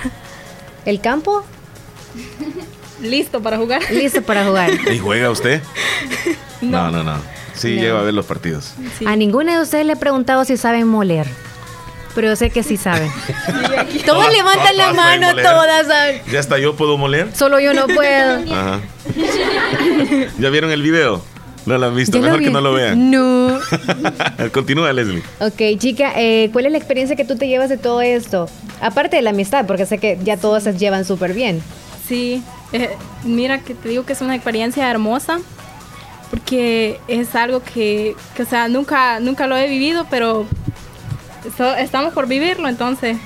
[0.86, 1.44] ¿El campo?
[3.02, 3.82] Listo para jugar.
[3.92, 4.72] Listo para jugar.
[4.94, 5.62] ¿Y juega usted?
[6.62, 7.18] No, no, no.
[7.54, 7.82] Sí, No.
[7.82, 8.74] llego a ver los partidos.
[9.06, 11.28] A ninguna de ustedes le he preguntado si saben moler.
[12.16, 13.12] Pero yo sé que sí saben.
[13.46, 16.22] Todos Todas- levantan la todas mano, todas saben.
[16.32, 17.36] Ya hasta yo puedo moler.
[17.36, 18.40] Solo yo no puedo.
[18.54, 18.80] Ajá.
[20.40, 21.22] ¿Ya vieron el video?
[21.66, 22.20] No lo han visto.
[22.20, 23.10] Mejor que no lo vean.
[23.10, 23.60] No.
[24.52, 25.24] Continúa, Leslie.
[25.40, 28.48] Ok, chica, eh, ¿cuál es la experiencia que tú te llevas de todo esto?
[28.82, 31.62] Aparte de la amistad, porque sé que ya todos se llevan súper bien.
[32.08, 32.92] Sí, eh,
[33.24, 35.40] mira que te digo que es una experiencia hermosa
[36.30, 40.46] porque es algo que, que, o sea, nunca, nunca lo he vivido, pero
[41.78, 43.18] estamos por vivirlo, entonces.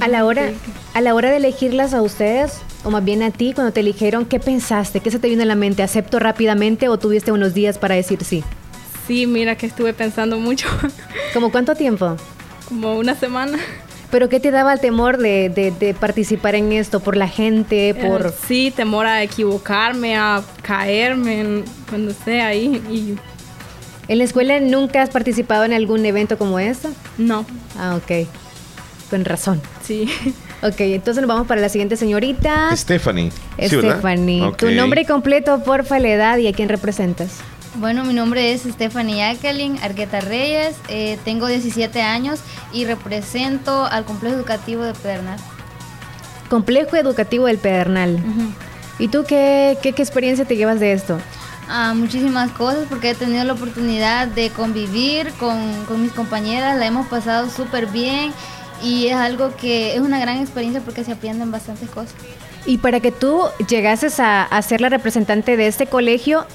[0.00, 0.50] A la hora,
[0.94, 4.24] a la hora de elegirlas a ustedes, o más bien a ti, cuando te eligieron,
[4.24, 5.00] ¿qué pensaste?
[5.00, 5.82] ¿Qué se te vino a la mente?
[5.82, 8.42] ¿Acepto rápidamente o tuviste unos días para decir sí?
[9.06, 10.68] Sí, mira que estuve pensando mucho,
[11.34, 12.16] ¿Como cuánto tiempo?
[12.68, 13.58] como una semana.
[14.12, 17.00] ¿Pero qué te daba el temor de, de- de participar en esto?
[17.00, 17.94] ¿Por la gente?
[17.94, 18.26] ¿Por...?
[18.26, 22.80] Eh, sí, temor a equivocarme, a caerme cuando esté ahí.
[22.90, 23.16] Y
[24.08, 26.90] ¿En la escuela nunca has participado en algún evento como esto?
[27.18, 27.44] No.
[27.78, 28.26] Ah, ok.
[29.10, 29.60] Con razón.
[29.84, 30.08] Sí.
[30.62, 32.76] Ok, entonces nos vamos para la siguiente señorita.
[32.76, 33.32] Stephanie.
[33.58, 34.52] Stephanie.
[34.58, 37.38] Tu nombre completo, porfa, la edad y a quién representas.
[37.76, 42.40] Bueno, mi nombre es Stephanie Jacqueline Argueta Reyes, eh, tengo 17 años
[42.72, 45.38] y represento al Complejo Educativo de Pedernal.
[46.50, 48.18] Complejo Educativo del Pedernal.
[48.98, 51.18] ¿Y tú qué, qué, qué experiencia te llevas de esto?
[51.68, 56.86] Ah, muchísimas cosas porque he tenido la oportunidad de convivir con, con mis compañeras, la
[56.86, 58.32] hemos pasado súper bien
[58.82, 62.14] y es algo que es una gran experiencia porque se aprenden bastantes cosas.
[62.66, 66.46] Y para que tú llegases a, a ser la representante de este colegio,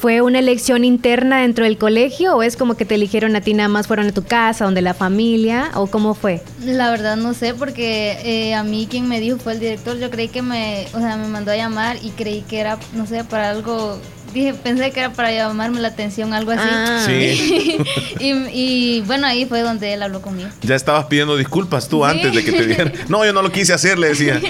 [0.00, 3.54] ¿fue una elección interna dentro del colegio o es como que te eligieron a ti
[3.54, 6.42] nada más, fueron a tu casa, donde la familia o cómo fue?
[6.64, 10.10] La verdad no sé porque eh, a mí quien me dijo fue el director, yo
[10.10, 13.24] creí que me, o sea, me mandó a llamar y creí que era, no sé,
[13.24, 13.98] para algo,
[14.36, 16.62] dije, pensé que era para llamarme la atención, algo así.
[16.70, 17.02] Ah.
[17.06, 17.78] Sí.
[18.20, 20.48] y, y, bueno, ahí fue donde él habló conmigo.
[20.62, 22.10] Ya estabas pidiendo disculpas tú Sí.
[22.10, 22.92] antes de que te dieran.
[23.08, 24.40] No, yo no lo quise hacer, le decía.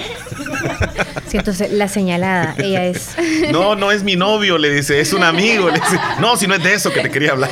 [1.27, 3.15] Sí, entonces la señalada, ella es.
[3.51, 5.67] No, no es mi novio, le dice, es un amigo.
[5.69, 7.51] Le dice, no, si no es de eso que te quería hablar.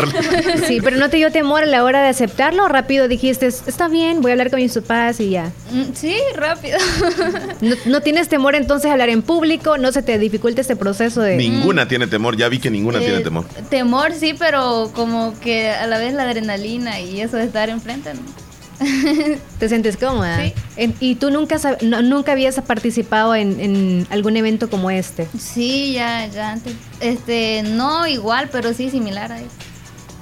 [0.68, 4.22] Sí, pero no te dio temor a la hora de aceptarlo, rápido dijiste, está bien,
[4.22, 5.52] voy a hablar con mis papás y ya.
[5.72, 6.78] Mm, Sí, rápido.
[7.62, 11.22] No, no tienes temor entonces a hablar en público, no se te dificulta este proceso
[11.22, 11.38] de...
[11.38, 13.46] Ninguna tiene temor, ya vi que ninguna tiene Eh, temor.
[13.70, 18.14] Temor sí, pero como que a la vez la adrenalina y eso de estar enfrente.
[18.16, 18.22] ¿no?
[19.60, 20.44] ¿Te sientes cómoda?
[20.76, 25.28] En- ¿Y tú nunca, sab- no- nunca habías participado en, en algún evento como este?
[25.40, 26.74] Sí, ya, ya antes.
[27.00, 29.50] Este, no igual, pero sí similar a eso.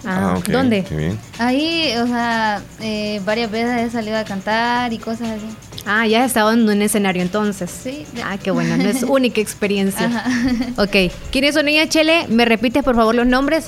[0.06, 0.84] Ah, ok, ¿dónde?
[0.84, 1.20] qué bien.
[1.40, 5.46] Ahí, o sea, eh, varias veces he salido a cantar y cosas así.
[5.86, 7.70] Ah, ya has estado en un escenario entonces.
[7.70, 8.06] Sí.
[8.24, 10.06] Ah, qué bueno, no es única experiencia.
[10.06, 10.24] Ajá.
[10.78, 12.26] Ok, ¿quiénes son ellas, Chele?
[12.30, 13.68] ¿Me repites por favor los nombres?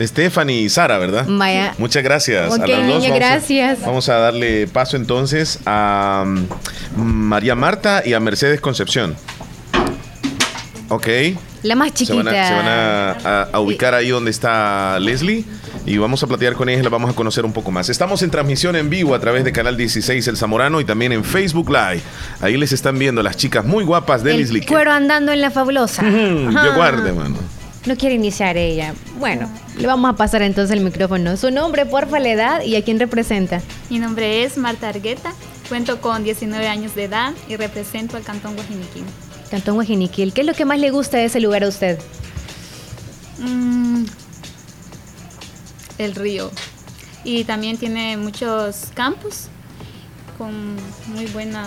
[0.00, 1.24] Stephanie y Sara, ¿verdad?
[1.28, 1.74] Vaya.
[1.78, 2.78] Muchas gracias Ok, a las dos.
[2.86, 3.80] niña, Vamos a- gracias.
[3.82, 9.14] vamos a darle paso entonces a mm, María Marta y a Mercedes Concepción.
[10.88, 11.06] Ok.
[11.62, 12.16] La más Se chiquita.
[12.24, 15.44] van, a, se van a- a- a ubicar ahí donde está Leslie
[15.86, 17.88] y vamos a platicar con ella y la vamos a conocer un poco más.
[17.88, 21.24] Estamos en transmisión en vivo a través de Canal 16 El Zamorano y también en
[21.24, 22.00] Facebook Live.
[22.40, 24.66] Ahí les están viendo las chicas muy guapas de El Leslie.
[24.66, 26.02] cuero andando en la fabulosa.
[26.08, 27.36] Yo guarde, mano.
[27.86, 28.94] No quiere iniciar ella.
[29.18, 31.36] Bueno, le vamos a pasar entonces el micrófono.
[31.36, 33.60] Su nombre, porfa, la edad y a quién representa.
[33.90, 35.34] Mi nombre es Marta Argueta,
[35.68, 39.04] cuento con 19 años de edad y represento al Cantón Guajiniquín.
[39.50, 40.32] Cantón Guajiniquil.
[40.32, 41.98] ¿Qué es lo que más le gusta de ese lugar a usted?
[43.38, 44.04] Mm,
[45.98, 46.50] el río.
[47.24, 49.48] Y también tiene muchos campus
[50.36, 50.76] con
[51.06, 51.66] muy buena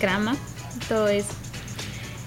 [0.00, 0.36] grama,
[0.88, 1.28] todo eso.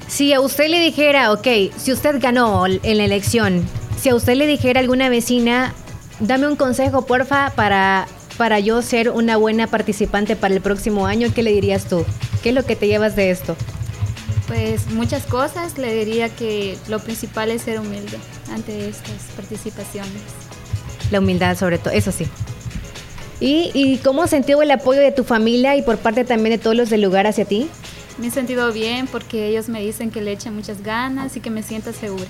[0.07, 1.47] Si a usted le dijera, ok,
[1.77, 3.63] si usted ganó en la elección,
[3.99, 5.73] si a usted le dijera a alguna vecina,
[6.19, 11.33] dame un consejo, porfa, para, para yo ser una buena participante para el próximo año,
[11.35, 12.05] ¿qué le dirías tú?
[12.41, 13.57] ¿Qué es lo que te llevas de esto?
[14.47, 18.17] Pues muchas cosas, le diría que lo principal es ser humilde
[18.53, 20.46] ante estas participaciones.
[21.11, 22.25] La humildad sobre todo, eso sí.
[23.39, 26.57] ¿Y, y cómo has sentido el apoyo de tu familia y por parte también de
[26.57, 27.69] todos los del lugar hacia ti?
[28.17, 31.51] Me he sentido bien porque ellos me dicen que le echen muchas ganas y que
[31.51, 32.25] me sienta segura.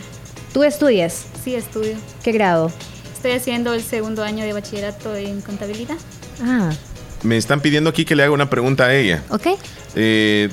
[0.54, 1.26] ¿Tú estudias?
[1.44, 1.96] Sí, estudio.
[2.24, 2.72] ¿Qué grado?
[3.16, 5.96] Estoy haciendo el segundo año de bachillerato en contabilidad.
[6.44, 6.72] Ah,
[7.24, 9.24] Me están pidiendo aquí que le haga una pregunta a ella.
[9.30, 9.48] ok.
[9.96, 10.50] Eh,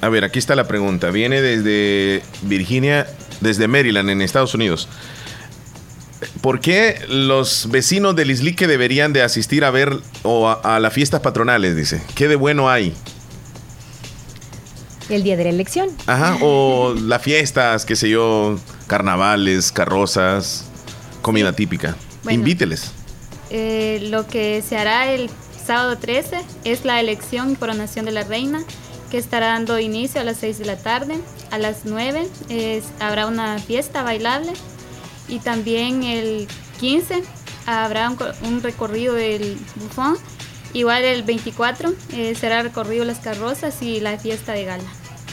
[0.00, 1.10] a ver, aquí está la pregunta.
[1.10, 3.06] Viene desde Virginia,
[3.40, 4.88] desde Maryland, en Estados Unidos.
[6.40, 10.92] ¿Por qué los vecinos del Islique deberían de asistir a ver o a, a las
[10.92, 11.76] fiestas patronales?
[11.76, 12.02] Dice.
[12.14, 12.94] ¿Qué de bueno hay?
[15.08, 15.88] El día de la elección.
[16.06, 18.58] Ajá, o las fiestas, qué sé yo,
[18.88, 20.64] carnavales, carrozas,
[21.22, 21.96] comida típica.
[22.24, 22.40] Bueno.
[22.40, 22.90] Invíteles.
[23.50, 25.30] Eh, lo que se hará el
[25.64, 28.62] sábado 13 es la elección y coronación de la reina,
[29.10, 31.14] que estará dando inicio a las 6 de la tarde.
[31.52, 34.52] A las 9 es- habrá una fiesta bailable
[35.28, 36.46] y también el
[36.80, 37.22] 15
[37.66, 40.16] habrá un, co- un recorrido del bufón.
[40.72, 44.84] Igual el 24 eh, será recorrido las carrozas y la fiesta de gala.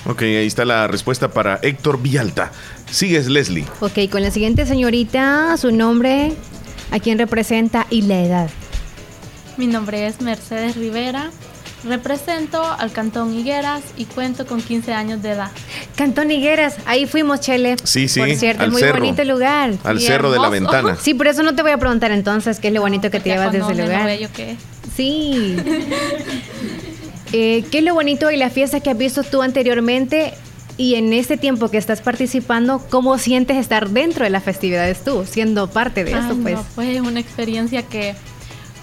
[0.05, 2.51] Ok, ahí está la respuesta para Héctor Villalta.
[2.91, 3.65] Sigues, Leslie.
[3.79, 6.33] Ok, con la siguiente señorita, su nombre,
[6.91, 8.49] a quién representa y la edad.
[9.57, 11.29] Mi nombre es Mercedes Rivera.
[11.83, 15.51] Represento al Cantón Higueras y cuento con 15 años de edad.
[15.95, 17.75] Cantón Higueras, ahí fuimos, Chele.
[17.83, 18.99] Sí, sí, Por cierto, al muy cerro.
[18.99, 19.73] bonito lugar.
[19.83, 20.95] Al Sí, cerro de la ventana.
[21.01, 23.29] Sí, por eso no te voy a preguntar entonces qué es lo bonito que te
[23.31, 24.05] llevas de ese lo lugar.
[24.05, 24.57] bello que es.
[24.95, 25.57] Sí.
[27.35, 30.35] Eh, ¿Qué es lo bonito de las fiestas que has visto tú anteriormente?
[30.77, 35.25] Y en este tiempo que estás participando, ¿cómo sientes estar dentro de las festividades tú,
[35.27, 36.33] siendo parte de esto?
[36.33, 38.13] Ay, Pues no, pues es una experiencia que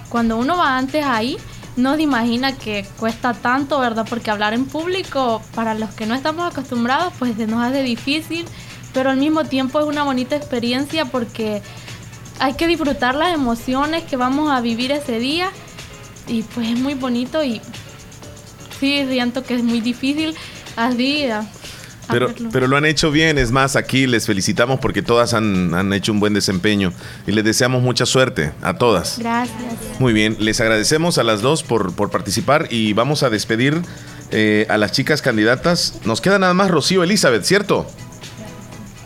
[0.08, 1.36] cuando uno va antes ahí,
[1.80, 4.06] no se imagina que cuesta tanto, ¿verdad?
[4.08, 8.46] Porque hablar en público, para los que no estamos acostumbrados, pues se nos hace difícil,
[8.92, 11.62] pero al mismo tiempo es una bonita experiencia porque
[12.38, 15.50] hay que disfrutar las emociones que vamos a vivir ese día
[16.26, 17.60] y pues es muy bonito y
[18.78, 20.34] sí, siento que es muy difícil
[20.76, 21.26] así.
[22.10, 25.92] Pero, pero lo han hecho bien, es más, aquí les felicitamos porque todas han, han
[25.92, 26.92] hecho un buen desempeño
[27.26, 29.18] y les deseamos mucha suerte a todas.
[29.18, 29.58] Gracias.
[29.98, 33.82] Muy bien, les agradecemos a las dos por, por participar y vamos a despedir
[34.30, 36.00] eh, a las chicas candidatas.
[36.04, 37.86] Nos queda nada más Rocío Elizabeth, ¿cierto?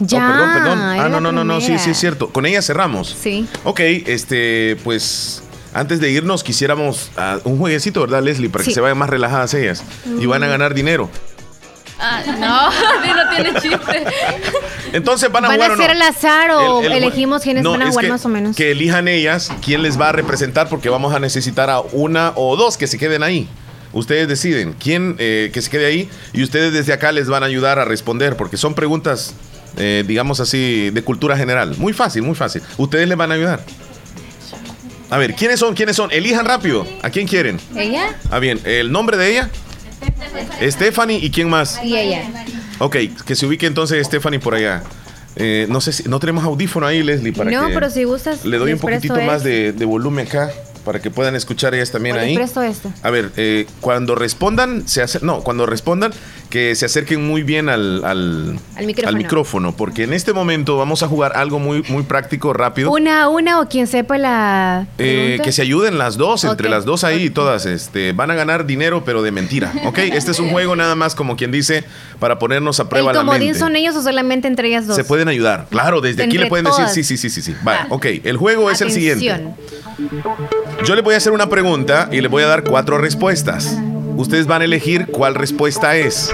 [0.01, 0.19] ya.
[0.19, 0.79] Oh, perdón, perdón.
[0.81, 2.29] Ah, no, no, no, no, sí, sí, es cierto.
[2.31, 3.17] Con ella cerramos.
[3.21, 3.47] Sí.
[3.65, 8.49] Ok, este, pues antes de irnos quisiéramos ah, un jueguecito, ¿verdad, Leslie?
[8.49, 9.83] Para que se vayan más relajadas ellas
[10.21, 11.11] y van a ganar dinero.
[11.99, 14.05] Ah, no, no tiene chiste.
[14.93, 15.83] Entonces van a ¿Van jugar a o no?
[15.83, 18.11] ser al azar o El- el jue- elegimos quiénes No, van a es jugar que-
[18.11, 18.57] más o menos?
[18.57, 22.57] Que elijan ellas quién les va a representar porque vamos a necesitar a una o
[22.57, 23.49] dos que se queden ahí.
[23.93, 27.47] Ustedes deciden quién eh, que se quede ahí y ustedes desde acá les van a
[27.47, 29.35] ayudar a responder porque son preguntas,
[29.77, 31.77] eh, digamos así, de cultura general.
[31.79, 32.61] Muy fácil, muy fácil.
[32.77, 33.61] Ustedes les van a ayudar.
[35.11, 35.75] A ver, ¿quiénes son?
[35.75, 36.11] ¿Quiénes son?
[36.11, 36.85] Elijan rápido.
[37.03, 37.61] ¿A quién quieren?
[37.77, 38.17] ¿Ella?
[38.33, 38.59] Ah, bien.
[38.65, 39.51] ¿El nombre de ella?
[40.63, 41.81] Stephanie y quién más?
[41.83, 42.23] Y ella.
[42.79, 42.97] Ok,
[43.27, 44.83] que se ubique entonces Stephanie por allá.
[45.37, 48.45] Eh, no sé si no tenemos audífono ahí, Leslie, para no, que pero si gustas.
[48.45, 50.51] le doy un poquitito más de, de volumen acá
[50.85, 52.35] para que puedan escuchar ellas también O ahí.
[52.37, 52.93] presto esto.
[53.03, 56.13] A ver, eh, cuando respondan, se hace, no, cuando respondan,
[56.55, 59.19] que se acerquen muy bien al, al, Al micrófono.
[59.19, 62.93] micrófono, porque en este momento vamos a jugar algo muy, muy práctico, rápido.
[62.93, 64.87] Una a una o quien sepa la.
[64.99, 68.67] Eh, que se ayuden las dos, entre las dos ahí, todas, este, van a ganar
[68.67, 69.99] dinero, pero de mentira, ¿ok?
[69.99, 71.83] Este es un juego nada más como quien dice,
[72.21, 73.59] para ponernos a prueba ¿El la mente.
[73.59, 74.95] son ellos o solamente entre ellas dos?
[74.95, 75.67] Se pueden ayudar.
[75.71, 76.87] Claro, desde aquí le pueden todas.
[76.87, 77.59] decir sí, sí, sí, sí, sí.
[77.65, 78.07] Vale, ok.
[78.23, 79.43] El juego es el siguiente.
[80.85, 83.77] Yo les voy a hacer una pregunta y les voy a dar cuatro respuestas.
[84.17, 86.33] Ustedes van a elegir cuál respuesta es.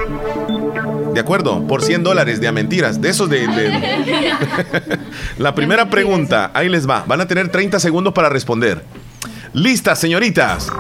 [1.15, 1.67] ¿De acuerdo?
[1.67, 3.01] Por 100 dólares de a mentiras.
[3.01, 3.47] De esos de...
[3.47, 4.33] de-
[5.39, 7.05] La primera pregunta, ahí les va.
[7.07, 8.85] Van a tener 30 segundos para responder.
[9.53, 10.71] Listas, señoritas.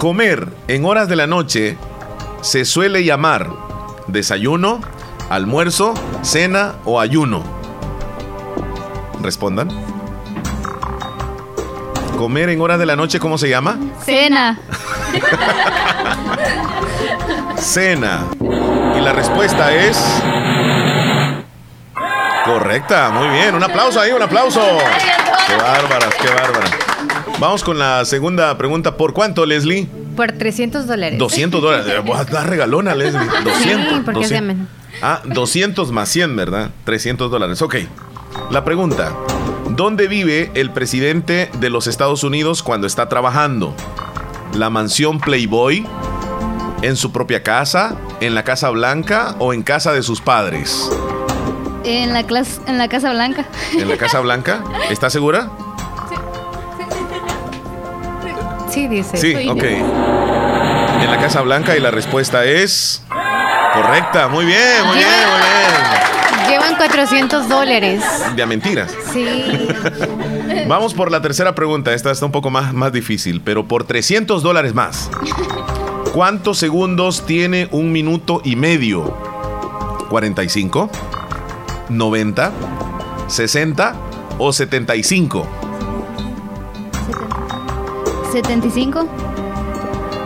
[0.00, 1.76] Comer en horas de la noche
[2.40, 3.50] se suele llamar
[4.08, 4.80] desayuno,
[5.30, 7.42] almuerzo, cena o ayuno.
[9.22, 9.68] Respondan.
[12.16, 13.78] Comer en horas de la noche, ¿cómo se llama?
[14.04, 14.58] Cena.
[17.58, 18.24] Cena.
[18.96, 19.98] Y la respuesta es...
[22.44, 23.54] Correcta, muy bien.
[23.54, 24.60] Un aplauso ahí, un aplauso.
[25.46, 26.70] Qué bárbaras, qué bárbaras.
[27.38, 28.96] Vamos con la segunda pregunta.
[28.96, 29.88] ¿Por cuánto, Leslie?
[30.16, 31.18] Por 300 dólares.
[31.18, 31.86] 200 dólares.
[31.88, 33.26] Eh, Vos estás regalona, Leslie.
[33.44, 33.54] 200.
[33.62, 34.28] Sí, porque 200.
[34.28, 34.68] se llaman.
[35.02, 36.70] Ah, 200 más 100, ¿verdad?
[36.84, 37.60] 300 dólares.
[37.60, 37.76] Ok.
[38.50, 39.12] La pregunta.
[39.76, 43.74] ¿Dónde vive el presidente de los Estados Unidos cuando está trabajando?
[44.54, 45.86] ¿La mansión Playboy?
[46.80, 47.94] ¿En su propia casa?
[48.20, 49.34] ¿En la Casa Blanca?
[49.38, 50.90] ¿O en casa de sus padres?
[51.84, 53.44] En la, en la Casa Blanca.
[53.74, 54.64] ¿En la Casa Blanca?
[54.88, 55.50] ¿Está segura?
[58.70, 59.18] Sí, dice.
[59.18, 59.62] Sí, ok.
[59.62, 63.02] En la Casa Blanca y la respuesta es...
[63.74, 66.15] Correcta, muy bien, muy bien, muy bien.
[66.48, 68.02] Llevan 400 dólares.
[68.34, 68.92] De a mentiras.
[69.12, 69.26] Sí.
[70.68, 71.92] Vamos por la tercera pregunta.
[71.94, 75.10] Esta está un poco más, más difícil, pero por 300 dólares más.
[76.12, 79.14] ¿Cuántos segundos tiene un minuto y medio?
[80.10, 80.88] ¿45?
[81.90, 82.50] ¿90?
[83.28, 83.92] ¿60
[84.38, 85.46] o 75?
[88.32, 89.06] 75.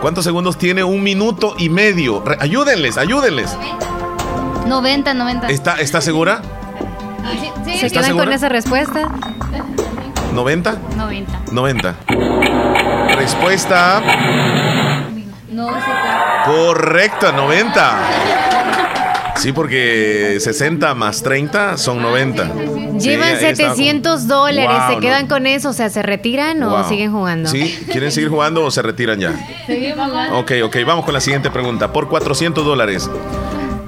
[0.01, 2.23] ¿Cuántos segundos tiene un minuto y medio?
[2.25, 3.55] Re- ayúdenles, ayúdenles.
[3.55, 3.90] 90,
[4.67, 5.47] 90.
[5.49, 6.41] ¿Está, ¿Está segura?
[7.65, 8.35] ¿Se ¿Estás quedan con segura?
[8.35, 9.07] esa respuesta?
[10.33, 10.77] ¿90?
[10.95, 11.39] 90.
[11.51, 11.95] 90.
[13.15, 14.01] Respuesta
[15.49, 17.99] No, se correcta, 90.
[19.35, 22.45] Sí, porque 60 más 30 son 90.
[22.99, 24.69] Sí, Llevan con- 700 dólares.
[24.79, 25.01] Wow, ¿Se no.
[25.01, 25.69] quedan con eso?
[25.69, 26.87] O sea, ¿se retiran o Wow.
[26.87, 27.49] siguen jugando?
[27.49, 27.79] ¿Sí?
[27.91, 29.33] ¿Quieren seguir jugando o se retiran ya?
[29.65, 30.37] Seguimos jugando.
[30.39, 31.91] Ok, ok, vamos con la siguiente pregunta.
[31.91, 33.09] Por 400 dólares,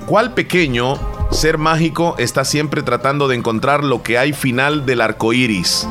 [0.05, 0.95] ¿cuál pequeño
[1.31, 5.87] ser mágico está siempre tratando de encontrar lo que hay final del arco iris?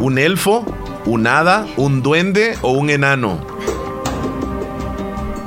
[0.00, 0.64] ¿Un elfo?
[1.06, 1.66] ¿Un hada?
[1.76, 3.38] ¿Un duende o un enano?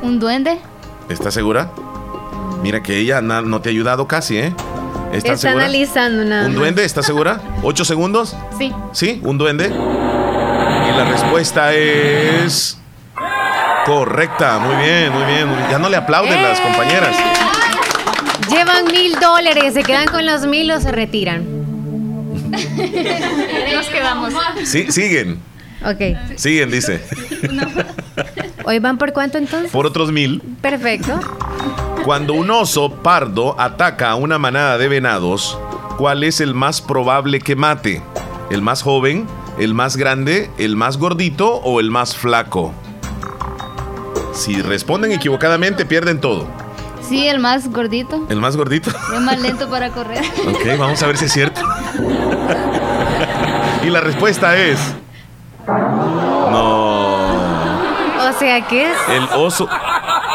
[0.01, 0.59] ¿Un duende?
[1.09, 1.71] ¿Estás segura?
[2.63, 4.53] Mira que ella no te ha ayudado casi, ¿eh?
[5.13, 5.65] ¿Estás Está segura?
[5.65, 6.59] analizando nada ¿Un más.
[6.59, 6.85] duende?
[6.85, 7.41] ¿Estás segura?
[7.63, 8.35] ¿Ocho segundos?
[8.57, 8.71] Sí.
[8.93, 9.19] ¿Sí?
[9.23, 9.67] ¿Un duende?
[9.67, 12.77] Y la respuesta es...
[13.85, 15.47] Correcta, muy bien, muy bien.
[15.47, 15.69] muy bien.
[15.71, 16.63] Ya no le aplauden las ¡Eh!
[16.63, 17.15] compañeras.
[18.51, 19.73] Llevan mil dólares.
[19.73, 21.43] ¿Se quedan con los mil o se retiran?
[22.51, 24.33] Nos quedamos.
[24.65, 25.39] Sí, siguen,
[25.85, 26.17] Ok.
[26.37, 27.01] siguen, dice.
[28.65, 29.71] ¿Hoy van por cuánto entonces?
[29.71, 30.41] Por otros mil.
[30.61, 31.19] Perfecto.
[32.03, 35.57] Cuando un oso pardo ataca a una manada de venados,
[35.97, 38.01] ¿cuál es el más probable que mate?
[38.49, 39.27] ¿El más joven,
[39.59, 42.73] el más grande, el más gordito o el más flaco?
[44.33, 46.47] Si responden equivocadamente, pierden todo.
[47.11, 48.25] Sí, el más gordito.
[48.29, 48.89] ¿El más gordito?
[48.89, 50.23] Es más lento para correr.
[50.47, 51.59] Ok, vamos a ver si es cierto.
[53.83, 54.79] y la respuesta es...
[55.67, 57.33] No.
[57.35, 58.97] O sea, ¿qué es?
[59.09, 59.67] El oso...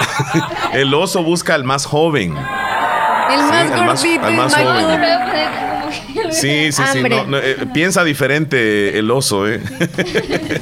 [0.74, 2.36] el oso busca al más joven.
[2.36, 4.28] El más gordito.
[4.28, 5.00] el más más joven.
[6.30, 7.02] Sí, sí, sí.
[7.26, 9.62] No, eh, piensa diferente el oso, ¿eh?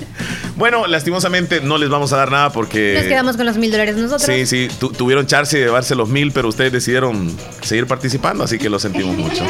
[0.57, 2.95] bueno, lastimosamente no les vamos a dar nada porque...
[2.97, 4.23] Nos quedamos con los mil dólares nosotros.
[4.23, 8.59] Sí, sí, tu- tuvieron chance de llevarse los mil, pero ustedes decidieron seguir participando, así
[8.59, 9.45] que lo sentimos mucho.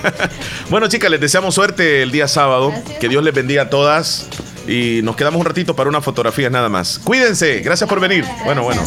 [0.70, 2.72] bueno, chicas, les deseamos suerte el día sábado.
[3.00, 4.26] Que Dios les bendiga a todas.
[4.66, 6.98] Y nos quedamos un ratito para unas fotografías nada más.
[7.02, 8.24] Cuídense, gracias por venir.
[8.44, 8.82] Bueno, bueno.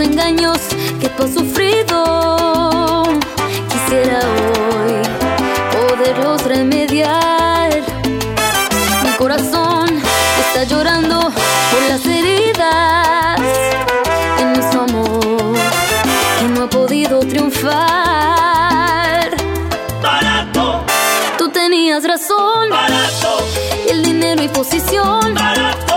[0.00, 0.58] Engaños
[1.00, 3.04] que tú has sufrido.
[3.70, 4.92] Quisiera hoy
[5.76, 7.70] poderlos remediar.
[9.04, 9.88] Mi corazón
[10.40, 13.40] está llorando por las heridas
[14.38, 15.54] de nuestro amor
[16.38, 17.80] que no ha podido triunfar.
[20.02, 20.84] Barato,
[21.38, 22.70] Tú tenías razón.
[22.70, 23.46] barato,
[23.88, 25.34] El dinero y posición.
[25.34, 25.89] barato,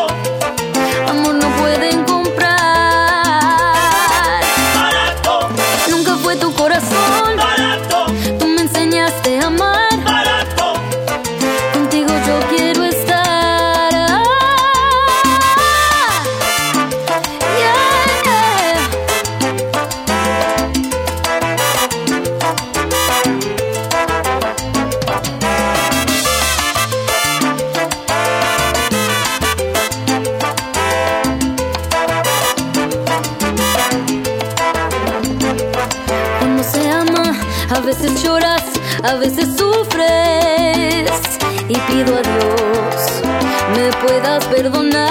[39.03, 41.11] a veces sufres.
[41.67, 43.21] Y pido a Dios
[43.75, 45.09] me puedas perdonar.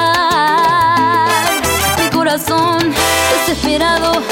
[1.98, 2.92] Mi corazón
[3.46, 4.22] desesperado